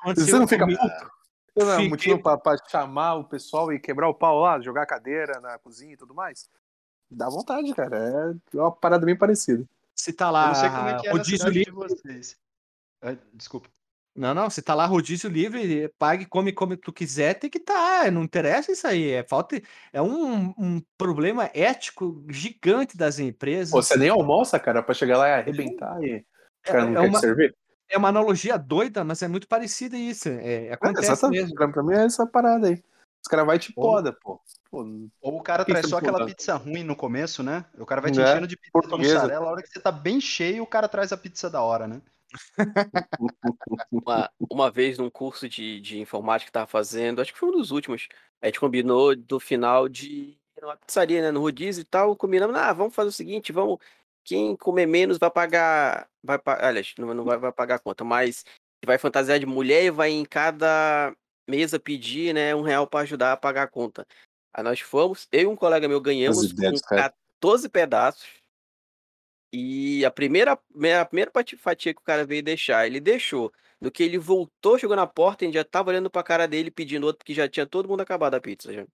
Aconteceu 0.00 0.26
Você 0.26 0.38
não 0.38 0.48
fica 0.48 0.64
comigo. 0.64 0.80
puto? 0.80 1.10
Não 1.56 1.70
é 1.70 1.74
Fiquei- 1.76 1.88
motivo 1.90 2.22
pra, 2.22 2.36
pra 2.38 2.56
chamar 2.68 3.14
o 3.14 3.24
pessoal 3.24 3.72
e 3.72 3.78
quebrar 3.78 4.08
o 4.08 4.14
pau 4.14 4.40
lá, 4.40 4.58
jogar 4.60 4.82
a 4.82 4.86
cadeira 4.86 5.38
na 5.40 5.58
cozinha 5.58 5.92
e 5.92 5.96
tudo 5.96 6.14
mais? 6.14 6.48
Dá 7.10 7.28
vontade, 7.28 7.72
cara. 7.74 8.34
É 8.52 8.56
uma 8.56 8.72
parada 8.72 9.04
bem 9.06 9.16
parecida. 9.16 9.64
Se 9.94 10.12
tá 10.12 10.26
Eu 10.28 10.32
lá 10.32 10.46
não 10.48 10.54
sei 10.54 10.68
como 10.70 10.88
é 10.88 10.98
que 11.00 11.06
é 11.06 11.10
rodízio 11.12 11.48
livre. 11.48 11.64
de 11.66 11.70
vocês. 11.70 12.36
Ah, 13.02 13.14
desculpa. 13.34 13.68
Não, 14.16 14.32
não, 14.32 14.48
se 14.48 14.62
tá 14.62 14.74
lá 14.74 14.86
rodízio 14.86 15.28
livre, 15.28 15.92
pague, 15.98 16.24
come 16.24 16.52
como 16.52 16.76
tu 16.76 16.92
quiser, 16.92 17.34
tem 17.34 17.50
que 17.50 17.58
tá, 17.58 18.08
não 18.12 18.22
interessa 18.22 18.70
isso 18.70 18.86
aí, 18.86 19.10
é 19.10 19.24
falta, 19.24 19.60
é 19.92 20.00
um, 20.00 20.54
um 20.56 20.80
problema 20.96 21.50
ético 21.52 22.24
gigante 22.28 22.96
das 22.96 23.18
empresas. 23.18 23.72
Pô, 23.72 23.82
você 23.82 23.96
nem 23.96 24.08
almoça, 24.10 24.56
cara, 24.60 24.82
pra 24.84 24.94
chegar 24.94 25.18
lá 25.18 25.28
e 25.28 25.32
arrebentar 25.32 26.00
e 26.00 26.18
o 26.18 26.24
cara 26.62 26.84
não 26.84 26.92
é 26.92 27.00
quer 27.02 27.08
uma- 27.08 27.18
servir? 27.18 27.56
É 27.90 27.98
uma 27.98 28.08
analogia 28.08 28.56
doida, 28.56 29.04
mas 29.04 29.20
é 29.20 29.28
muito 29.28 29.46
parecida 29.48 29.96
isso, 29.96 30.28
é, 30.28 30.66
É, 30.68 30.72
acontece 30.72 31.10
exatamente. 31.10 31.42
mesmo. 31.42 31.72
Pra 31.72 31.82
mim 31.82 31.94
é 31.94 32.04
essa 32.04 32.24
parada 32.26 32.68
aí. 32.68 32.82
Os 33.24 33.28
caras 33.28 33.46
vai 33.46 33.56
e 33.56 33.58
te 33.58 33.72
Ou- 33.74 33.82
poda, 33.82 34.12
pô. 34.12 34.38
Pô, 34.70 34.82
Ou 35.22 35.38
o 35.38 35.42
cara 35.42 35.64
traz 35.64 35.86
só 35.86 35.96
aquela 35.96 36.26
pizza 36.26 36.54
ruim 36.56 36.82
no 36.82 36.94
começo, 36.94 37.42
né? 37.42 37.64
O 37.78 37.86
cara 37.86 38.02
vai 38.02 38.10
te 38.10 38.18
Né? 38.18 38.30
enchendo 38.30 38.46
de 38.46 38.54
pizza 38.54 38.68
de 38.68 38.72
Portuguesa. 38.72 39.14
mussarela, 39.14 39.46
a 39.46 39.50
hora 39.50 39.62
que 39.62 39.68
você 39.68 39.80
tá 39.80 39.90
bem 39.90 40.20
cheio, 40.20 40.62
o 40.62 40.66
cara 40.66 40.86
traz 40.88 41.10
a 41.10 41.16
pizza 41.16 41.48
da 41.48 41.62
hora, 41.62 41.88
né? 41.88 42.02
Uma, 43.90 44.30
uma 44.38 44.70
vez 44.70 44.98
num 44.98 45.08
curso 45.08 45.48
de, 45.48 45.80
de 45.80 45.98
informática 45.98 46.46
que 46.48 46.52
tava 46.52 46.66
fazendo, 46.66 47.22
acho 47.22 47.32
que 47.32 47.38
foi 47.38 47.48
um 47.48 47.52
dos 47.52 47.70
últimos, 47.70 48.08
a 48.42 48.46
gente 48.46 48.60
combinou 48.60 49.16
do 49.16 49.40
final 49.40 49.88
de 49.88 50.08
ir 50.08 50.38
numa 50.60 50.76
pizzaria, 50.76 51.22
né, 51.22 51.30
no 51.30 51.40
rodízio 51.40 51.80
e 51.82 51.84
tal, 51.84 52.14
combinamos, 52.16 52.54
ah, 52.56 52.72
vamos 52.72 52.94
fazer 52.94 53.08
o 53.08 53.12
seguinte, 53.12 53.52
vamos, 53.52 53.78
quem 54.22 54.56
comer 54.56 54.86
menos 54.86 55.18
vai 55.18 55.30
pagar, 55.30 56.08
vai, 56.22 56.38
pa- 56.38 56.58
aliás, 56.60 56.94
não, 56.98 57.14
não 57.14 57.24
vai, 57.24 57.38
vai 57.38 57.52
pagar 57.52 57.76
a 57.76 57.78
conta, 57.78 58.04
mas 58.04 58.44
vai 58.84 58.98
fantasiar 58.98 59.38
de 59.38 59.46
mulher 59.46 59.84
e 59.84 59.90
vai 59.90 60.10
em 60.10 60.24
cada 60.24 61.14
mesa 61.48 61.78
pedir, 61.78 62.34
né, 62.34 62.54
um 62.54 62.62
real 62.62 62.86
para 62.86 63.00
ajudar 63.00 63.32
a 63.32 63.36
pagar 63.36 63.64
a 63.64 63.68
conta. 63.68 64.06
Aí 64.52 64.62
nós 64.62 64.80
fomos, 64.80 65.28
eu 65.32 65.42
e 65.42 65.46
um 65.46 65.56
colega 65.56 65.88
meu 65.88 66.00
ganhamos 66.00 66.44
ideias 66.44 66.70
com 66.70 66.72
dos 66.72 66.82
caras. 66.82 67.12
14 67.40 67.68
pedaços, 67.68 68.26
e 69.52 70.04
a 70.04 70.10
primeira, 70.10 70.52
a 70.52 71.04
primeira 71.04 71.30
fatia 71.58 71.94
que 71.94 72.00
o 72.00 72.04
cara 72.04 72.26
veio 72.26 72.42
deixar, 72.42 72.86
ele 72.86 72.98
deixou. 72.98 73.52
No 73.80 73.90
que 73.90 74.02
ele 74.02 74.18
voltou, 74.18 74.78
chegou 74.78 74.96
na 74.96 75.06
porta, 75.06 75.44
a 75.44 75.46
gente 75.46 75.54
já 75.54 75.64
tava 75.64 75.90
olhando 75.90 76.10
pra 76.10 76.24
cara 76.24 76.48
dele 76.48 76.70
pedindo 76.70 77.04
outro, 77.04 77.18
porque 77.18 77.34
já 77.34 77.48
tinha 77.48 77.64
todo 77.64 77.88
mundo 77.88 78.00
acabado 78.00 78.34
a 78.34 78.40
pizza 78.40 78.72
já. 78.72 78.84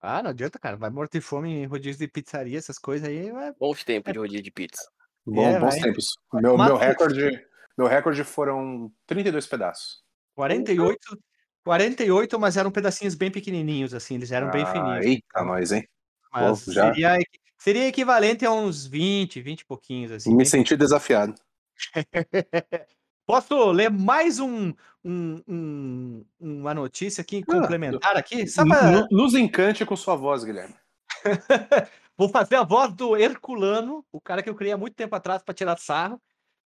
Ah, 0.00 0.22
não 0.22 0.30
adianta, 0.30 0.58
cara, 0.58 0.76
vai 0.76 0.88
morrer 0.88 1.08
de 1.12 1.20
fome 1.20 1.50
em 1.50 1.66
rodízio 1.66 1.98
de 1.98 2.08
pizzaria, 2.10 2.56
essas 2.56 2.78
coisas 2.78 3.06
aí, 3.06 3.30
vai... 3.30 3.52
Bons 3.52 3.84
tempos 3.84 4.12
de 4.12 4.18
rodízio 4.18 4.42
de 4.42 4.50
pizza. 4.50 4.90
bom, 5.26 5.46
É, 5.46 5.60
bons 5.60 5.74
vai. 5.74 5.80
tempos. 5.80 6.06
Meu, 6.32 6.56
Mata- 6.56 6.72
meu, 6.72 6.80
recorde, 6.80 7.46
meu 7.76 7.86
recorde 7.86 8.24
foram 8.24 8.90
32 9.06 9.46
pedaços. 9.46 10.02
48, 10.34 11.18
48, 11.64 12.38
mas 12.40 12.56
eram 12.56 12.70
pedacinhos 12.70 13.14
bem 13.14 13.30
pequenininhos, 13.30 13.94
assim, 13.94 14.14
eles 14.16 14.32
eram 14.32 14.50
bem 14.50 14.62
Ah, 14.62 14.72
fininhos. 14.72 15.06
Eita, 15.06 15.44
nós, 15.44 15.72
hein? 15.72 15.86
mas 16.32 16.64
pô, 16.64 16.72
seria, 16.72 17.18
seria 17.58 17.86
equivalente 17.88 18.44
a 18.46 18.50
uns 18.52 18.86
20, 18.86 19.40
20 19.40 19.60
e 19.60 19.64
pouquinhos, 19.66 20.10
assim. 20.12 20.34
Me 20.34 20.38
bem 20.38 20.46
senti 20.46 20.76
desafiado. 20.76 21.34
Posso 23.26 23.70
ler 23.70 23.88
mais 23.90 24.40
um, 24.40 24.72
um- 25.04 25.42
um- 25.46 26.24
uma 26.40 26.74
notícia 26.74 27.22
aqui, 27.22 27.42
Ah, 27.48 27.60
complementar 27.60 28.16
aqui? 28.16 28.44
Pra- 28.54 29.06
Nos 29.10 29.34
encante 29.34 29.86
com 29.86 29.94
sua 29.96 30.16
voz, 30.16 30.42
Guilherme. 30.42 30.74
Vou 32.16 32.28
fazer 32.28 32.56
a 32.56 32.64
voz 32.64 32.92
do 32.92 33.16
Herculano, 33.16 34.04
o 34.12 34.20
cara 34.20 34.42
que 34.42 34.50
eu 34.50 34.54
criei 34.54 34.72
há 34.72 34.76
muito 34.76 34.94
tempo 34.94 35.14
atrás 35.14 35.42
para 35.42 35.54
tirar 35.54 35.78
sarro, 35.78 36.20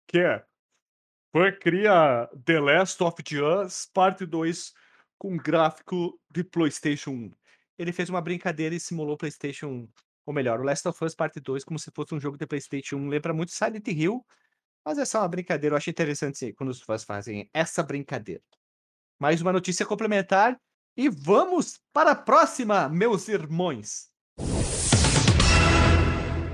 que 0.07 0.19
é 0.19 0.45
foi 1.35 1.51
criar 1.51 2.28
The 2.45 2.61
Last 2.61 3.03
of 3.03 3.16
Us 3.43 3.91
Parte 3.93 4.24
2 4.24 4.72
com 5.18 5.37
gráfico 5.37 6.16
de 6.30 6.45
PlayStation 6.45 7.11
1. 7.11 7.30
Ele 7.76 7.93
fez 7.93 8.09
uma 8.09 8.20
brincadeira 8.20 8.72
e 8.72 8.78
simulou 8.78 9.16
PlayStation 9.16 9.66
1. 9.66 9.89
Ou 10.26 10.32
melhor, 10.32 10.61
o 10.61 10.62
Last 10.62 10.87
of 10.87 11.05
Us 11.05 11.12
Parte 11.12 11.41
2 11.41 11.64
como 11.64 11.76
se 11.76 11.91
fosse 11.91 12.14
um 12.14 12.20
jogo 12.20 12.39
de 12.39 12.47
PlayStation 12.47 12.99
1. 12.99 13.09
Lembra 13.09 13.35
muito 13.35 13.51
Silent 13.51 13.85
Hill, 13.89 14.24
mas 14.85 14.97
é 14.97 15.05
só 15.05 15.22
uma 15.22 15.28
brincadeira. 15.28 15.74
Eu 15.74 15.76
acho 15.76 15.91
interessante 15.91 16.53
quando 16.53 16.70
os 16.70 16.80
fãs 16.80 17.03
fazem 17.03 17.51
essa 17.53 17.82
brincadeira. 17.82 18.41
Mais 19.18 19.43
uma 19.43 19.53
notícia 19.53 19.85
complementar. 19.85 20.57
E 20.97 21.09
vamos 21.09 21.80
para 21.93 22.12
a 22.12 22.14
próxima, 22.14 22.89
meus 22.89 23.26
irmãos. 23.26 24.09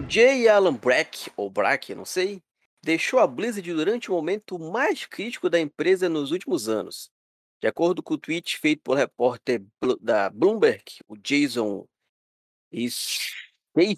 J. 0.09 0.49
Allen 0.49 0.79
Brack, 0.79 1.31
ou 1.37 1.51
Brack, 1.51 1.95
não 1.95 2.07
sei, 2.07 2.43
deixou 2.83 3.19
a 3.21 3.27
Blizzard 3.27 3.73
durante 3.73 4.11
o 4.11 4.15
momento 4.15 4.59
mais 4.59 5.07
crítico 5.07 5.51
da 5.51 5.61
empresa 5.61 6.09
nos 6.09 6.31
últimos 6.31 6.69
anos. 6.69 7.11
De 7.61 7.69
acordo 7.69 8.03
com 8.03 8.15
o 8.15 8.19
tweet 8.19 8.59
feito 8.59 8.83
pelo 8.83 8.97
repórter 8.97 9.63
da 10.01 10.31
Bloomberg, 10.31 10.83
o 11.07 11.17
Jason 11.17 11.87
Schaefer, 12.73 13.93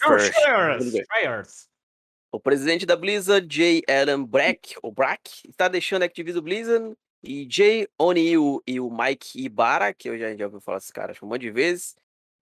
o 2.33 2.41
presidente 2.41 2.87
da 2.87 2.97
Blizzard, 2.97 3.47
J. 3.47 3.85
Allen 3.89 4.25
Brack, 4.25 4.75
ou 4.83 4.91
Brack, 4.91 5.31
está 5.49 5.69
deixando 5.69 6.03
a 6.03 6.07
Activision 6.07 6.43
Blizzard 6.43 6.97
e 7.23 7.47
Jay 7.49 7.87
O'Neill 7.99 8.63
e 8.67 8.81
o 8.81 8.91
Mike 8.91 9.39
Ibarra, 9.45 9.93
que 9.93 10.09
eu 10.09 10.19
já, 10.19 10.35
já 10.35 10.47
ouvi 10.47 10.61
falar 10.61 10.79
desses 10.79 10.91
caras 10.91 11.23
um 11.23 11.27
monte 11.27 11.43
de 11.43 11.51
vezes, 11.51 11.95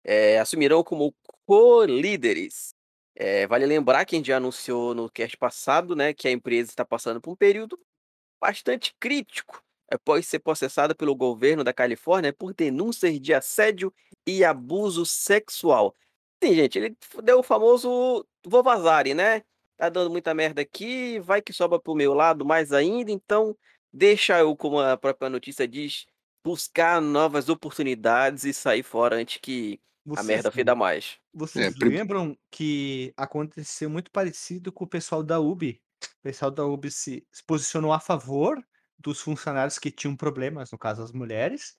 é, 0.05 0.39
assumirão 0.39 0.83
como 0.83 1.15
co-líderes. 1.45 2.73
É, 3.15 3.47
vale 3.47 3.67
lembrar 3.67 4.05
que 4.05 4.15
a 4.15 4.19
gente 4.19 4.29
já 4.29 4.37
anunciou 4.37 4.95
no 4.95 5.11
cast 5.11 5.37
passado, 5.37 5.95
né, 5.95 6.15
que 6.15 6.29
a 6.29 6.31
empresa 6.31 6.71
está 6.71 6.85
passando 6.85 7.21
por 7.21 7.33
um 7.33 7.37
período 7.37 7.79
bastante 8.41 8.95
crítico 8.99 9.63
após 9.91 10.27
ser 10.27 10.39
processada 10.39 10.95
pelo 10.95 11.15
governo 11.15 11.65
da 11.65 11.73
Califórnia 11.73 12.33
por 12.33 12.55
denúncias 12.55 13.21
de 13.21 13.35
assédio 13.35 13.93
e 14.27 14.45
abuso 14.45 15.05
sexual. 15.05 15.95
Sim, 16.43 16.55
gente, 16.55 16.79
ele 16.79 16.97
deu 17.23 17.41
o 17.41 17.43
famoso 17.43 18.27
vou 18.47 18.63
vazar, 18.63 19.05
né? 19.15 19.43
Tá 19.77 19.89
dando 19.89 20.11
muita 20.11 20.33
merda 20.33 20.63
aqui, 20.63 21.19
vai 21.21 21.43
que 21.43 21.53
sobra 21.53 21.79
pro 21.79 21.95
meu 21.95 22.15
lado 22.15 22.45
mais 22.45 22.73
ainda, 22.73 23.11
então 23.11 23.57
deixa 23.93 24.39
eu, 24.39 24.57
como 24.57 24.79
a 24.81 24.97
própria 24.97 25.29
notícia 25.29 25.67
diz, 25.67 26.07
buscar 26.45 27.01
novas 27.01 27.49
oportunidades 27.49 28.45
e 28.45 28.55
sair 28.55 28.83
fora 28.83 29.17
antes 29.17 29.39
que 29.39 29.81
vocês, 30.05 30.27
a 30.27 30.29
merda 30.29 30.51
feda 30.51 30.75
mais. 30.75 31.19
Vocês 31.33 31.75
é, 31.75 31.85
lembram 31.85 32.37
que 32.51 33.13
aconteceu 33.17 33.89
muito 33.91 34.11
parecido 34.11 34.73
com 34.73 34.85
o 34.85 34.89
pessoal 34.89 35.23
da 35.23 35.39
UB? 35.39 35.81
O 36.03 36.23
pessoal 36.23 36.51
da 36.51 36.65
UB 36.65 36.91
se, 36.91 37.27
se 37.31 37.45
posicionou 37.45 37.93
a 37.93 38.01
favor 38.01 38.63
dos 38.99 39.21
funcionários 39.21 39.79
que 39.79 39.91
tinham 39.91 40.17
problemas, 40.17 40.71
no 40.71 40.79
caso 40.79 41.03
as 41.03 41.13
mulheres, 41.13 41.77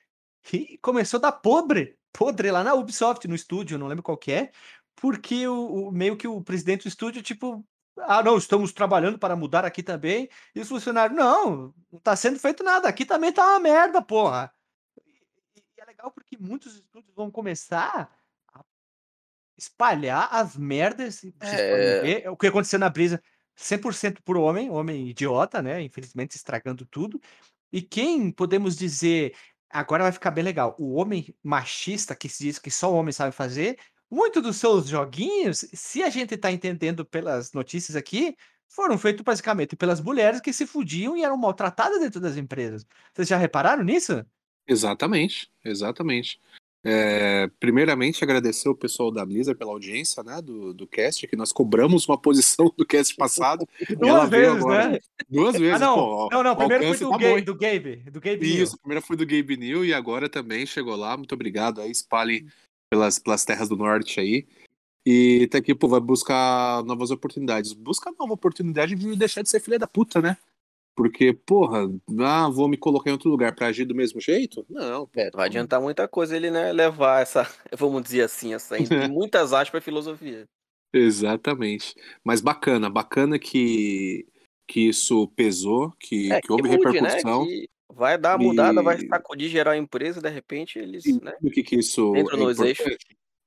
e 0.51 0.77
começou 0.81 1.17
a 1.17 1.21
dar 1.21 1.31
podre, 1.33 1.97
podre 2.11 2.51
lá 2.51 2.63
na 2.63 2.73
Ubisoft, 2.73 3.27
no 3.27 3.35
estúdio, 3.35 3.77
não 3.77 3.87
lembro 3.87 4.03
qual 4.03 4.17
que 4.17 4.31
é, 4.31 4.51
porque 4.95 5.47
o, 5.47 5.87
o 5.87 5.91
meio 5.91 6.17
que 6.17 6.27
o 6.27 6.41
presidente 6.41 6.83
do 6.83 6.87
estúdio, 6.87 7.21
tipo, 7.21 7.65
ah, 7.97 8.23
não, 8.23 8.37
estamos 8.37 8.71
trabalhando 8.71 9.19
para 9.19 9.35
mudar 9.35 9.65
aqui 9.65 9.83
também. 9.83 10.29
E 10.55 10.59
os 10.59 10.67
funcionários, 10.67 11.17
não, 11.17 11.73
não 11.91 11.97
está 11.97 12.15
sendo 12.15 12.39
feito 12.39 12.63
nada, 12.63 12.87
aqui 12.87 13.05
também 13.05 13.31
tá 13.31 13.45
uma 13.45 13.59
merda, 13.59 14.01
porra. 14.01 14.51
É 15.91 15.93
legal 15.93 16.11
porque 16.11 16.37
muitos 16.39 16.75
estúdios 16.75 17.13
vão 17.13 17.29
começar 17.29 18.09
a 18.53 18.63
espalhar 19.57 20.29
as 20.31 20.55
merdas. 20.55 21.21
É... 21.41 22.29
o 22.29 22.37
que 22.37 22.47
aconteceu 22.47 22.79
na 22.79 22.89
brisa 22.89 23.21
100% 23.57 24.19
por 24.23 24.37
homem, 24.37 24.69
homem 24.69 25.09
idiota, 25.09 25.61
né? 25.61 25.81
Infelizmente 25.81 26.37
estragando 26.37 26.85
tudo. 26.85 27.19
E 27.71 27.81
quem 27.81 28.31
podemos 28.31 28.77
dizer, 28.77 29.35
agora 29.69 30.03
vai 30.03 30.11
ficar 30.11 30.31
bem 30.31 30.43
legal, 30.43 30.75
o 30.79 30.93
homem 30.93 31.33
machista 31.43 32.15
que 32.15 32.29
se 32.29 32.43
diz 32.43 32.59
que 32.59 32.71
só 32.71 32.91
o 32.91 32.95
homem 32.95 33.11
sabe 33.11 33.33
fazer, 33.33 33.77
muito 34.09 34.41
dos 34.41 34.57
seus 34.57 34.87
joguinhos, 34.87 35.65
se 35.73 36.03
a 36.03 36.09
gente 36.09 36.35
está 36.35 36.51
entendendo 36.51 37.05
pelas 37.05 37.53
notícias 37.53 37.95
aqui, 37.95 38.35
foram 38.67 38.97
feitos 38.97 39.23
basicamente 39.23 39.75
pelas 39.75 40.01
mulheres 40.01 40.41
que 40.41 40.51
se 40.51 40.65
fudiam 40.65 41.15
e 41.15 41.23
eram 41.23 41.37
maltratadas 41.37 41.99
dentro 41.99 42.19
das 42.19 42.35
empresas. 42.35 42.85
Vocês 43.13 43.27
já 43.27 43.37
repararam 43.37 43.83
nisso? 43.83 44.25
Exatamente, 44.67 45.51
exatamente. 45.63 46.39
É, 46.83 47.47
primeiramente, 47.59 48.23
agradecer 48.23 48.67
o 48.67 48.75
pessoal 48.75 49.11
da 49.11 49.23
Blizzard 49.23 49.57
pela 49.57 49.71
audiência 49.71 50.23
né, 50.23 50.41
do, 50.41 50.73
do 50.73 50.87
cast, 50.87 51.27
que 51.27 51.35
nós 51.35 51.51
cobramos 51.51 52.07
uma 52.07 52.17
posição 52.19 52.73
do 52.75 52.85
cast 52.85 53.15
passado. 53.15 53.67
Duas 53.99 54.29
vezes, 54.29 54.57
agora, 54.57 54.89
né? 54.89 54.99
Duas 55.29 55.57
vezes. 55.57 55.75
Ah, 55.75 55.79
não, 55.79 55.95
pô, 55.95 56.29
não, 56.31 56.43
não, 56.43 56.55
primeiro 56.55 56.85
foi 56.85 56.97
do, 56.97 57.09
tá 57.11 57.17
Gabe, 57.17 57.41
do 57.41 57.55
Gabe, 57.55 57.95
do 58.11 58.21
Gabe 58.21 58.61
Isso, 58.61 58.77
primeiro 58.79 59.05
foi 59.05 59.15
do 59.15 59.25
Gabe 59.25 59.57
New 59.57 59.85
e 59.85 59.93
agora 59.93 60.27
também 60.27 60.65
chegou 60.65 60.95
lá. 60.95 61.15
Muito 61.15 61.35
obrigado 61.35 61.81
aí, 61.81 61.91
espalhe 61.91 62.47
pelas, 62.89 63.19
pelas 63.19 63.45
terras 63.45 63.69
do 63.69 63.77
norte 63.77 64.19
aí. 64.19 64.47
E 65.05 65.47
tá 65.47 65.57
aqui, 65.59 65.73
pô, 65.73 65.87
vai 65.87 65.99
buscar 65.99 66.83
novas 66.83 67.11
oportunidades. 67.11 67.73
Busca 67.73 68.11
nova 68.19 68.33
oportunidade 68.33 68.95
de 68.95 69.15
deixar 69.15 69.41
de 69.41 69.49
ser 69.49 69.59
filha 69.59 69.79
da 69.79 69.87
puta, 69.87 70.21
né? 70.21 70.37
Porque, 71.01 71.33
porra, 71.33 71.89
ah, 72.19 72.47
vou 72.47 72.67
me 72.67 72.77
colocar 72.77 73.09
em 73.09 73.13
outro 73.13 73.27
lugar 73.27 73.55
para 73.55 73.65
agir 73.65 73.85
do 73.85 73.95
mesmo 73.95 74.21
jeito? 74.21 74.63
Não. 74.69 75.09
É, 75.15 75.25
não 75.25 75.31
vai 75.33 75.47
adiantar 75.47 75.81
muita 75.81 76.07
coisa 76.07 76.35
ele, 76.35 76.51
né, 76.51 76.71
levar 76.71 77.23
essa, 77.23 77.41
vamos 77.75 78.03
dizer 78.03 78.21
assim, 78.21 78.53
essa 78.53 78.79
entre 78.79 79.07
muitas 79.09 79.51
aspas 79.51 79.83
filosofia. 79.83 80.47
Exatamente. 80.93 81.95
Mas 82.23 82.39
bacana, 82.39 82.87
bacana 82.87 83.39
que, 83.39 84.27
que 84.67 84.89
isso 84.89 85.27
pesou, 85.29 85.91
que, 85.99 86.31
é, 86.31 86.39
que 86.39 86.51
houve 86.51 86.69
que 86.69 86.77
mude, 86.77 86.83
né, 86.83 86.91
repercussão. 86.91 87.47
Né? 87.47 87.65
vai 87.91 88.15
dar 88.15 88.33
a 88.33 88.37
mudada, 88.37 88.79
e... 88.79 88.83
vai 88.83 88.99
sacudir 89.07 89.49
geral 89.49 89.73
a 89.73 89.77
empresa, 89.77 90.21
de 90.21 90.29
repente 90.29 90.77
eles. 90.77 91.03
E 91.03 91.19
né, 91.19 91.33
que, 91.51 91.63
que 91.63 91.77
isso 91.77 92.15
é 92.15 92.19
importante, 92.19 92.83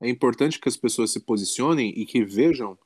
é 0.02 0.08
importante 0.08 0.58
que 0.58 0.68
as 0.68 0.76
pessoas 0.76 1.12
se 1.12 1.20
posicionem 1.20 1.94
e 1.96 2.04
que 2.04 2.24
vejam 2.24 2.76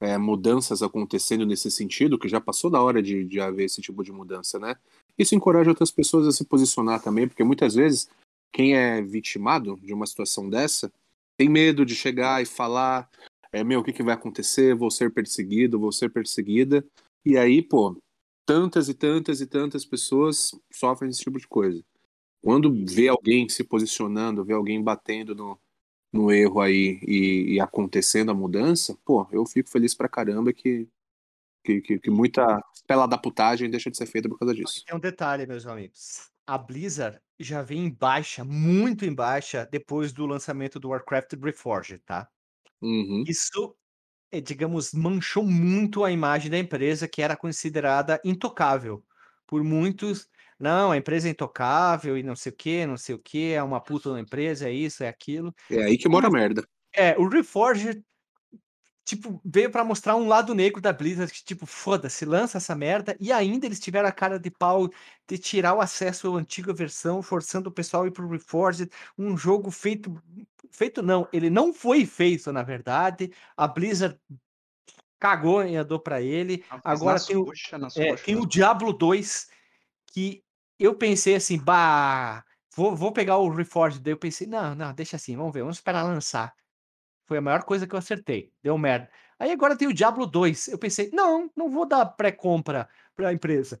é, 0.00 0.16
mudanças 0.16 0.82
acontecendo 0.82 1.44
nesse 1.44 1.70
sentido, 1.70 2.18
que 2.18 2.28
já 2.28 2.40
passou 2.40 2.70
da 2.70 2.82
hora 2.82 3.02
de, 3.02 3.24
de 3.24 3.38
haver 3.40 3.64
esse 3.64 3.82
tipo 3.82 4.02
de 4.02 4.10
mudança, 4.10 4.58
né? 4.58 4.74
Isso 5.18 5.34
encoraja 5.34 5.70
outras 5.70 5.90
pessoas 5.90 6.26
a 6.26 6.32
se 6.32 6.44
posicionar 6.44 7.02
também, 7.02 7.28
porque 7.28 7.44
muitas 7.44 7.74
vezes 7.74 8.08
quem 8.52 8.74
é 8.74 9.02
vitimado 9.02 9.78
de 9.82 9.92
uma 9.92 10.06
situação 10.06 10.48
dessa 10.48 10.90
tem 11.36 11.48
medo 11.48 11.84
de 11.84 11.94
chegar 11.94 12.42
e 12.42 12.46
falar: 12.46 13.08
é, 13.52 13.62
meu, 13.62 13.80
o 13.80 13.84
que, 13.84 13.92
que 13.92 14.02
vai 14.02 14.14
acontecer? 14.14 14.74
Vou 14.74 14.90
ser 14.90 15.12
perseguido, 15.12 15.78
vou 15.78 15.92
ser 15.92 16.10
perseguida. 16.10 16.84
E 17.24 17.36
aí, 17.36 17.62
pô, 17.62 17.96
tantas 18.46 18.88
e 18.88 18.94
tantas 18.94 19.40
e 19.40 19.46
tantas 19.46 19.84
pessoas 19.84 20.50
sofrem 20.72 21.10
esse 21.10 21.20
tipo 21.20 21.38
de 21.38 21.46
coisa. 21.46 21.82
Quando 22.42 22.72
vê 22.86 23.08
alguém 23.08 23.48
se 23.48 23.62
posicionando, 23.62 24.44
vê 24.44 24.54
alguém 24.54 24.82
batendo 24.82 25.34
no, 25.34 25.58
no 26.12 26.32
erro 26.32 26.60
aí 26.60 26.98
e, 27.02 27.54
e, 27.54 27.60
acontecendo 27.60 28.30
a 28.30 28.34
mudança, 28.34 28.96
pô, 29.04 29.26
eu 29.30 29.46
fico 29.46 29.70
feliz 29.70 29.94
pra 29.94 30.08
caramba 30.08 30.52
que, 30.52 30.88
que, 31.64 31.80
que, 31.80 31.98
que 31.98 32.10
muita 32.10 32.62
pela 32.86 33.06
da 33.06 33.16
putagem 33.16 33.70
deixa 33.70 33.90
de 33.90 33.96
ser 33.96 34.06
feita 34.06 34.28
por 34.28 34.38
causa 34.38 34.54
disso. 34.54 34.84
Tem 34.84 34.96
um 34.96 35.00
detalhe, 35.00 35.46
meus 35.46 35.66
amigos. 35.66 36.28
A 36.46 36.58
Blizzard 36.58 37.20
já 37.38 37.62
vem 37.62 37.86
em 37.86 37.90
baixa, 37.90 38.44
muito 38.44 39.04
em 39.04 39.14
baixa, 39.14 39.68
depois 39.70 40.12
do 40.12 40.26
lançamento 40.26 40.80
do 40.80 40.88
Warcraft 40.88 41.34
Reforged, 41.40 42.02
tá? 42.04 42.28
Uhum. 42.82 43.22
Isso, 43.26 43.76
é, 44.32 44.40
digamos, 44.40 44.92
manchou 44.92 45.44
muito 45.44 46.04
a 46.04 46.10
imagem 46.10 46.50
da 46.50 46.58
empresa, 46.58 47.06
que 47.06 47.22
era 47.22 47.36
considerada 47.36 48.20
intocável 48.24 49.04
por 49.46 49.62
muitos 49.62 50.28
não, 50.60 50.92
a 50.92 50.96
empresa 50.96 51.26
é 51.26 51.30
intocável 51.30 52.18
e 52.18 52.22
não 52.22 52.36
sei 52.36 52.52
o 52.52 52.54
que, 52.54 52.86
não 52.86 52.98
sei 52.98 53.14
o 53.14 53.18
que, 53.18 53.52
é 53.52 53.62
uma 53.62 53.80
puta 53.80 54.12
na 54.12 54.20
empresa, 54.20 54.68
é 54.68 54.72
isso, 54.72 55.02
é 55.02 55.08
aquilo. 55.08 55.54
É 55.70 55.84
aí 55.84 55.96
que 55.96 56.08
mora 56.08 56.26
a 56.26 56.30
merda. 56.30 56.62
É, 56.92 57.16
o 57.18 57.26
Reforger, 57.26 58.02
tipo, 59.04 59.40
veio 59.42 59.70
para 59.70 59.82
mostrar 59.82 60.16
um 60.16 60.28
lado 60.28 60.54
negro 60.54 60.78
da 60.78 60.92
Blizzard, 60.92 61.32
que, 61.32 61.42
tipo, 61.42 61.64
foda-se, 61.64 62.26
lança 62.26 62.58
essa 62.58 62.74
merda, 62.74 63.16
e 63.18 63.32
ainda 63.32 63.64
eles 63.64 63.80
tiveram 63.80 64.08
a 64.08 64.12
cara 64.12 64.38
de 64.38 64.50
pau 64.50 64.90
de 65.26 65.38
tirar 65.38 65.74
o 65.74 65.80
acesso 65.80 66.36
à 66.36 66.38
antiga 66.38 66.74
versão, 66.74 67.22
forçando 67.22 67.70
o 67.70 67.72
pessoal 67.72 68.02
a 68.02 68.08
ir 68.08 68.10
pro 68.10 68.28
Reforged, 68.28 68.90
um 69.16 69.36
jogo 69.36 69.70
feito. 69.70 70.22
Feito 70.70 71.02
não, 71.02 71.26
ele 71.32 71.48
não 71.48 71.72
foi 71.72 72.04
feito, 72.04 72.52
na 72.52 72.62
verdade. 72.62 73.32
A 73.56 73.66
Blizzard 73.66 74.20
cagou 75.18 75.64
e 75.64 75.74
andou 75.74 75.98
para 75.98 76.20
ele. 76.20 76.64
Agora 76.84 77.18
tem, 77.18 77.36
o, 77.36 77.52
é, 77.96 78.14
tem 78.16 78.36
o 78.36 78.46
Diablo 78.46 78.92
2, 78.92 79.48
que 80.06 80.42
eu 80.84 80.96
pensei 80.96 81.34
assim, 81.36 81.58
bah, 81.58 82.44
vou, 82.74 82.96
vou 82.96 83.12
pegar 83.12 83.38
o 83.38 83.48
Reforged. 83.50 84.00
Daí 84.02 84.12
eu 84.12 84.18
pensei, 84.18 84.46
não, 84.46 84.74
não, 84.74 84.94
deixa 84.94 85.16
assim, 85.16 85.36
vamos 85.36 85.52
ver, 85.52 85.60
vamos 85.60 85.76
esperar 85.76 86.02
lançar. 86.04 86.54
Foi 87.26 87.38
a 87.38 87.40
maior 87.40 87.64
coisa 87.64 87.86
que 87.86 87.94
eu 87.94 87.98
acertei. 87.98 88.52
Deu 88.62 88.76
merda. 88.78 89.10
Aí 89.38 89.52
agora 89.52 89.76
tem 89.76 89.88
o 89.88 89.94
Diablo 89.94 90.26
2. 90.26 90.68
Eu 90.68 90.78
pensei, 90.78 91.10
não, 91.12 91.50
não 91.56 91.70
vou 91.70 91.86
dar 91.86 92.04
pré-compra 92.06 92.88
pra 93.16 93.32
empresa. 93.32 93.80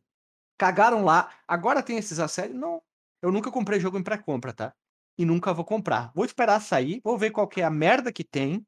Cagaram 0.58 1.04
lá. 1.04 1.30
Agora 1.48 1.82
tem 1.82 1.98
esses 1.98 2.18
assédios. 2.20 2.58
Não, 2.60 2.82
eu 3.22 3.32
nunca 3.32 3.50
comprei 3.50 3.80
jogo 3.80 3.98
em 3.98 4.02
pré-compra, 4.04 4.52
tá? 4.52 4.74
E 5.18 5.24
nunca 5.24 5.52
vou 5.54 5.64
comprar. 5.64 6.12
Vou 6.14 6.24
esperar 6.24 6.60
sair, 6.60 7.00
vou 7.04 7.18
ver 7.18 7.30
qual 7.30 7.48
que 7.48 7.60
é 7.60 7.64
a 7.64 7.70
merda 7.70 8.12
que 8.12 8.24
tem. 8.24 8.66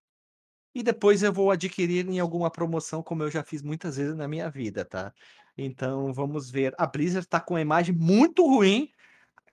e 0.74 0.82
depois 0.82 1.22
eu 1.22 1.32
vou 1.32 1.50
adquirir 1.50 2.08
em 2.08 2.18
alguma 2.20 2.50
promoção, 2.50 3.02
como 3.02 3.22
eu 3.22 3.30
já 3.30 3.44
fiz 3.44 3.62
muitas 3.62 3.96
vezes 3.96 4.14
na 4.16 4.26
minha 4.28 4.50
vida, 4.50 4.84
tá? 4.84 5.12
Então 5.56 6.12
vamos 6.12 6.50
ver. 6.50 6.74
A 6.78 6.86
Blizzard 6.86 7.26
tá 7.26 7.40
com 7.40 7.54
uma 7.54 7.60
imagem 7.60 7.94
muito 7.94 8.46
ruim, 8.46 8.90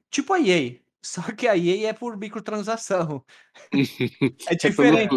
tipo 0.09 0.33
a 0.33 0.39
EA. 0.39 0.79
Só 1.01 1.21
que 1.31 1.47
a 1.47 1.57
EA 1.57 1.89
é 1.89 1.93
por 1.93 2.17
microtransação. 2.17 3.23
é 4.47 4.55
diferente. 4.55 5.15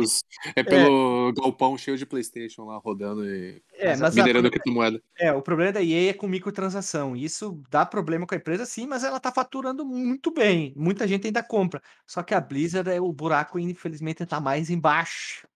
É 0.55 0.63
pelo, 0.63 0.63
é 0.63 0.63
pelo 0.63 1.29
é. 1.31 1.33
galpão 1.41 1.77
cheio 1.77 1.99
de 1.99 2.07
PlayStation 2.07 2.65
lá 2.67 2.77
rodando 2.77 3.27
e 3.27 3.61
é, 3.73 3.97
mas 3.97 4.15
minerando 4.15 4.47
a, 4.47 4.51
criptomoeda. 4.51 5.03
É, 5.19 5.33
o 5.33 5.43
problema 5.43 5.73
da 5.73 5.83
EA 5.83 6.11
é 6.11 6.13
com 6.13 6.29
microtransação. 6.29 7.17
Isso 7.17 7.61
dá 7.69 7.85
problema 7.85 8.27
com 8.27 8.35
a 8.35 8.39
empresa, 8.39 8.65
sim, 8.65 8.87
mas 8.87 9.03
ela 9.03 9.19
tá 9.19 9.33
faturando 9.33 9.85
muito 9.85 10.31
bem. 10.31 10.73
Muita 10.77 11.07
gente 11.07 11.27
ainda 11.27 11.43
compra. 11.43 11.83
Só 12.07 12.23
que 12.23 12.33
a 12.33 12.41
Blizzard, 12.41 12.89
é, 12.89 13.01
o 13.01 13.13
buraco, 13.13 13.59
infelizmente, 13.59 14.25
tá 14.25 14.41
mais 14.41 14.71
embaixo. 14.71 15.49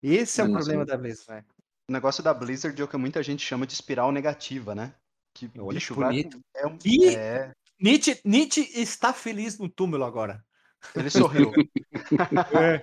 Esse 0.00 0.40
é 0.40 0.44
o 0.44 0.52
problema 0.52 0.84
da 0.84 0.96
Blizzard. 0.96 1.32
Né? 1.32 1.44
O 1.88 1.92
negócio 1.92 2.22
da 2.22 2.32
Blizzard 2.32 2.80
é 2.80 2.84
o 2.84 2.88
que 2.88 2.96
muita 2.96 3.22
gente 3.22 3.44
chama 3.44 3.66
de 3.66 3.74
espiral 3.74 4.12
negativa, 4.12 4.74
né? 4.74 4.94
Que 5.34 5.50
Olha 5.58 5.74
bicho 5.74 5.94
bonito. 5.94 6.40
Vai, 6.54 6.62
é 6.62 6.66
um, 6.66 6.78
e, 6.84 7.14
é... 7.14 7.52
Nietzsche, 7.80 8.20
Nietzsche 8.24 8.60
está 8.74 9.12
feliz 9.12 9.58
no 9.58 9.68
túmulo 9.68 10.04
agora. 10.04 10.44
Ele 10.94 11.10
sorriu. 11.10 11.52
é. 12.54 12.80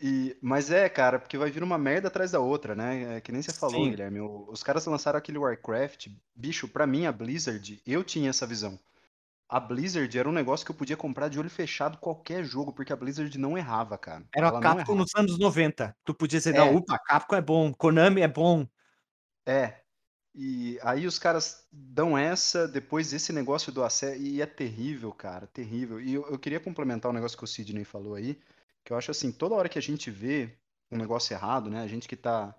E, 0.00 0.36
mas 0.42 0.70
é, 0.70 0.88
cara, 0.88 1.18
porque 1.18 1.38
vai 1.38 1.50
vir 1.50 1.62
uma 1.62 1.78
merda 1.78 2.08
atrás 2.08 2.32
da 2.32 2.40
outra, 2.40 2.74
né? 2.74 3.16
É, 3.16 3.20
que 3.20 3.30
nem 3.30 3.42
você 3.42 3.52
falou, 3.52 3.84
Sim. 3.84 3.90
Guilherme. 3.90 4.20
Os 4.20 4.62
caras 4.62 4.84
lançaram 4.86 5.18
aquele 5.18 5.38
Warcraft. 5.38 6.08
Bicho, 6.34 6.68
pra 6.68 6.86
mim, 6.86 7.06
a 7.06 7.12
Blizzard, 7.12 7.80
eu 7.86 8.02
tinha 8.02 8.30
essa 8.30 8.46
visão. 8.46 8.78
A 9.48 9.60
Blizzard 9.60 10.18
era 10.18 10.28
um 10.28 10.32
negócio 10.32 10.66
que 10.66 10.72
eu 10.72 10.76
podia 10.76 10.96
comprar 10.96 11.28
de 11.28 11.38
olho 11.38 11.48
fechado 11.48 11.98
qualquer 11.98 12.44
jogo, 12.44 12.72
porque 12.72 12.92
a 12.92 12.96
Blizzard 12.96 13.38
não 13.38 13.56
errava, 13.56 13.96
cara. 13.96 14.24
Era 14.34 14.48
a 14.48 14.60
Capcom 14.60 14.94
nos 14.96 15.14
anos 15.14 15.38
90. 15.38 15.96
Tu 16.04 16.14
podia 16.14 16.38
dizer, 16.38 16.54
é. 16.54 16.58
não, 16.58 16.74
upa, 16.74 16.98
Capcom 16.98 17.36
é 17.36 17.40
bom, 17.40 17.72
Konami 17.72 18.22
é 18.22 18.28
bom. 18.28 18.66
É, 19.46 19.80
e 20.38 20.78
aí 20.82 21.06
os 21.06 21.18
caras 21.18 21.66
dão 21.72 22.16
essa, 22.16 22.68
depois 22.68 23.10
esse 23.14 23.32
negócio 23.32 23.72
do 23.72 23.82
acesso, 23.82 24.20
e 24.20 24.42
é 24.42 24.46
terrível, 24.46 25.10
cara, 25.10 25.46
terrível. 25.46 25.98
E 25.98 26.12
eu, 26.12 26.28
eu 26.28 26.38
queria 26.38 26.60
complementar 26.60 27.10
um 27.10 27.14
negócio 27.14 27.38
que 27.38 27.44
o 27.44 27.46
Sidney 27.46 27.84
falou 27.84 28.14
aí, 28.14 28.38
que 28.84 28.92
eu 28.92 28.98
acho 28.98 29.10
assim, 29.10 29.32
toda 29.32 29.54
hora 29.54 29.68
que 29.68 29.78
a 29.78 29.82
gente 29.82 30.10
vê 30.10 30.58
um 30.90 30.98
negócio 30.98 31.32
errado, 31.32 31.70
né, 31.70 31.80
a 31.80 31.86
gente 31.86 32.06
que 32.06 32.16
tá, 32.16 32.54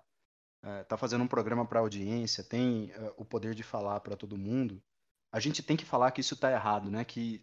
é, 0.60 0.82
tá 0.82 0.96
fazendo 0.96 1.22
um 1.22 1.28
programa 1.28 1.64
para 1.64 1.78
audiência, 1.78 2.42
tem 2.42 2.90
é, 2.96 3.12
o 3.16 3.24
poder 3.24 3.54
de 3.54 3.62
falar 3.62 4.00
para 4.00 4.16
todo 4.16 4.36
mundo, 4.36 4.82
a 5.30 5.40
gente 5.40 5.62
tem 5.62 5.76
que 5.76 5.84
falar 5.84 6.10
que 6.10 6.20
isso 6.20 6.36
tá 6.36 6.50
errado, 6.50 6.90
né, 6.90 7.04
que 7.04 7.42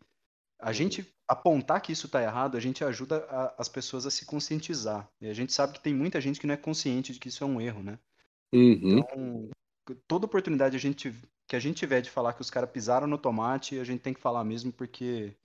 a 0.59 0.71
gente 0.71 1.05
apontar 1.27 1.81
que 1.81 1.91
isso 1.91 2.07
tá 2.07 2.21
errado, 2.21 2.55
a 2.55 2.59
gente 2.59 2.83
ajuda 2.83 3.25
a, 3.29 3.55
as 3.57 3.67
pessoas 3.67 4.05
a 4.05 4.11
se 4.11 4.25
conscientizar. 4.25 5.09
E 5.19 5.27
a 5.27 5.33
gente 5.33 5.53
sabe 5.53 5.73
que 5.73 5.81
tem 5.81 5.93
muita 5.93 6.21
gente 6.21 6.39
que 6.39 6.47
não 6.47 6.53
é 6.53 6.57
consciente 6.57 7.13
de 7.13 7.19
que 7.19 7.27
isso 7.27 7.43
é 7.43 7.47
um 7.47 7.59
erro, 7.59 7.83
né? 7.83 7.99
Uhum. 8.53 8.99
Então, 8.99 9.49
toda 10.07 10.25
oportunidade 10.25 10.75
a 10.75 10.79
gente, 10.79 11.13
que 11.47 11.55
a 11.55 11.59
gente 11.59 11.77
tiver 11.77 12.01
de 12.01 12.09
falar 12.09 12.33
que 12.33 12.41
os 12.41 12.49
caras 12.49 12.69
pisaram 12.69 13.07
no 13.07 13.17
tomate, 13.17 13.79
a 13.79 13.83
gente 13.83 14.01
tem 14.01 14.13
que 14.13 14.21
falar 14.21 14.43
mesmo, 14.43 14.71
porque 14.71 15.35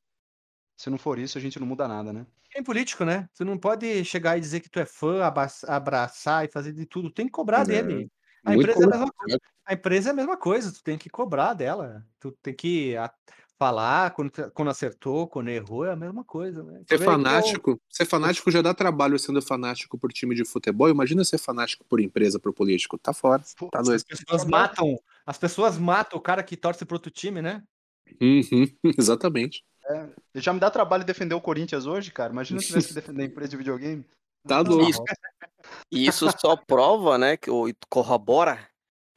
se 0.76 0.88
não 0.88 0.98
for 0.98 1.18
isso, 1.18 1.36
a 1.36 1.40
gente 1.40 1.58
não 1.58 1.66
muda 1.66 1.88
nada, 1.88 2.12
né? 2.12 2.26
É 2.54 2.62
político, 2.62 3.04
né? 3.04 3.28
Você 3.32 3.44
não 3.44 3.56
pode 3.56 4.04
chegar 4.04 4.36
e 4.36 4.40
dizer 4.40 4.60
que 4.60 4.68
tu 4.68 4.80
é 4.80 4.86
fã, 4.86 5.22
abraçar 5.68 6.44
e 6.44 6.50
fazer 6.50 6.72
de 6.72 6.84
tudo. 6.84 7.10
Tem 7.10 7.26
que 7.26 7.32
cobrar 7.32 7.62
é. 7.62 7.64
dele. 7.64 8.10
A 8.44 8.56
empresa, 8.56 8.80
é 8.80 8.86
a, 8.86 8.88
mesma 8.88 9.12
coisa. 9.12 9.38
A 9.70 9.74
empresa 9.74 10.10
é 10.10 10.12
a 10.12 10.14
mesma 10.14 10.36
coisa, 10.36 10.72
tu 10.72 10.82
tem 10.82 10.98
que 10.98 11.08
cobrar 11.08 11.54
dela. 11.54 12.04
Tu 12.18 12.32
tem 12.42 12.52
que 12.52 12.96
falar 13.56 14.10
quando, 14.10 14.32
quando 14.52 14.68
acertou, 14.68 15.28
quando 15.28 15.48
errou, 15.48 15.84
é 15.84 15.92
a 15.92 15.96
mesma 15.96 16.24
coisa, 16.24 16.64
né? 16.64 16.82
Ser 16.88 16.98
fanático, 16.98 17.80
ser 17.88 18.04
fanático 18.04 18.50
já 18.50 18.62
dá 18.62 18.74
trabalho 18.74 19.16
sendo 19.16 19.40
fanático 19.40 19.96
por 19.96 20.12
time 20.12 20.34
de 20.34 20.44
futebol. 20.44 20.88
Imagina 20.88 21.24
ser 21.24 21.38
fanático 21.38 21.84
por 21.84 22.00
empresa, 22.00 22.40
por 22.40 22.52
político. 22.52 22.98
Tá 22.98 23.12
fora. 23.12 23.44
Tá 23.70 23.80
dois. 23.80 24.02
As 24.02 24.18
pessoas 24.18 24.44
matam, 24.44 24.98
as 25.24 25.38
pessoas 25.38 25.78
matam 25.78 26.18
o 26.18 26.22
cara 26.22 26.42
que 26.42 26.56
torce 26.56 26.84
pro 26.84 26.96
outro 26.96 27.12
time, 27.12 27.40
né? 27.40 27.62
Uhum, 28.20 28.66
exatamente. 28.98 29.62
É, 29.88 30.08
já 30.34 30.52
me 30.52 30.58
dá 30.58 30.68
trabalho 30.68 31.04
defender 31.04 31.36
o 31.36 31.40
Corinthians 31.40 31.86
hoje, 31.86 32.10
cara. 32.10 32.32
Imagina 32.32 32.60
se 32.60 32.66
tivesse 32.66 32.88
que 32.88 32.94
defender 32.94 33.22
a 33.22 33.26
empresa 33.26 33.50
de 33.50 33.56
videogame. 33.56 34.04
Tá 34.48 34.64
doido. 34.64 34.90
Isso, 35.92 36.26
isso 36.26 36.38
só 36.38 36.56
prova, 36.56 37.16
né, 37.18 37.36
que 37.36 37.50
corrobora 37.88 38.69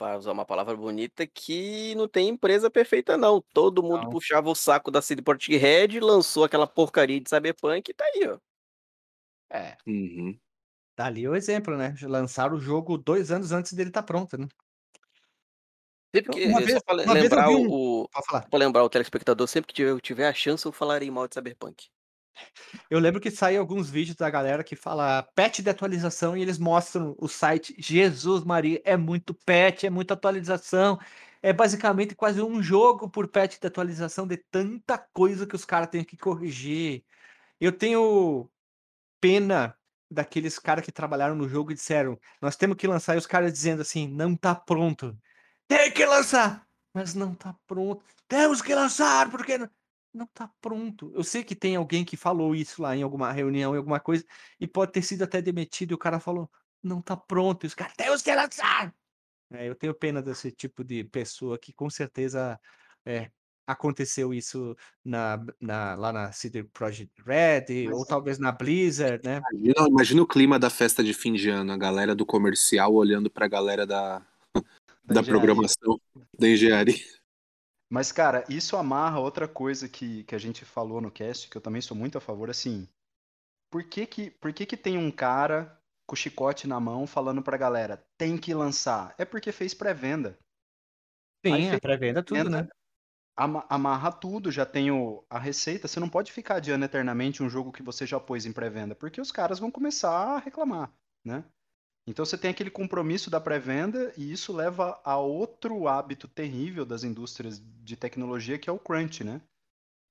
para 0.03 0.17
usar 0.17 0.33
uma 0.33 0.43
palavra 0.43 0.75
bonita, 0.75 1.25
que 1.25 1.95
não 1.95 2.09
tem 2.09 2.27
empresa 2.27 2.69
perfeita, 2.69 3.15
não. 3.15 3.41
Todo 3.53 3.81
mundo 3.81 4.03
não. 4.03 4.09
puxava 4.09 4.49
o 4.49 4.55
saco 4.55 4.91
da 4.91 5.01
CD 5.01 5.21
Projekt 5.21 5.55
Red, 5.55 6.01
lançou 6.01 6.43
aquela 6.43 6.67
porcaria 6.67 7.21
de 7.21 7.29
Cyberpunk 7.29 7.89
e 7.89 7.93
tá 7.93 8.03
aí, 8.03 8.27
ó. 8.27 8.37
É. 9.49 9.77
Uhum. 9.87 10.37
Tá 10.93 11.05
ali 11.05 11.25
o 11.25 11.33
exemplo, 11.33 11.77
né? 11.77 11.95
Lançaram 12.01 12.57
o 12.57 12.59
jogo 12.59 12.97
dois 12.97 13.31
anos 13.31 13.53
antes 13.53 13.71
dele 13.71 13.91
estar 13.91 14.01
tá 14.01 14.05
pronto, 14.05 14.37
né? 14.37 14.45
Sempre 16.13 16.33
que, 16.33 16.45
uma 16.47 16.59
vez, 16.59 16.81
só 16.85 16.95
uma 16.95 17.13
lembrar 17.13 17.47
vez 17.47 17.59
um... 17.59 17.69
o, 17.71 18.09
para 18.49 18.59
lembrar 18.59 18.83
o 18.83 18.89
telespectador, 18.89 19.47
sempre 19.47 19.69
que 19.69 19.73
tiver, 19.73 20.01
tiver 20.01 20.27
a 20.27 20.33
chance, 20.33 20.65
eu 20.65 20.73
falarei 20.73 21.09
mal 21.09 21.29
de 21.29 21.35
Cyberpunk. 21.35 21.87
Eu 22.89 22.99
lembro 22.99 23.21
que 23.21 23.31
saem 23.31 23.57
alguns 23.57 23.89
vídeos 23.89 24.15
da 24.15 24.29
galera 24.29 24.63
que 24.63 24.75
fala 24.75 25.23
patch 25.35 25.59
de 25.59 25.69
atualização 25.69 26.35
e 26.35 26.41
eles 26.41 26.57
mostram 26.57 27.15
o 27.19 27.27
site. 27.27 27.75
Jesus 27.77 28.43
Maria, 28.43 28.81
é 28.83 28.97
muito 28.97 29.33
patch, 29.33 29.83
é 29.83 29.89
muita 29.89 30.13
atualização. 30.13 30.99
É 31.41 31.51
basicamente 31.51 32.15
quase 32.15 32.41
um 32.41 32.61
jogo 32.61 33.09
por 33.09 33.27
patch 33.27 33.59
de 33.59 33.67
atualização 33.67 34.27
de 34.27 34.37
tanta 34.37 34.97
coisa 34.97 35.45
que 35.45 35.55
os 35.55 35.65
caras 35.65 35.89
têm 35.89 36.03
que 36.03 36.17
corrigir. 36.17 37.03
Eu 37.59 37.71
tenho 37.71 38.49
pena 39.19 39.77
daqueles 40.09 40.59
caras 40.59 40.85
que 40.85 40.91
trabalharam 40.91 41.35
no 41.35 41.49
jogo 41.49 41.71
e 41.71 41.75
disseram: 41.75 42.19
nós 42.41 42.55
temos 42.55 42.77
que 42.77 42.87
lançar, 42.87 43.15
e 43.15 43.17
os 43.17 43.27
caras 43.27 43.51
dizendo 43.51 43.81
assim: 43.81 44.07
não 44.07 44.35
tá 44.35 44.55
pronto. 44.55 45.17
Tem 45.67 45.91
que 45.91 46.05
lançar! 46.05 46.65
Mas 46.93 47.13
não 47.15 47.33
tá 47.35 47.55
pronto. 47.65 48.03
Temos 48.27 48.61
que 48.61 48.73
lançar, 48.75 49.29
porque 49.31 49.57
não 49.57 49.69
tá 50.27 50.49
pronto. 50.61 51.11
Eu 51.15 51.23
sei 51.23 51.43
que 51.43 51.55
tem 51.55 51.75
alguém 51.75 52.05
que 52.05 52.15
falou 52.15 52.55
isso 52.55 52.81
lá 52.81 52.95
em 52.95 53.01
alguma 53.01 53.31
reunião, 53.31 53.73
em 53.73 53.77
alguma 53.77 53.99
coisa, 53.99 54.23
e 54.59 54.67
pode 54.67 54.91
ter 54.91 55.01
sido 55.01 55.23
até 55.23 55.41
demitido, 55.41 55.91
e 55.91 55.95
o 55.95 55.97
cara 55.97 56.19
falou, 56.19 56.49
não 56.81 57.01
tá 57.01 57.17
pronto, 57.17 57.65
e 57.65 57.67
os 57.67 57.73
caras, 57.73 57.93
temos 57.95 58.21
que 58.21 58.33
lançar! 58.33 58.93
É, 59.51 59.67
eu 59.67 59.75
tenho 59.75 59.93
pena 59.93 60.21
desse 60.21 60.51
tipo 60.51 60.83
de 60.83 61.03
pessoa 61.03 61.57
que 61.57 61.71
com 61.73 61.89
certeza 61.89 62.59
é, 63.05 63.29
aconteceu 63.65 64.33
isso 64.33 64.75
na, 65.03 65.43
na, 65.59 65.95
lá 65.95 66.11
na 66.11 66.31
CD 66.31 66.63
Projekt 66.63 67.21
Red, 67.25 67.85
Mas, 67.85 67.97
ou 67.97 68.05
talvez 68.05 68.39
na 68.39 68.51
Blizzard, 68.51 69.21
né? 69.23 69.41
Imagina, 69.51 69.87
imagina, 69.89 70.21
o 70.21 70.27
clima 70.27 70.59
da 70.59 70.69
festa 70.69 71.03
de 71.03 71.13
fim 71.13 71.33
de 71.33 71.49
ano, 71.49 71.71
a 71.71 71.77
galera 71.77 72.15
do 72.15 72.25
comercial 72.25 72.93
olhando 72.93 73.29
pra 73.29 73.47
galera 73.47 73.85
da, 73.85 74.21
da, 75.05 75.15
da 75.15 75.23
programação, 75.23 75.99
da 76.37 76.49
engenharia. 76.49 77.22
Mas, 77.93 78.11
cara, 78.11 78.43
isso 78.49 78.75
amarra 78.75 79.19
outra 79.19 79.47
coisa 79.47 79.87
que, 79.87 80.23
que 80.23 80.33
a 80.33 80.39
gente 80.39 80.65
falou 80.65 80.99
no 80.99 81.11
cast, 81.11 81.47
que 81.47 81.55
eu 81.55 81.61
também 81.61 81.79
sou 81.79 81.95
muito 81.95 82.17
a 82.17 82.21
favor, 82.21 82.49
assim. 82.49 82.89
Por 83.69 83.87
que 83.87 84.07
que, 84.07 84.31
por 84.31 84.51
que 84.51 84.65
que 84.65 84.75
tem 84.75 84.97
um 84.97 85.11
cara 85.11 85.79
com 86.07 86.15
o 86.15 86.17
chicote 86.17 86.67
na 86.67 86.79
mão 86.79 87.05
falando 87.05 87.43
pra 87.43 87.55
galera, 87.55 88.03
tem 88.17 88.35
que 88.35 88.51
lançar? 88.51 89.13
É 89.15 89.23
porque 89.23 89.51
fez 89.51 89.75
pré-venda. 89.75 90.39
Sim, 91.45 91.69
a 91.69 91.79
pré-venda 91.79 92.23
tudo, 92.23 92.49
né? 92.49 92.67
Amarra 93.37 94.11
tudo, 94.11 94.51
já 94.51 94.65
tem 94.65 94.89
o, 94.89 95.23
a 95.29 95.37
receita. 95.37 95.87
Você 95.87 95.99
não 95.99 96.09
pode 96.09 96.31
ficar 96.31 96.55
adiando 96.55 96.85
eternamente 96.85 97.43
um 97.43 97.49
jogo 97.49 97.71
que 97.71 97.83
você 97.83 98.07
já 98.07 98.19
pôs 98.19 98.47
em 98.47 98.51
pré-venda, 98.51 98.95
porque 98.95 99.21
os 99.21 99.31
caras 99.31 99.59
vão 99.59 99.69
começar 99.69 100.09
a 100.09 100.39
reclamar, 100.39 100.91
né? 101.23 101.45
Então 102.05 102.25
você 102.25 102.37
tem 102.37 102.51
aquele 102.51 102.69
compromisso 102.69 103.29
da 103.29 103.39
pré-venda 103.39 104.13
e 104.17 104.31
isso 104.31 104.51
leva 104.51 104.99
a 105.03 105.17
outro 105.17 105.87
hábito 105.87 106.27
terrível 106.27 106.85
das 106.85 107.03
indústrias 107.03 107.61
de 107.81 107.95
tecnologia, 107.95 108.59
que 108.59 108.69
é 108.69 108.73
o 108.73 108.79
crunch, 108.79 109.23
né? 109.23 109.41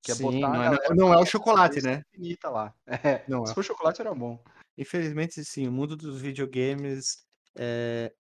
Que 0.02 0.10
é 0.10 0.14
Sim, 0.14 0.22
botar 0.22 0.52
não, 0.52 0.64
é, 0.64 0.94
não 0.94 1.14
é 1.14 1.18
o 1.18 1.26
chocolate, 1.26 1.82
né? 1.82 2.02
Infinita 2.14 2.48
lá. 2.48 2.74
É, 3.04 3.24
não 3.28 3.44
se 3.44 3.52
é. 3.52 3.54
for 3.54 3.62
chocolate 3.62 4.00
era 4.00 4.14
bom. 4.14 4.42
Infelizmente, 4.76 5.44
sim, 5.44 5.68
o 5.68 5.72
mundo 5.72 5.94
dos 5.96 6.20
videogames 6.20 7.26
é, 7.54 8.12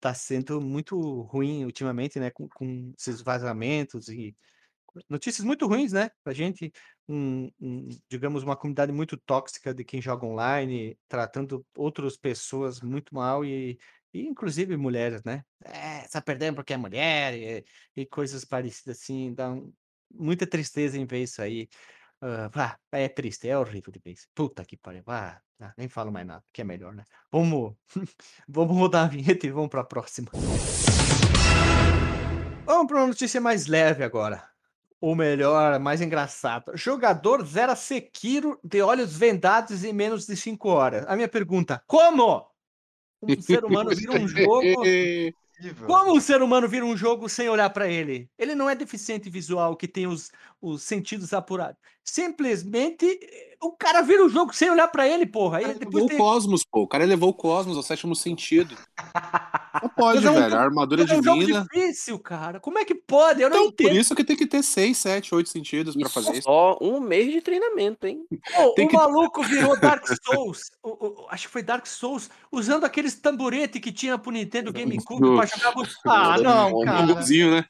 tá 0.00 0.14
sendo 0.14 0.60
muito 0.60 0.98
ruim 1.22 1.64
ultimamente, 1.64 2.18
né? 2.18 2.30
Com, 2.30 2.48
com 2.48 2.92
esses 2.98 3.20
vazamentos 3.20 4.08
e 4.08 4.34
notícias 5.08 5.44
muito 5.44 5.66
ruins, 5.66 5.92
né? 5.92 6.10
Pra 6.22 6.32
gente, 6.32 6.72
um, 7.08 7.50
um, 7.60 7.88
digamos, 8.08 8.42
uma 8.42 8.56
comunidade 8.56 8.92
muito 8.92 9.16
tóxica 9.16 9.74
de 9.74 9.84
quem 9.84 10.00
joga 10.00 10.26
online, 10.26 10.98
tratando 11.08 11.64
outras 11.76 12.16
pessoas 12.16 12.80
muito 12.80 13.14
mal 13.14 13.44
e, 13.44 13.78
e 14.12 14.22
inclusive 14.22 14.76
mulheres, 14.76 15.22
né? 15.24 15.44
É, 15.64 16.04
está 16.04 16.20
perdendo 16.20 16.56
porque 16.56 16.72
é 16.72 16.76
mulher 16.76 17.34
e, 17.34 17.64
e 17.96 18.06
coisas 18.06 18.44
parecidas 18.44 18.98
assim, 18.98 19.34
dá 19.34 19.50
um, 19.50 19.72
muita 20.10 20.46
tristeza 20.46 20.98
em 20.98 21.06
ver 21.06 21.22
isso 21.22 21.42
aí. 21.42 21.68
Uh, 22.20 22.50
é 22.90 23.08
triste, 23.08 23.48
é 23.48 23.56
horrível 23.56 23.92
de 23.92 24.00
isso. 24.10 24.26
Puta 24.34 24.64
que 24.64 24.76
pariu. 24.76 25.04
Ah, 25.06 25.40
nem 25.76 25.88
falo 25.88 26.10
mais 26.10 26.26
nada, 26.26 26.44
que 26.52 26.60
é 26.60 26.64
melhor, 26.64 26.94
né? 26.94 27.04
Vamos, 27.30 27.74
vamos 28.48 28.76
rodar 28.76 29.04
a 29.06 29.08
vinheta 29.08 29.46
e 29.46 29.50
vamos 29.50 29.68
para 29.68 29.82
a 29.82 29.84
próxima. 29.84 30.30
Vamos 32.64 32.86
para 32.86 32.96
uma 32.98 33.06
notícia 33.06 33.40
mais 33.40 33.66
leve 33.66 34.04
agora. 34.04 34.57
Ou 35.00 35.14
melhor, 35.14 35.78
mais 35.78 36.00
engraçado. 36.00 36.72
Jogador 36.74 37.44
zera 37.46 37.76
Sekiro 37.76 38.58
de 38.62 38.82
olhos 38.82 39.16
vendados 39.16 39.84
em 39.84 39.92
menos 39.92 40.26
de 40.26 40.36
5 40.36 40.68
horas. 40.68 41.04
A 41.06 41.14
minha 41.14 41.28
pergunta: 41.28 41.82
como? 41.86 42.46
Um 43.22 43.40
ser 43.40 43.64
humano 43.64 43.90
vira 43.90 44.12
um 44.12 44.28
jogo 44.28 44.62
Como 45.86 46.14
um 46.14 46.20
ser 46.20 46.40
humano 46.40 46.68
vira 46.68 46.84
um 46.84 46.96
jogo 46.96 47.28
sem 47.28 47.48
olhar 47.48 47.68
para 47.70 47.88
ele? 47.88 48.30
Ele 48.38 48.54
não 48.54 48.70
é 48.70 48.76
deficiente 48.76 49.28
visual 49.28 49.76
que 49.76 49.88
tem 49.88 50.06
os, 50.06 50.30
os 50.60 50.84
sentidos 50.84 51.32
apurados. 51.32 51.76
Simplesmente 52.04 53.18
o 53.60 53.72
cara 53.72 54.02
vira 54.02 54.24
o 54.24 54.28
jogo 54.28 54.52
sem 54.52 54.70
olhar 54.70 54.86
para 54.86 55.08
ele, 55.08 55.26
porra. 55.26 55.58
Aí, 55.58 55.74
depois 55.74 56.04
levou 56.04 56.08
tem... 56.08 56.16
o 56.16 56.20
cosmos, 56.20 56.64
pô. 56.64 56.82
O 56.82 56.88
cara 56.88 57.04
levou 57.04 57.30
o 57.30 57.34
cosmos 57.34 57.76
ao 57.76 57.82
sétimo 57.82 58.14
sentido. 58.14 58.76
Não 59.82 59.88
pode, 59.88 60.26
é 60.26 60.30
um 60.30 60.34
velho. 60.34 60.56
a 60.56 60.60
armadura 60.60 61.04
divina. 61.04 61.30
É 61.30 61.32
um 61.32 61.40
jogo 61.40 61.66
difícil, 61.68 62.18
cara. 62.18 62.60
Como 62.60 62.78
é 62.78 62.84
que 62.84 62.94
pode? 62.94 63.42
Eu 63.42 63.48
então, 63.48 63.60
não 63.60 63.68
entendo. 63.68 63.88
por 63.88 63.96
isso 63.96 64.14
que 64.14 64.24
tem 64.24 64.36
que 64.36 64.46
ter 64.46 64.62
seis, 64.62 64.98
sete, 64.98 65.34
oito 65.34 65.48
sentidos 65.48 65.96
para 65.96 66.08
fazer 66.08 66.32
isso. 66.32 66.42
Só 66.42 66.78
um 66.80 67.00
mês 67.00 67.32
de 67.32 67.40
treinamento, 67.40 68.06
hein? 68.06 68.24
Pô, 68.54 68.68
o 68.68 68.74
que... 68.74 68.96
maluco 68.96 69.42
virou 69.44 69.78
Dark 69.78 70.06
Souls. 70.24 70.70
o, 70.82 70.88
o, 70.88 71.26
acho 71.30 71.46
que 71.46 71.52
foi 71.52 71.62
Dark 71.62 71.86
Souls, 71.86 72.30
usando 72.50 72.84
aqueles 72.84 73.14
tamborete 73.14 73.80
que 73.80 73.92
tinha 73.92 74.18
pro 74.18 74.30
Nintendo 74.30 74.72
GameCube 74.72 75.36
pra 75.36 75.46
jogar. 75.46 75.74
Ah, 76.06 76.38
não, 76.38 76.80
cara. 76.80 77.04
Um 77.04 77.50
né? 77.50 77.64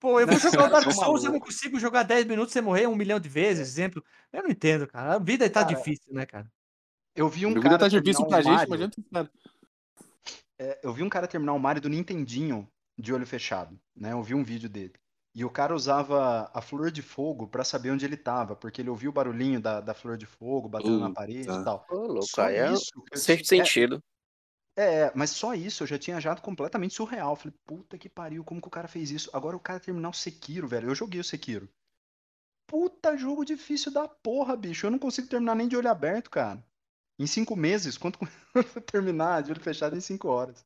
Pô, 0.00 0.20
eu 0.20 0.26
vou 0.26 0.38
jogar 0.38 0.66
o 0.66 0.70
Dark 0.70 0.90
Souls 0.92 1.22
e 1.22 1.26
eu 1.26 1.32
não 1.32 1.40
consigo 1.40 1.78
jogar 1.78 2.04
10 2.04 2.26
minutos 2.26 2.52
sem 2.52 2.62
morrer 2.62 2.86
um 2.86 2.94
milhão 2.94 3.18
de 3.18 3.28
vezes, 3.28 3.68
exemplo. 3.68 4.02
Eu 4.32 4.44
não 4.44 4.50
entendo, 4.50 4.86
cara. 4.86 5.14
A 5.14 5.18
vida 5.18 5.48
tá 5.50 5.64
cara, 5.64 5.74
difícil, 5.74 6.14
né, 6.14 6.24
cara? 6.24 6.46
Eu 7.16 7.28
vi 7.28 7.46
um 7.46 7.50
a 7.50 7.60
vida 7.60 7.76
tá 7.76 7.88
difícil 7.88 8.24
pra 8.26 8.40
gente, 8.40 8.68
mas 8.68 8.80
adianta 8.80 9.30
é, 10.58 10.80
eu 10.82 10.92
vi 10.92 11.02
um 11.02 11.08
cara 11.08 11.28
terminar 11.28 11.52
o 11.52 11.58
Mario 11.58 11.82
do 11.82 11.88
Nintendinho 11.88 12.68
de 12.98 13.12
olho 13.12 13.26
fechado, 13.26 13.78
né? 13.96 14.12
Eu 14.12 14.22
vi 14.22 14.34
um 14.34 14.42
vídeo 14.42 14.68
dele. 14.68 14.94
E 15.34 15.44
o 15.44 15.50
cara 15.50 15.74
usava 15.74 16.50
a 16.52 16.60
flor 16.60 16.90
de 16.90 17.00
fogo 17.00 17.46
para 17.46 17.62
saber 17.62 17.92
onde 17.92 18.04
ele 18.04 18.16
tava, 18.16 18.56
porque 18.56 18.82
ele 18.82 18.90
ouvia 18.90 19.08
o 19.08 19.12
barulhinho 19.12 19.60
da, 19.60 19.80
da 19.80 19.94
flor 19.94 20.16
de 20.16 20.26
fogo 20.26 20.68
batendo 20.68 20.96
uh, 20.96 21.00
na 21.00 21.12
parede 21.12 21.46
tá. 21.46 21.60
e 21.60 21.64
tal. 21.64 21.86
Ô, 21.88 21.94
louco, 21.94 22.26
só 22.26 22.48
é 22.48 22.72
isso. 22.72 22.90
Sexto 23.14 23.46
sentido. 23.46 24.02
É, 24.76 25.02
é, 25.02 25.12
mas 25.14 25.30
só 25.30 25.54
isso 25.54 25.82
eu 25.82 25.86
já 25.86 25.98
tinha 25.98 26.16
achado 26.16 26.42
completamente 26.42 26.94
surreal. 26.94 27.36
Falei, 27.36 27.54
puta 27.64 27.96
que 27.96 28.08
pariu, 28.08 28.42
como 28.42 28.60
que 28.60 28.68
o 28.68 28.70
cara 28.70 28.88
fez 28.88 29.10
isso? 29.10 29.30
Agora 29.32 29.56
o 29.56 29.60
cara 29.60 29.78
terminar 29.78 30.08
o 30.08 30.14
Sekiro, 30.14 30.66
velho. 30.66 30.88
Eu 30.88 30.94
joguei 30.94 31.20
o 31.20 31.24
Sekiro. 31.24 31.68
Puta 32.66 33.16
jogo 33.16 33.44
difícil 33.44 33.92
da 33.92 34.08
porra, 34.08 34.56
bicho. 34.56 34.86
Eu 34.86 34.90
não 34.90 34.98
consigo 34.98 35.28
terminar 35.28 35.54
nem 35.54 35.68
de 35.68 35.76
olho 35.76 35.90
aberto, 35.90 36.30
cara. 36.30 36.64
Em 37.18 37.26
cinco 37.26 37.56
meses, 37.56 37.98
quanto 37.98 38.18
terminar 38.90 39.42
de 39.42 39.50
olho 39.50 39.60
fechado 39.60 39.96
em 39.96 40.00
cinco 40.00 40.28
horas. 40.28 40.64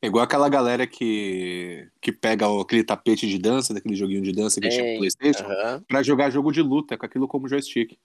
É 0.00 0.06
igual 0.08 0.24
aquela 0.24 0.48
galera 0.48 0.86
que, 0.86 1.88
que 2.00 2.10
pega 2.10 2.46
aquele 2.60 2.82
tapete 2.82 3.28
de 3.28 3.38
dança, 3.38 3.72
daquele 3.72 3.94
joguinho 3.94 4.22
de 4.22 4.32
dança 4.32 4.60
que 4.60 4.70
chama 4.70 4.98
Playstation, 4.98 5.44
uh 5.44 5.48
-huh. 5.48 5.84
pra 5.86 6.02
jogar 6.02 6.30
jogo 6.30 6.50
de 6.50 6.60
luta 6.60 6.98
com 6.98 7.06
aquilo 7.06 7.28
como 7.28 7.48
joystick. 7.48 7.96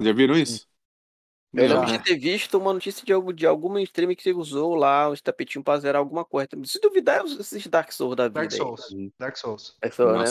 Já 0.00 0.12
viram 0.12 0.36
isso? 0.36 0.66
Eu 1.52 1.68
lembro 1.68 1.86
de 1.86 1.98
ter 1.98 2.16
visto 2.16 2.56
uma 2.56 2.72
notícia 2.72 3.04
de, 3.04 3.12
algum, 3.12 3.32
de 3.32 3.44
alguma 3.44 3.82
stream 3.82 4.14
que 4.14 4.22
você 4.22 4.32
usou 4.32 4.74
lá 4.74 5.10
os 5.10 5.20
tapetinhos 5.20 5.64
pra 5.64 5.78
zerar 5.78 5.98
alguma 5.98 6.24
coisa. 6.24 6.48
Se 6.64 6.80
duvidar, 6.80 7.20
é 7.20 7.24
esses 7.24 7.66
Dark 7.66 7.90
Souls 7.90 8.14
da 8.14 8.28
vida. 8.28 8.40
Dark 8.40 8.52
Souls. 8.52 8.92
Aí. 8.92 9.12
Dark 9.18 9.36
Souls. 9.36 9.76
É 9.82 9.90
só, 9.90 10.16
né? 10.16 10.24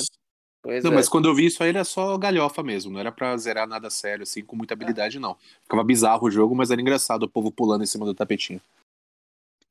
Pois 0.61 0.83
não, 0.83 0.91
é. 0.91 0.95
mas 0.95 1.07
quando 1.07 1.29
eu 1.29 1.35
vi 1.35 1.45
isso 1.45 1.63
aí 1.63 1.69
era 1.69 1.83
só 1.85 2.17
galhofa 2.17 2.61
mesmo, 2.61 2.91
não 2.91 2.99
era 2.99 3.11
pra 3.11 3.35
zerar 3.37 3.67
nada 3.67 3.89
sério, 3.89 4.23
assim, 4.23 4.43
com 4.43 4.55
muita 4.55 4.73
habilidade, 4.73 5.17
é. 5.17 5.19
não. 5.19 5.37
Ficava 5.63 5.83
bizarro 5.83 6.27
o 6.27 6.31
jogo, 6.31 6.53
mas 6.53 6.69
era 6.69 6.81
engraçado 6.81 7.23
o 7.23 7.29
povo 7.29 7.51
pulando 7.51 7.83
em 7.83 7.87
cima 7.87 8.05
do 8.05 8.13
tapetinho. 8.13 8.61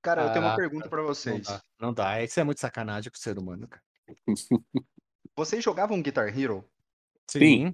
Cara, 0.00 0.24
eu 0.24 0.32
tenho 0.32 0.44
uma 0.44 0.54
ah, 0.54 0.56
pergunta 0.56 0.88
para 0.88 1.02
vocês. 1.02 1.46
Não 1.46 1.54
dá, 1.54 1.62
não 1.80 1.92
dá, 1.92 2.22
isso 2.22 2.40
é 2.40 2.44
muito 2.44 2.60
sacanagem 2.60 3.10
com 3.10 3.18
o 3.18 3.20
ser 3.20 3.38
humano, 3.38 3.68
cara. 3.68 3.82
vocês 5.36 5.62
jogavam 5.62 6.00
Guitar 6.00 6.36
Hero? 6.36 6.64
Sim. 7.26 7.72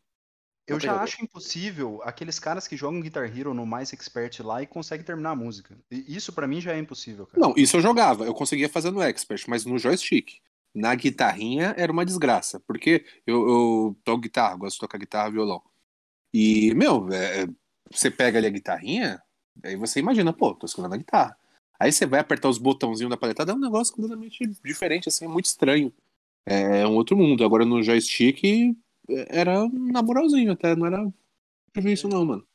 Eu 0.67 0.81
já 0.81 1.01
acho 1.01 1.23
impossível 1.23 2.01
aqueles 2.03 2.39
caras 2.39 2.67
que 2.67 2.77
jogam 2.77 3.01
Guitar 3.01 3.27
Hero 3.27 3.53
no 3.53 3.67
mais 3.67 3.93
expert 3.93 4.41
lá 4.41 4.63
e 4.63 4.67
conseguem 4.67 5.05
terminar 5.05 5.33
a 5.33 5.37
música. 5.37 5.77
Isso 5.91 6.33
para 6.33 6.49
mim 6.49 6.61
já 6.61 6.73
é 6.73 6.79
impossível, 6.79 7.27
cara. 7.27 7.39
Não, 7.39 7.55
isso 7.55 7.77
eu 7.77 7.83
jogava, 7.83 8.25
eu 8.25 8.35
conseguia 8.35 8.69
fazer 8.69 8.91
no 8.91 9.03
expert, 9.03 9.45
mas 9.47 9.67
no 9.67 9.79
joystick 9.79 10.41
na 10.75 10.95
guitarrinha 10.95 11.75
era 11.79 11.93
uma 11.93 12.05
desgraça, 12.05 12.61
porque 12.61 13.05
eu, 13.27 13.49
eu 13.49 13.97
toco 14.03 14.23
guitarra, 14.23 14.57
gosto 14.57 14.75
de 14.75 14.81
tocar 14.81 14.99
guitarra, 14.99 15.31
violão. 15.31 15.63
E, 16.33 16.75
meu, 16.75 17.09
é, 17.13 17.47
você 17.91 18.11
pega 18.11 18.39
ali 18.39 18.49
a 18.49 18.51
guitarrinha, 18.51 19.23
aí 19.63 19.77
você 19.77 20.01
imagina, 20.01 20.33
pô, 20.33 20.55
tô 20.55 20.67
escutando 20.67 20.95
a 20.95 20.99
guitarra. 20.99 21.39
Aí 21.79 21.93
você 21.93 22.07
vai 22.07 22.21
apertar 22.21 22.49
os 22.49 22.59
botãozinhos 22.59 23.11
da 23.11 23.17
paletada, 23.17 23.53
é 23.53 23.55
um 23.55 23.59
negócio 23.59 23.95
completamente 23.95 24.45
diferente, 24.65 25.09
assim, 25.09 25.27
é 25.27 25.29
muito 25.29 25.47
estranho. 25.47 25.93
É 26.47 26.87
um 26.87 26.95
outro 26.95 27.17
mundo. 27.17 27.45
Agora 27.45 27.65
no 27.65 27.83
joystick 27.83 28.77
era 29.29 29.69
na 29.69 30.03
moralzinho 30.03 30.53
até, 30.53 30.75
não 30.77 30.87
era 30.87 31.13
isso 31.77 32.09
não, 32.09 32.25
mano. 32.25 32.47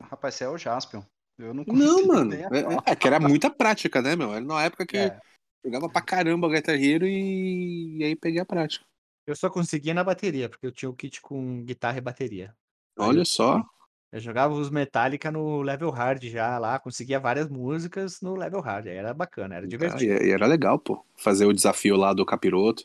Rapaz, 0.00 0.34
você 0.34 0.44
é 0.44 0.48
o 0.48 0.58
Jaspion. 0.58 1.02
Eu 1.38 1.52
não 1.52 1.64
Não, 1.66 2.06
mano. 2.06 2.32
É, 2.34 2.92
é, 2.92 2.96
que 2.96 3.06
era 3.06 3.18
muita 3.18 3.50
prática, 3.50 4.00
né, 4.00 4.14
meu? 4.14 4.32
Era 4.32 4.44
na 4.44 4.62
época 4.62 4.86
que 4.86 4.96
é. 4.96 5.20
Jogava 5.64 5.88
pra 5.88 6.02
caramba 6.02 6.48
Guitar 6.48 6.74
Hero 6.74 7.06
e... 7.06 7.96
e 7.98 8.04
aí 8.04 8.14
peguei 8.14 8.40
a 8.40 8.44
prática. 8.44 8.84
Eu 9.26 9.34
só 9.34 9.48
conseguia 9.48 9.94
na 9.94 10.04
bateria, 10.04 10.48
porque 10.48 10.66
eu 10.66 10.72
tinha 10.72 10.90
o 10.90 10.94
kit 10.94 11.20
com 11.22 11.64
guitarra 11.64 11.98
e 11.98 12.02
bateria. 12.02 12.54
Olha 12.98 13.20
eu... 13.20 13.24
só. 13.24 13.64
Eu 14.12 14.20
jogava 14.20 14.54
os 14.54 14.70
Metallica 14.70 15.32
no 15.32 15.60
level 15.60 15.90
hard 15.90 16.22
já 16.24 16.56
lá, 16.58 16.78
conseguia 16.78 17.18
várias 17.18 17.48
músicas 17.48 18.20
no 18.20 18.36
level 18.36 18.60
hard. 18.60 18.86
Aí 18.86 18.94
era 18.94 19.12
bacana, 19.12 19.56
era 19.56 19.66
divertido. 19.66 20.12
Ah, 20.12 20.24
e 20.24 20.30
era 20.30 20.46
legal, 20.46 20.78
pô. 20.78 21.04
Fazer 21.16 21.46
o 21.46 21.52
desafio 21.52 21.96
lá 21.96 22.12
do 22.12 22.24
capiroto. 22.24 22.84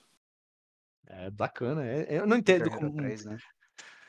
É 1.06 1.30
bacana. 1.30 1.86
É, 1.86 2.18
eu 2.18 2.26
não 2.26 2.38
entendo 2.38 2.72
como. 2.72 2.96
3, 2.96 3.26
né? 3.26 3.38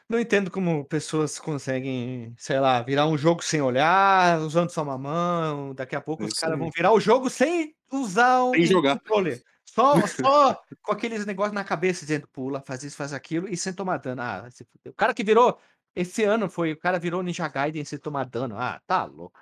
Não 0.08 0.18
entendo 0.18 0.50
como 0.50 0.84
pessoas 0.86 1.38
conseguem, 1.38 2.34
sei 2.38 2.58
lá, 2.58 2.80
virar 2.82 3.06
um 3.06 3.18
jogo 3.18 3.44
sem 3.44 3.60
olhar, 3.60 4.40
usando 4.40 4.70
só 4.70 4.82
uma 4.82 4.96
mão. 4.96 5.74
Daqui 5.74 5.94
a 5.94 6.00
pouco 6.00 6.24
os 6.24 6.32
caras 6.32 6.58
vão 6.58 6.70
virar 6.74 6.92
o 6.92 7.00
jogo 7.00 7.28
sem 7.28 7.74
usar 7.90 8.44
um 8.44 8.52
sem 8.52 8.66
jogar. 8.66 8.98
controle. 8.98 9.42
Só, 9.64 9.94
só 10.06 10.62
com 10.82 10.92
aqueles 10.92 11.24
negócios 11.24 11.54
na 11.54 11.64
cabeça, 11.64 12.04
dizendo 12.04 12.28
pula, 12.28 12.60
faz 12.60 12.82
isso, 12.82 12.96
faz 12.96 13.12
aquilo, 13.12 13.48
e 13.48 13.56
sem 13.56 13.72
tomar 13.72 13.98
dano. 13.98 14.22
Ah, 14.22 14.48
o 14.86 14.92
cara 14.92 15.14
que 15.14 15.24
virou, 15.24 15.58
esse 15.94 16.24
ano 16.24 16.48
foi, 16.48 16.72
o 16.72 16.76
cara 16.76 16.98
virou 16.98 17.22
Ninja 17.22 17.48
Gaiden 17.48 17.84
sem 17.84 17.98
tomar 17.98 18.24
dano. 18.24 18.56
Ah, 18.58 18.80
tá 18.86 19.04
louco. 19.04 19.38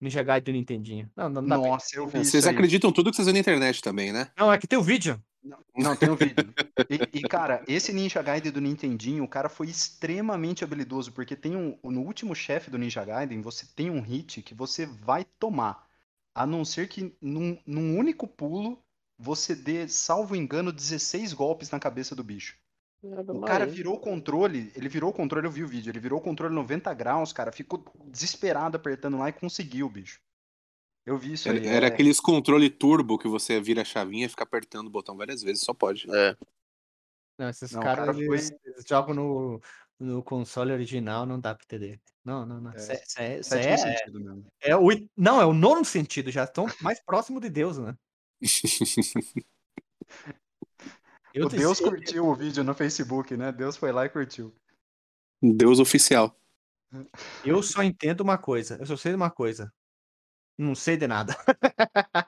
Ninja 0.00 0.22
Gaiden 0.22 0.54
do 0.54 0.56
Nintendinho. 0.56 1.10
Não, 1.16 1.28
não, 1.28 1.42
não 1.42 1.62
Nossa, 1.62 1.96
eu 1.96 2.06
vi 2.06 2.24
Vocês 2.24 2.46
acreditam 2.46 2.92
tudo 2.92 3.10
que 3.10 3.16
vocês 3.16 3.26
vêem 3.26 3.34
na 3.34 3.40
internet 3.40 3.82
também, 3.82 4.12
né? 4.12 4.28
Não, 4.36 4.52
é 4.52 4.58
que 4.58 4.66
tem 4.66 4.78
o 4.78 4.82
vídeo. 4.82 5.20
Não, 5.42 5.58
não 5.76 5.96
tem 5.96 6.10
um 6.10 6.16
vídeo. 6.16 6.52
E, 6.88 7.18
e, 7.18 7.22
cara, 7.22 7.62
esse 7.66 7.92
Ninja 7.92 8.22
Gaiden 8.22 8.52
do 8.52 8.60
Nintendinho, 8.60 9.24
o 9.24 9.28
cara 9.28 9.48
foi 9.48 9.68
extremamente 9.68 10.62
habilidoso, 10.62 11.12
porque 11.12 11.34
tem 11.34 11.56
um. 11.56 11.78
No 11.82 12.02
último 12.02 12.34
chefe 12.34 12.70
do 12.70 12.78
Ninja 12.78 13.04
Gaiden, 13.04 13.40
você 13.40 13.66
tem 13.74 13.90
um 13.90 14.00
hit 14.00 14.42
que 14.42 14.54
você 14.54 14.86
vai 14.86 15.24
tomar. 15.38 15.87
A 16.38 16.46
não 16.46 16.64
ser 16.64 16.88
que 16.88 17.16
num, 17.20 17.58
num 17.66 17.98
único 17.98 18.26
pulo 18.28 18.80
você 19.18 19.56
dê, 19.56 19.88
salvo 19.88 20.36
engano, 20.36 20.70
16 20.70 21.32
golpes 21.32 21.68
na 21.70 21.80
cabeça 21.80 22.14
do 22.14 22.22
bicho. 22.22 22.56
O 23.02 23.40
cara 23.40 23.66
virou 23.66 23.96
o 23.96 24.00
controle, 24.00 24.72
ele 24.76 24.88
virou 24.88 25.10
o 25.10 25.12
controle, 25.12 25.48
eu 25.48 25.50
vi 25.50 25.64
o 25.64 25.68
vídeo, 25.68 25.90
ele 25.90 25.98
virou 25.98 26.20
o 26.20 26.22
controle 26.22 26.54
90 26.54 26.94
graus, 26.94 27.32
cara, 27.32 27.50
ficou 27.50 27.84
desesperado 28.06 28.76
apertando 28.76 29.18
lá 29.18 29.28
e 29.28 29.32
conseguiu, 29.32 29.88
bicho. 29.88 30.20
Eu 31.04 31.18
vi 31.18 31.32
isso 31.32 31.48
era, 31.48 31.58
aí. 31.58 31.66
Era 31.66 31.86
é... 31.86 31.88
aqueles 31.88 32.20
controle 32.20 32.70
turbo 32.70 33.18
que 33.18 33.26
você 33.26 33.60
vira 33.60 33.82
a 33.82 33.84
chavinha 33.84 34.26
e 34.26 34.28
fica 34.28 34.44
apertando 34.44 34.86
o 34.86 34.90
botão 34.90 35.16
várias 35.16 35.42
vezes, 35.42 35.64
só 35.64 35.74
pode. 35.74 36.06
É. 36.08 36.36
Não, 37.36 37.48
esses 37.48 37.72
não, 37.72 37.82
caras 37.82 38.06
cara 38.06 38.14
foi... 38.14 38.38
jogam 38.86 39.14
no, 39.14 39.60
no 39.98 40.22
console 40.22 40.72
original, 40.72 41.26
não 41.26 41.40
dá 41.40 41.54
pra 41.54 41.64
entender. 41.64 42.00
Não, 42.28 42.44
não, 42.44 42.60
não. 42.60 42.72
É, 42.72 42.78
cê, 42.78 43.02
cê, 43.06 43.42
cê 43.42 43.58
é, 43.58 43.76
sentido 43.78 44.20
mesmo. 44.20 44.44
É 44.60 44.76
o, 44.76 44.88
não, 45.16 45.40
é 45.40 45.46
o 45.46 45.54
nono 45.54 45.82
sentido, 45.82 46.30
já 46.30 46.44
estão 46.44 46.66
mais 46.82 47.00
próximo 47.00 47.40
de 47.40 47.48
Deus, 47.48 47.78
né? 47.78 47.96
Eu 51.32 51.46
o 51.46 51.48
Deus 51.48 51.80
curtiu 51.80 52.26
o 52.26 52.34
vídeo 52.34 52.62
no 52.62 52.74
Facebook, 52.74 53.34
né? 53.34 53.50
Deus 53.50 53.78
foi 53.78 53.92
lá 53.92 54.04
e 54.04 54.10
curtiu. 54.10 54.54
Deus 55.40 55.78
oficial. 55.78 56.38
Eu 57.44 57.62
só 57.62 57.82
entendo 57.82 58.20
uma 58.20 58.36
coisa, 58.36 58.76
eu 58.78 58.84
só 58.84 58.96
sei 58.96 59.12
de 59.12 59.16
uma 59.16 59.30
coisa. 59.30 59.72
Não 60.58 60.74
sei 60.74 60.98
de 60.98 61.06
nada. 61.06 61.34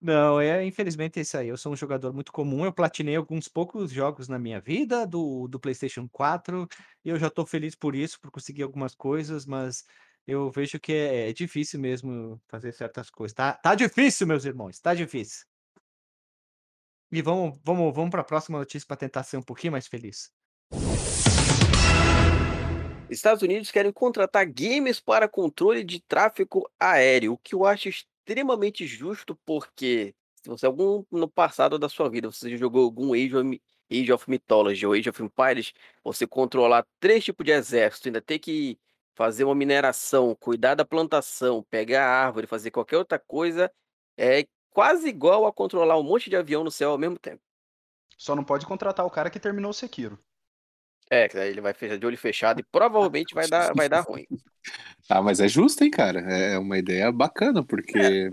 Não, 0.00 0.40
é 0.40 0.64
infelizmente 0.64 1.18
é 1.18 1.22
isso 1.22 1.36
aí. 1.36 1.48
Eu 1.48 1.56
sou 1.56 1.72
um 1.72 1.76
jogador 1.76 2.12
muito 2.12 2.32
comum. 2.32 2.64
Eu 2.64 2.72
platinei 2.72 3.16
alguns 3.16 3.48
poucos 3.48 3.90
jogos 3.90 4.28
na 4.28 4.38
minha 4.38 4.60
vida 4.60 5.04
do, 5.06 5.48
do 5.48 5.58
PlayStation 5.58 6.08
4 6.08 6.68
e 7.04 7.08
eu 7.08 7.18
já 7.18 7.26
estou 7.26 7.44
feliz 7.44 7.74
por 7.74 7.96
isso, 7.96 8.20
por 8.20 8.30
conseguir 8.30 8.62
algumas 8.62 8.94
coisas, 8.94 9.44
mas 9.44 9.84
eu 10.26 10.50
vejo 10.50 10.78
que 10.78 10.92
é, 10.92 11.30
é 11.30 11.32
difícil 11.32 11.80
mesmo 11.80 12.40
fazer 12.46 12.72
certas 12.72 13.10
coisas. 13.10 13.34
Tá, 13.34 13.54
tá 13.54 13.74
difícil, 13.74 14.26
meus 14.26 14.44
irmãos, 14.44 14.78
tá 14.78 14.94
difícil. 14.94 15.44
E 17.10 17.20
vamos, 17.20 17.58
vamos, 17.64 17.94
vamos 17.94 18.10
para 18.10 18.20
a 18.20 18.24
próxima 18.24 18.58
notícia 18.58 18.86
para 18.86 18.98
tentar 18.98 19.24
ser 19.24 19.38
um 19.38 19.42
pouquinho 19.42 19.72
mais 19.72 19.88
feliz. 19.88 20.30
Estados 23.10 23.42
Unidos 23.42 23.70
querem 23.70 23.90
contratar 23.90 24.46
gamers 24.46 25.00
para 25.00 25.26
controle 25.26 25.82
de 25.82 26.00
tráfego 26.00 26.70
aéreo, 26.78 27.32
o 27.32 27.38
que 27.38 27.54
eu 27.54 27.64
acho 27.64 27.88
extremamente 28.28 28.86
justo, 28.86 29.34
porque 29.46 30.14
se 30.42 30.48
você 30.48 30.66
algum 30.66 31.02
no 31.10 31.28
passado 31.28 31.78
da 31.78 31.88
sua 31.88 32.10
vida 32.10 32.30
você 32.30 32.56
jogou 32.56 32.84
algum 32.84 33.14
Age 33.14 33.34
of, 33.34 33.62
Age 33.90 34.12
of 34.12 34.30
Mythology 34.30 34.86
ou 34.86 34.92
Age 34.92 35.08
of 35.08 35.22
Empires, 35.22 35.72
você 36.04 36.26
controlar 36.26 36.86
três 37.00 37.24
tipos 37.24 37.44
de 37.44 37.52
exército, 37.52 38.08
ainda 38.08 38.20
ter 38.20 38.38
que 38.38 38.78
fazer 39.14 39.44
uma 39.44 39.54
mineração, 39.54 40.36
cuidar 40.38 40.74
da 40.74 40.84
plantação, 40.84 41.64
pegar 41.70 42.04
a 42.04 42.26
árvore, 42.26 42.46
fazer 42.46 42.70
qualquer 42.70 42.98
outra 42.98 43.18
coisa, 43.18 43.72
é 44.16 44.46
quase 44.70 45.08
igual 45.08 45.46
a 45.46 45.52
controlar 45.52 45.98
um 45.98 46.04
monte 46.04 46.28
de 46.28 46.36
avião 46.36 46.62
no 46.62 46.70
céu 46.70 46.90
ao 46.90 46.98
mesmo 46.98 47.18
tempo. 47.18 47.42
Só 48.16 48.36
não 48.36 48.44
pode 48.44 48.66
contratar 48.66 49.06
o 49.06 49.10
cara 49.10 49.30
que 49.30 49.40
terminou 49.40 49.70
o 49.70 49.74
Sekiro. 49.74 50.18
É, 51.10 51.26
ele 51.48 51.60
vai 51.62 51.72
fechar 51.72 51.98
de 51.98 52.06
olho 52.06 52.18
fechado 52.18 52.60
e 52.60 52.62
provavelmente 52.70 53.34
vai 53.34 53.48
dar, 53.48 53.74
vai 53.74 53.88
dar 53.88 54.02
ruim. 54.06 54.26
Ah, 55.08 55.22
mas 55.22 55.40
é 55.40 55.48
justo, 55.48 55.82
hein, 55.82 55.90
cara? 55.90 56.20
É 56.20 56.58
uma 56.58 56.78
ideia 56.78 57.10
bacana, 57.10 57.64
porque. 57.64 57.98
É. 57.98 58.30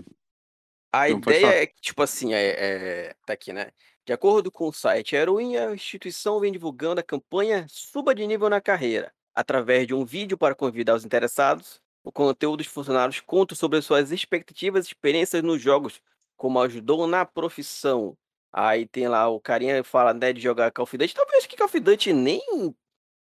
A 0.92 1.10
então, 1.10 1.32
ideia 1.32 1.62
é 1.62 1.66
que, 1.66 1.80
tipo 1.80 2.02
assim, 2.02 2.32
é, 2.32 2.46
é, 2.48 3.14
tá 3.26 3.32
aqui, 3.32 3.52
né? 3.52 3.70
De 4.04 4.12
acordo 4.12 4.50
com 4.50 4.68
o 4.68 4.72
site 4.72 5.16
Heroin, 5.16 5.56
a 5.56 5.74
instituição 5.74 6.38
vem 6.38 6.52
divulgando 6.52 7.00
a 7.00 7.04
campanha 7.04 7.66
Suba 7.68 8.14
de 8.14 8.26
Nível 8.26 8.48
na 8.48 8.60
Carreira, 8.60 9.12
através 9.34 9.86
de 9.86 9.94
um 9.94 10.04
vídeo 10.04 10.38
para 10.38 10.54
convidar 10.54 10.94
os 10.94 11.04
interessados. 11.04 11.80
O 12.04 12.12
conteúdo 12.12 12.58
dos 12.58 12.68
funcionários 12.68 13.20
conta 13.20 13.54
sobre 13.54 13.82
suas 13.82 14.12
expectativas 14.12 14.86
e 14.86 14.88
experiências 14.88 15.42
nos 15.42 15.60
jogos, 15.60 16.00
como 16.36 16.60
ajudou 16.60 17.06
na 17.06 17.24
profissão. 17.24 18.16
Aí 18.52 18.86
tem 18.86 19.08
lá 19.08 19.28
o 19.28 19.40
carinha 19.40 19.82
fala 19.82 20.14
né, 20.14 20.32
de 20.32 20.40
jogar 20.40 20.70
Call 20.70 20.84
of 20.84 20.96
Duty. 20.96 21.14
Talvez 21.14 21.46
que 21.46 21.56
Call 21.56 21.66
of 21.66 21.80
Duty 21.80 22.12
nem 22.12 22.40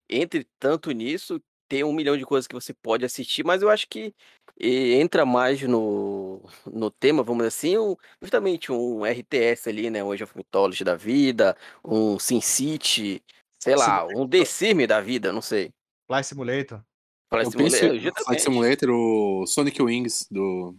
entre 0.09 0.47
tanto 0.59 0.91
nisso, 0.91 1.41
tem 1.69 1.85
um 1.85 1.93
milhão 1.93 2.17
de 2.17 2.25
coisas 2.25 2.47
que 2.47 2.55
você 2.55 2.73
pode 2.73 3.05
assistir, 3.05 3.45
mas 3.45 3.63
eu 3.63 3.71
acho 3.71 3.87
que 3.89 4.15
entra 4.61 5.25
mais 5.25 5.63
no, 5.63 6.43
no 6.67 6.91
tema, 6.91 7.23
vamos 7.23 7.47
dizer 7.47 7.49
assim, 7.49 7.79
um, 7.79 7.97
justamente 8.21 8.73
um 8.73 9.05
RTS 9.05 9.69
ali, 9.69 9.91
né? 9.91 10.01
Age 10.03 10.25
of 10.25 10.37
Mythology 10.37 10.83
da 10.83 10.97
vida, 10.97 11.57
um 11.85 12.19
Sin 12.19 12.41
City, 12.41 13.23
sei 13.59 13.77
lá, 13.77 14.07
um 14.07 14.27
The 14.29 14.45
Sims 14.45 14.89
da 14.89 15.01
vida, 15.01 15.33
não 15.33 15.43
sei. 15.43 15.71
Flight 16.07 16.27
Simulator. 16.27 16.83
Flight 17.29 17.51
Simulator, 17.51 18.25
Flight 18.25 18.43
Simulator, 18.43 18.91
o 18.91 19.47
Sonic 19.47 19.83
Wings 19.83 20.27
do, 20.31 20.75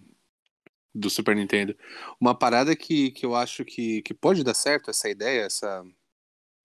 do 0.94 1.10
Super 1.10 1.36
Nintendo. 1.36 1.78
Uma 2.20 2.34
parada 2.34 2.76
que, 2.76 3.12
que 3.12 3.26
eu 3.26 3.36
acho 3.36 3.64
que, 3.64 4.02
que 4.02 4.14
pode 4.14 4.44
dar 4.44 4.56
certo, 4.56 4.90
essa 4.90 5.08
ideia, 5.08 5.44
essa, 5.44 5.86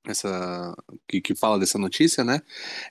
essa 0.06 0.74
que, 1.08 1.20
que 1.20 1.34
fala 1.34 1.58
dessa 1.58 1.78
notícia, 1.78 2.22
né? 2.22 2.40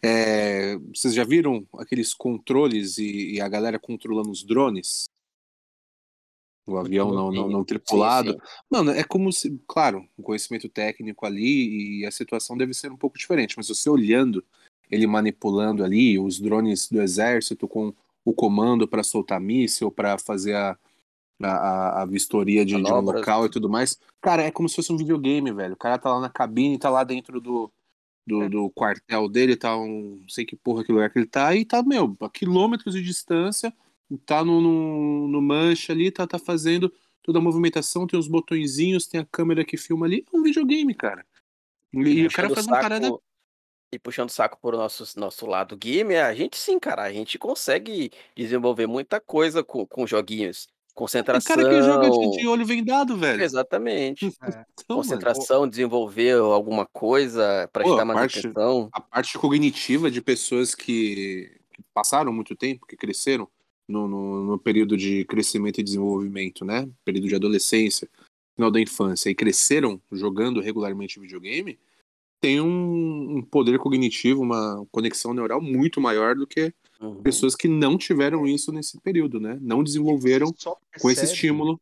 É, 0.01 0.77
vocês 0.93 1.13
já 1.13 1.23
viram 1.23 1.65
aqueles 1.77 2.13
controles 2.13 2.97
e, 2.97 3.35
e, 3.35 3.41
a 3.41 3.47
galera 3.47 3.79
controlando 3.79 4.31
os 4.31 4.43
drones? 4.43 5.05
O 6.65 6.77
avião 6.77 7.11
não, 7.11 7.31
não, 7.31 7.49
não 7.49 7.63
tripulado. 7.63 8.31
Sim, 8.31 8.37
sim. 8.37 8.45
Mano, 8.69 8.91
é 8.91 9.03
como 9.03 9.31
se, 9.31 9.61
claro, 9.67 10.07
o 10.17 10.23
conhecimento 10.23 10.69
técnico 10.69 11.25
ali 11.25 11.99
e 11.99 12.05
a 12.05 12.11
situação 12.11 12.57
deve 12.57 12.73
ser 12.73 12.91
um 12.91 12.97
pouco 12.97 13.17
diferente, 13.17 13.55
mas 13.57 13.67
você 13.67 13.89
olhando 13.89 14.43
ele 14.89 15.07
manipulando 15.07 15.83
ali 15.83 16.19
os 16.19 16.39
drones 16.39 16.87
do 16.87 17.01
exército 17.01 17.67
com 17.67 17.93
o 18.23 18.33
comando 18.33 18.87
para 18.87 19.03
soltar 19.03 19.39
míssil, 19.39 19.91
para 19.91 20.17
fazer 20.17 20.55
a, 20.55 20.77
a, 21.41 22.01
a 22.01 22.05
vistoria 22.05 22.65
de, 22.65 22.75
de, 22.75 22.91
um 22.91 22.99
local 22.99 23.45
e 23.45 23.49
tudo 23.49 23.69
mais. 23.69 23.99
Cara, 24.21 24.43
é 24.43 24.51
como 24.51 24.69
se 24.69 24.75
fosse 24.75 24.91
um 24.91 24.97
videogame, 24.97 25.51
velho. 25.51 25.73
O 25.73 25.77
cara 25.77 25.97
tá 25.97 26.13
lá 26.13 26.19
na 26.19 26.29
cabine, 26.29 26.77
tá 26.77 26.89
lá 26.89 27.03
dentro 27.03 27.41
do, 27.41 27.71
do, 28.25 28.43
é. 28.43 28.49
do 28.49 28.69
quartel 28.69 29.27
dele, 29.27 29.55
tá 29.55 29.75
um. 29.77 30.19
Não 30.21 30.29
sei 30.29 30.45
que 30.45 30.55
porra 30.55 30.83
que 30.83 30.91
lugar 30.91 31.09
que 31.09 31.19
ele 31.19 31.27
tá, 31.27 31.55
e 31.55 31.65
tá, 31.65 31.83
meu, 31.83 32.15
a 32.21 32.29
quilômetros 32.29 32.95
de 32.95 33.01
distância, 33.01 33.73
tá 34.25 34.43
no, 34.43 34.61
no, 34.61 35.27
no 35.27 35.41
manche 35.41 35.91
ali, 35.91 36.11
tá, 36.11 36.25
tá 36.25 36.39
fazendo 36.39 36.91
toda 37.21 37.39
a 37.39 37.41
movimentação, 37.41 38.05
tem 38.05 38.19
os 38.19 38.27
botõezinhos, 38.27 39.07
tem 39.07 39.21
a 39.21 39.25
câmera 39.25 39.63
que 39.63 39.77
filma 39.77 40.05
ali. 40.05 40.25
É 40.31 40.37
um 40.37 40.43
videogame, 40.43 40.93
cara. 40.93 41.25
E, 41.93 41.99
e 41.99 42.27
o 42.27 42.31
cara 42.31 42.49
faz 42.49 42.67
uma 42.67 42.79
parada. 42.79 43.11
E 43.91 43.99
puxando 43.99 44.29
o 44.29 44.31
saco 44.31 44.57
por 44.59 44.73
nosso, 44.73 45.19
nosso 45.19 45.45
lado 45.45 45.77
game, 45.77 46.15
a 46.15 46.33
gente 46.33 46.57
sim, 46.57 46.79
cara, 46.79 47.03
a 47.03 47.13
gente 47.13 47.37
consegue 47.37 48.11
desenvolver 48.35 48.87
muita 48.87 49.21
coisa 49.21 49.63
com, 49.63 49.85
com 49.85 50.07
joguinhos. 50.07 50.67
Concentração. 50.93 51.55
O 51.55 51.57
cara 51.57 51.69
que 51.69 51.81
joga 51.81 52.09
de, 52.09 52.37
de 52.37 52.47
olho 52.47 52.65
vendado, 52.65 53.17
velho. 53.17 53.41
Exatamente. 53.41 54.31
É. 54.43 54.65
Então, 54.83 54.97
Concentração, 54.97 55.61
mano, 55.61 55.69
desenvolver 55.69 56.33
alguma 56.33 56.85
coisa, 56.85 57.69
prestar 57.71 58.03
mais 58.03 58.19
parte, 58.19 58.39
atenção. 58.39 58.89
A 58.91 58.99
parte 58.99 59.37
cognitiva 59.37 60.11
de 60.11 60.21
pessoas 60.21 60.75
que, 60.75 61.49
que 61.71 61.81
passaram 61.93 62.33
muito 62.33 62.55
tempo, 62.55 62.85
que 62.85 62.97
cresceram 62.97 63.47
no, 63.87 64.07
no, 64.07 64.43
no, 64.43 64.59
período 64.59 64.97
de 64.97 65.23
crescimento 65.25 65.79
e 65.79 65.83
desenvolvimento, 65.83 66.65
né? 66.65 66.89
Período 67.05 67.29
de 67.29 67.35
adolescência, 67.35 68.09
final 68.55 68.69
da 68.69 68.81
infância, 68.81 69.29
e 69.29 69.35
cresceram 69.35 70.01
jogando 70.11 70.59
regularmente 70.59 71.19
videogame, 71.19 71.79
tem 72.41 72.59
um, 72.59 73.37
um 73.37 73.41
poder 73.41 73.79
cognitivo, 73.79 74.41
uma 74.41 74.85
conexão 74.91 75.33
neural 75.33 75.61
muito 75.61 76.01
maior 76.01 76.35
do 76.35 76.45
que 76.45 76.73
Uhum. 77.03 77.21
Pessoas 77.21 77.55
que 77.55 77.67
não 77.67 77.97
tiveram 77.97 78.47
isso 78.47 78.71
nesse 78.71 78.99
período, 79.01 79.39
né? 79.39 79.57
Não 79.61 79.83
desenvolveram 79.83 80.51
percebe, 80.51 80.75
com 81.01 81.11
esse 81.11 81.25
estímulo. 81.25 81.79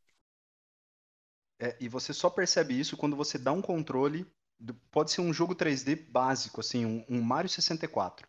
É, 1.59 1.78
e 1.80 1.88
você 1.88 2.11
só 2.11 2.30
percebe 2.30 2.80
isso 2.80 2.97
quando 2.97 3.15
você 3.15 3.38
dá 3.38 3.51
um 3.51 3.61
controle. 3.61 4.26
Do, 4.59 4.74
pode 4.91 5.11
ser 5.11 5.22
um 5.22 5.32
jogo 5.32 5.55
3D 5.55 5.95
básico, 6.09 6.59
assim, 6.59 6.86
um, 6.86 7.05
um, 7.07 7.22
Mario 7.22 7.49
64. 7.49 8.28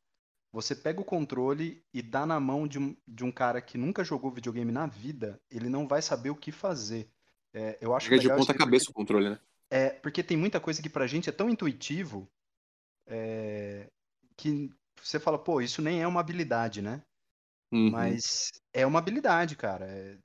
Você 0.53 0.75
pega 0.75 1.01
o 1.01 1.05
controle 1.05 1.83
e 1.95 2.03
dá 2.03 2.27
na 2.27 2.39
mão 2.39 2.69
de 2.69 2.79
um, 2.79 2.95
de 3.09 3.25
um 3.25 3.33
cara 3.33 3.63
que 3.63 3.79
nunca 3.79 4.05
jogou 4.05 4.31
videogame 4.31 4.71
na 4.71 4.87
vida, 4.87 5.41
ele 5.51 5.71
não 5.71 5.89
vai 5.89 6.03
saber 6.03 6.29
o 6.29 6.37
que 6.37 6.53
fazer. 6.53 7.09
É, 7.55 7.79
eu 7.81 7.95
acho 7.95 8.09
que. 8.09 8.15
É 8.15 8.19
de 8.19 8.29
ponta 8.29 8.53
cabeça 8.53 8.87
porque, 8.87 8.91
o 8.91 8.95
controle, 8.95 9.31
né? 9.31 9.39
É, 9.71 9.89
porque 9.89 10.23
tem 10.23 10.37
muita 10.37 10.61
coisa 10.61 10.83
que 10.83 10.91
pra 10.91 11.07
gente 11.07 11.31
é 11.31 11.33
tão 11.33 11.49
intuitivo 11.49 12.29
é, 13.07 13.89
que 14.37 14.71
você 15.03 15.19
fala, 15.19 15.39
pô, 15.39 15.61
isso 15.61 15.83
nem 15.83 16.03
é 16.03 16.07
uma 16.07 16.21
habilidade, 16.21 16.83
né? 16.83 17.03
Uhum. 17.73 17.91
Mas 17.91 18.51
é 18.73 18.87
uma 18.87 18.99
habilidade, 18.99 19.57
cara. 19.57 19.87
É, 19.87 20.19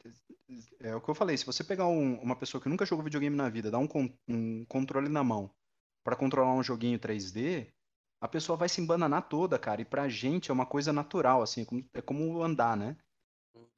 é, 0.81 0.95
o 0.95 1.01
que 1.01 1.09
eu 1.09 1.15
falei. 1.15 1.37
Se 1.37 1.45
você 1.45 1.63
pegar 1.63 1.87
um, 1.87 2.15
uma 2.21 2.35
pessoa 2.35 2.61
que 2.61 2.69
nunca 2.69 2.85
jogou 2.85 3.03
videogame 3.03 3.35
na 3.35 3.49
vida, 3.49 3.71
dar 3.71 3.79
um, 3.79 3.87
um 4.27 4.65
controle 4.65 5.09
na 5.09 5.23
mão 5.23 5.49
para 6.03 6.15
controlar 6.15 6.53
um 6.53 6.63
joguinho 6.63 6.99
3D, 6.99 7.67
a 8.21 8.27
pessoa 8.27 8.57
vai 8.57 8.67
se 8.67 8.81
embananar 8.81 9.29
toda, 9.29 9.57
cara. 9.57 9.81
E 9.81 9.85
pra 9.85 10.09
gente 10.09 10.51
é 10.51 10.53
uma 10.53 10.65
coisa 10.65 10.91
natural, 10.91 11.41
assim, 11.41 11.65
é 11.93 12.01
como, 12.01 12.41
é 12.41 12.45
andar, 12.45 12.75
né? 12.75 12.97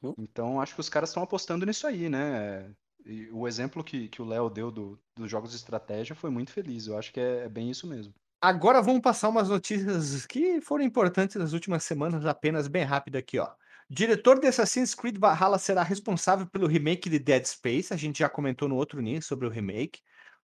Uhum. 0.01 0.15
Então 0.17 0.59
acho 0.61 0.73
que 0.73 0.81
os 0.81 0.89
caras 0.89 1.09
estão 1.09 1.23
apostando 1.23 1.65
nisso 1.65 1.85
aí, 1.85 2.09
né? 2.09 2.73
E 3.05 3.29
o 3.31 3.47
exemplo 3.47 3.83
que, 3.83 4.07
que 4.09 4.21
o 4.21 4.25
Léo 4.25 4.49
deu 4.49 4.71
do, 4.71 4.99
dos 5.15 5.29
jogos 5.29 5.51
de 5.51 5.57
estratégia 5.57 6.15
foi 6.15 6.29
muito 6.29 6.51
feliz. 6.51 6.87
Eu 6.87 6.97
acho 6.97 7.13
que 7.13 7.19
é, 7.19 7.45
é 7.45 7.49
bem 7.49 7.69
isso 7.69 7.87
mesmo. 7.87 8.13
Agora 8.41 8.81
vamos 8.81 9.01
passar 9.01 9.27
umas 9.27 9.49
notícias 9.49 10.25
que 10.25 10.61
foram 10.61 10.83
importantes 10.85 11.35
nas 11.35 11.51
últimas 11.51 11.83
semanas, 11.83 12.25
apenas 12.25 12.69
bem 12.69 12.83
rápido 12.85 13.17
aqui, 13.17 13.37
ó. 13.37 13.49
Diretor 13.89 14.39
de 14.39 14.47
Assassin's 14.47 14.95
Creed 14.95 15.17
Valhalla 15.17 15.57
será 15.57 15.83
responsável 15.83 16.47
pelo 16.47 16.67
remake 16.67 17.09
de 17.09 17.19
Dead 17.19 17.43
Space. 17.43 17.93
A 17.93 17.97
gente 17.97 18.19
já 18.19 18.29
comentou 18.29 18.69
no 18.69 18.75
outro 18.75 19.01
nisso 19.01 19.27
sobre 19.27 19.45
o 19.45 19.49
remake. 19.49 19.99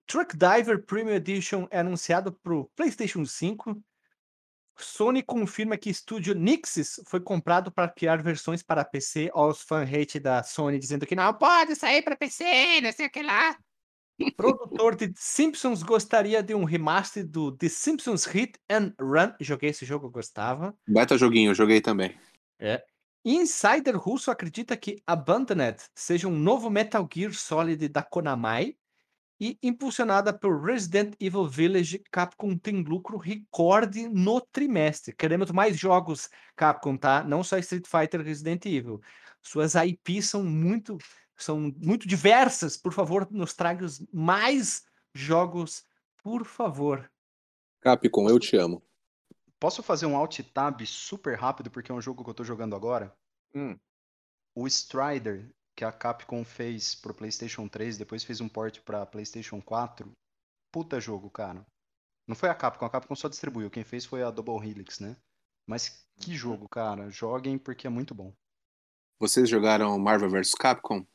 Truck 0.07 0.37
Diver 0.37 0.85
Premium 0.85 1.15
Edition 1.15 1.69
é 1.71 1.79
anunciado 1.81 2.33
para 2.33 2.55
o 2.55 2.65
PlayStation 2.75 3.25
5. 3.25 3.81
Sony 4.77 5.23
confirma 5.23 5.77
que 5.77 5.89
estúdio 5.89 6.35
Nixis 6.35 7.01
foi 7.07 7.21
comprado 7.21 7.71
para 7.71 7.89
criar 7.89 8.21
versões 8.23 8.63
para 8.63 8.85
PC. 8.85 9.31
Aos 9.33 9.63
fan 9.63 9.85
hate 9.85 10.19
da 10.19 10.43
Sony 10.43 10.79
dizendo 10.79 11.07
que 11.07 11.15
não 11.15 11.33
pode 11.33 11.77
sair 11.77 12.03
para 12.03 12.17
PC, 12.17 12.81
não 12.81 12.93
sei 12.93 13.07
o 13.07 13.11
que 13.11 13.23
lá. 13.23 13.57
Produtor 14.37 14.95
de 14.95 15.13
Simpsons 15.17 15.83
gostaria 15.83 16.43
de 16.43 16.55
um 16.55 16.65
remaster 16.65 17.27
do 17.27 17.51
The 17.53 17.69
Simpsons 17.69 18.25
Hit 18.25 18.59
and 18.71 18.95
Run. 19.01 19.33
Joguei 19.41 19.71
esse 19.71 19.85
jogo, 19.85 20.07
eu 20.07 20.11
gostava. 20.11 20.77
Beta 20.87 21.19
joguinho, 21.19 21.51
eu 21.51 21.55
joguei 21.55 21.81
também. 21.81 22.17
É. 22.59 22.85
Insider 23.25 23.97
russo 23.97 24.31
acredita 24.31 24.77
que 24.77 25.03
Abandoned 25.07 25.79
seja 25.95 26.29
um 26.29 26.39
novo 26.39 26.69
Metal 26.71 27.09
Gear 27.13 27.33
Solid 27.33 27.89
da 27.89 28.03
Konami 28.03 28.77
e 29.41 29.59
impulsionada 29.63 30.33
por 30.33 30.63
Resident 30.63 31.15
Evil 31.19 31.49
Village, 31.49 32.03
Capcom 32.11 32.57
tem 32.57 32.83
lucro 32.83 33.19
recorde 33.19 34.09
no 34.09 34.41
trimestre. 34.41 35.15
Queremos 35.15 35.51
mais 35.51 35.77
jogos 35.77 36.29
Capcom, 36.55 36.97
tá? 36.97 37.25
Não 37.25 37.43
só 37.43 37.59
Street 37.59 37.87
Fighter 37.87 38.23
Resident 38.23 38.65
Evil. 38.67 39.01
Suas 39.43 39.75
IPs 39.75 40.27
são 40.27 40.45
muito 40.45 40.97
são 41.37 41.73
muito 41.77 42.07
diversas. 42.07 42.77
Por 42.77 42.93
favor, 42.93 43.27
nos 43.31 43.55
traga 43.55 43.87
mais 44.13 44.85
jogos, 45.15 45.85
por 46.23 46.45
favor. 46.45 47.11
Capcom, 47.81 48.29
eu 48.29 48.39
te 48.39 48.57
amo. 48.57 48.83
Posso 49.61 49.83
fazer 49.83 50.07
um 50.07 50.17
alt 50.17 50.41
tab 50.53 50.81
super 50.87 51.39
rápido 51.39 51.71
porque 51.71 51.91
é 51.91 51.95
um 51.95 52.01
jogo 52.01 52.25
que 52.25 52.31
eu 52.31 52.35
tô 52.35 52.45
jogando 52.45 52.77
agora? 52.77 53.15
Hum. 53.55 53.79
O 54.55 54.67
Strider, 54.67 55.51
que 55.77 55.85
a 55.85 55.93
Capcom 55.93 56.45
fez 56.45 56.95
pro 56.95 57.15
PlayStation 57.15 57.69
3, 57.69 57.99
depois 57.99 58.25
fez 58.25 58.41
um 58.41 58.49
port 58.49 58.81
para 58.81 59.07
PlayStation 59.07 59.61
4. 59.61 60.13
Puta 60.73 61.01
jogo, 61.01 61.31
cara. 61.31 61.65
Não 62.27 62.35
foi 62.35 62.49
a 62.49 62.55
Capcom, 62.55 62.87
a 62.87 62.91
Capcom 62.91 63.15
só 63.15 63.29
distribuiu. 63.29 63.71
Quem 63.71 63.85
fez 63.85 64.05
foi 64.05 64.23
a 64.23 64.31
Double 64.31 64.67
Helix, 64.67 65.01
né? 65.01 65.17
Mas 65.67 66.07
que 66.21 66.31
uhum. 66.33 66.37
jogo, 66.37 66.69
cara. 66.69 67.11
Joguem 67.11 67.59
porque 67.59 67.87
é 67.87 67.91
muito 67.91 68.15
bom. 68.15 68.33
Vocês 69.19 69.49
jogaram 69.49 69.99
Marvel 69.99 70.31
vs 70.31 70.55
Capcom? 70.55 71.07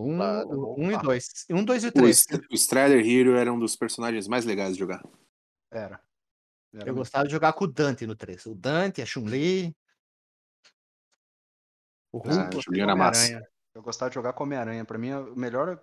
Um, 0.00 0.84
um 0.86 0.90
e 0.90 0.98
dois. 0.98 1.46
Um, 1.50 1.64
dois 1.64 1.84
e 1.84 1.90
três. 1.90 2.26
O, 2.32 2.52
o 2.52 2.54
Strider 2.54 3.06
Hero 3.06 3.36
era 3.36 3.52
um 3.52 3.58
dos 3.58 3.76
personagens 3.76 4.26
mais 4.26 4.44
legais 4.44 4.74
de 4.74 4.78
jogar. 4.78 5.02
Era. 5.70 6.00
Era 6.72 6.88
eu 6.88 6.94
gostava 6.94 7.26
de 7.26 7.32
jogar 7.32 7.52
com 7.52 7.64
o 7.64 7.68
Dante 7.68 8.06
no 8.06 8.14
3. 8.14 8.46
O 8.46 8.54
Dante, 8.54 9.02
a 9.02 9.06
Chun-Li. 9.06 9.74
O. 12.12 12.22
Ah, 12.26 12.50
era 12.76 12.96
massa. 12.96 13.42
Eu 13.74 13.82
gostava 13.82 14.10
de 14.10 14.14
jogar 14.14 14.32
com 14.32 14.44
Homem-Aranha. 14.44 14.84
Pra 14.84 14.98
mim, 14.98 15.10
a 15.10 15.20
melhor 15.34 15.80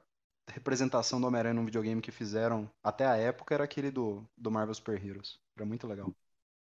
representação 0.50 1.20
do 1.20 1.28
Homem-Aranha 1.28 1.54
num 1.54 1.66
videogame 1.66 2.02
que 2.02 2.12
fizeram 2.12 2.72
até 2.84 3.06
a 3.06 3.16
época 3.16 3.54
era 3.54 3.64
aquele 3.64 3.92
do, 3.92 4.28
do 4.38 4.52
Marvel 4.52 4.74
Super 4.74 5.04
Heroes. 5.04 5.40
Era 5.56 5.66
muito 5.66 5.88
legal. 5.88 6.14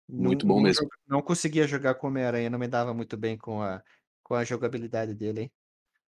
Muito 0.07 0.45
não, 0.45 0.55
bom 0.55 0.61
mesmo. 0.61 0.87
Não, 1.07 1.17
não 1.17 1.21
conseguia 1.21 1.67
jogar 1.67 1.95
com 1.95 2.07
Homem-Aranha, 2.07 2.49
não 2.49 2.59
me 2.59 2.67
dava 2.67 2.93
muito 2.93 3.17
bem 3.17 3.37
com 3.37 3.61
a, 3.61 3.83
com 4.23 4.35
a 4.35 4.43
jogabilidade 4.43 5.13
dele, 5.13 5.41
hein? 5.41 5.51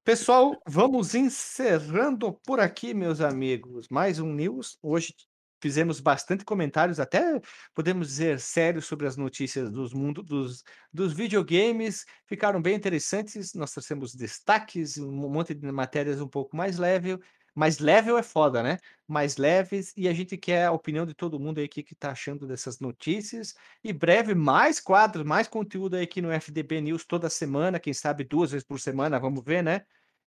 Pessoal, 0.08 0.58
vamos 0.66 1.14
encerrando 1.16 2.32
por 2.46 2.62
aqui, 2.62 2.94
meus 2.94 3.20
amigos. 3.20 3.90
Mais 3.92 4.20
um 4.20 4.32
news. 4.32 4.78
Hoje 4.82 5.14
fizemos 5.62 6.00
bastante 6.00 6.46
comentários, 6.46 6.98
até 6.98 7.42
podemos 7.76 8.08
dizer 8.08 8.40
sérios 8.40 8.86
sobre 8.86 9.06
as 9.06 9.18
notícias 9.18 9.70
dos 9.70 9.94
mundo 9.94 10.24
dos, 10.24 10.64
dos 10.94 11.12
videogames. 11.12 12.06
Ficaram 12.26 12.62
bem 12.62 12.74
interessantes. 12.74 13.54
Nós 13.54 13.74
trouxemos 13.74 14.16
destaques, 14.16 14.98
um 14.98 15.12
monte 15.12 15.54
de 15.54 15.70
matérias 15.74 16.22
um 16.22 16.28
pouco 16.30 16.56
mais 16.56 16.78
leve. 16.78 17.20
Mais 17.54 17.80
level 17.80 18.18
é 18.18 18.24
foda, 18.24 18.64
né? 18.64 18.78
Mais 19.06 19.36
leves, 19.36 19.92
e 19.98 20.08
a 20.08 20.14
gente 20.14 20.38
quer 20.38 20.68
a 20.68 20.72
opinião 20.72 21.06
de 21.06 21.14
todo 21.16 21.40
mundo 21.40 21.60
aí 21.60 21.68
que, 21.68 21.84
que 21.84 21.96
tá 21.96 22.12
achando 22.12 22.48
dessas 22.48 22.80
notícias. 22.80 23.56
E 23.84 23.92
breve, 23.92 24.34
mais 24.34 24.80
quadros, 24.80 25.26
mais 25.26 25.50
conteúdo 25.50 25.96
aí 25.98 26.04
aqui 26.04 26.22
no 26.22 26.32
FDB 26.32 26.80
News 26.80 27.04
toda 27.04 27.30
semana, 27.30 27.80
quem 27.80 27.94
sabe 27.94 28.24
duas 28.24 28.52
vezes 28.52 28.66
por 28.66 28.80
semana, 28.80 29.20
vamos 29.20 29.44
ver, 29.44 29.64
né? 29.64 29.82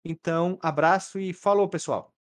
Então, 0.04 0.58
abraço 0.62 1.18
e 1.18 1.32
falou, 1.32 1.68
pessoal. 1.68 2.14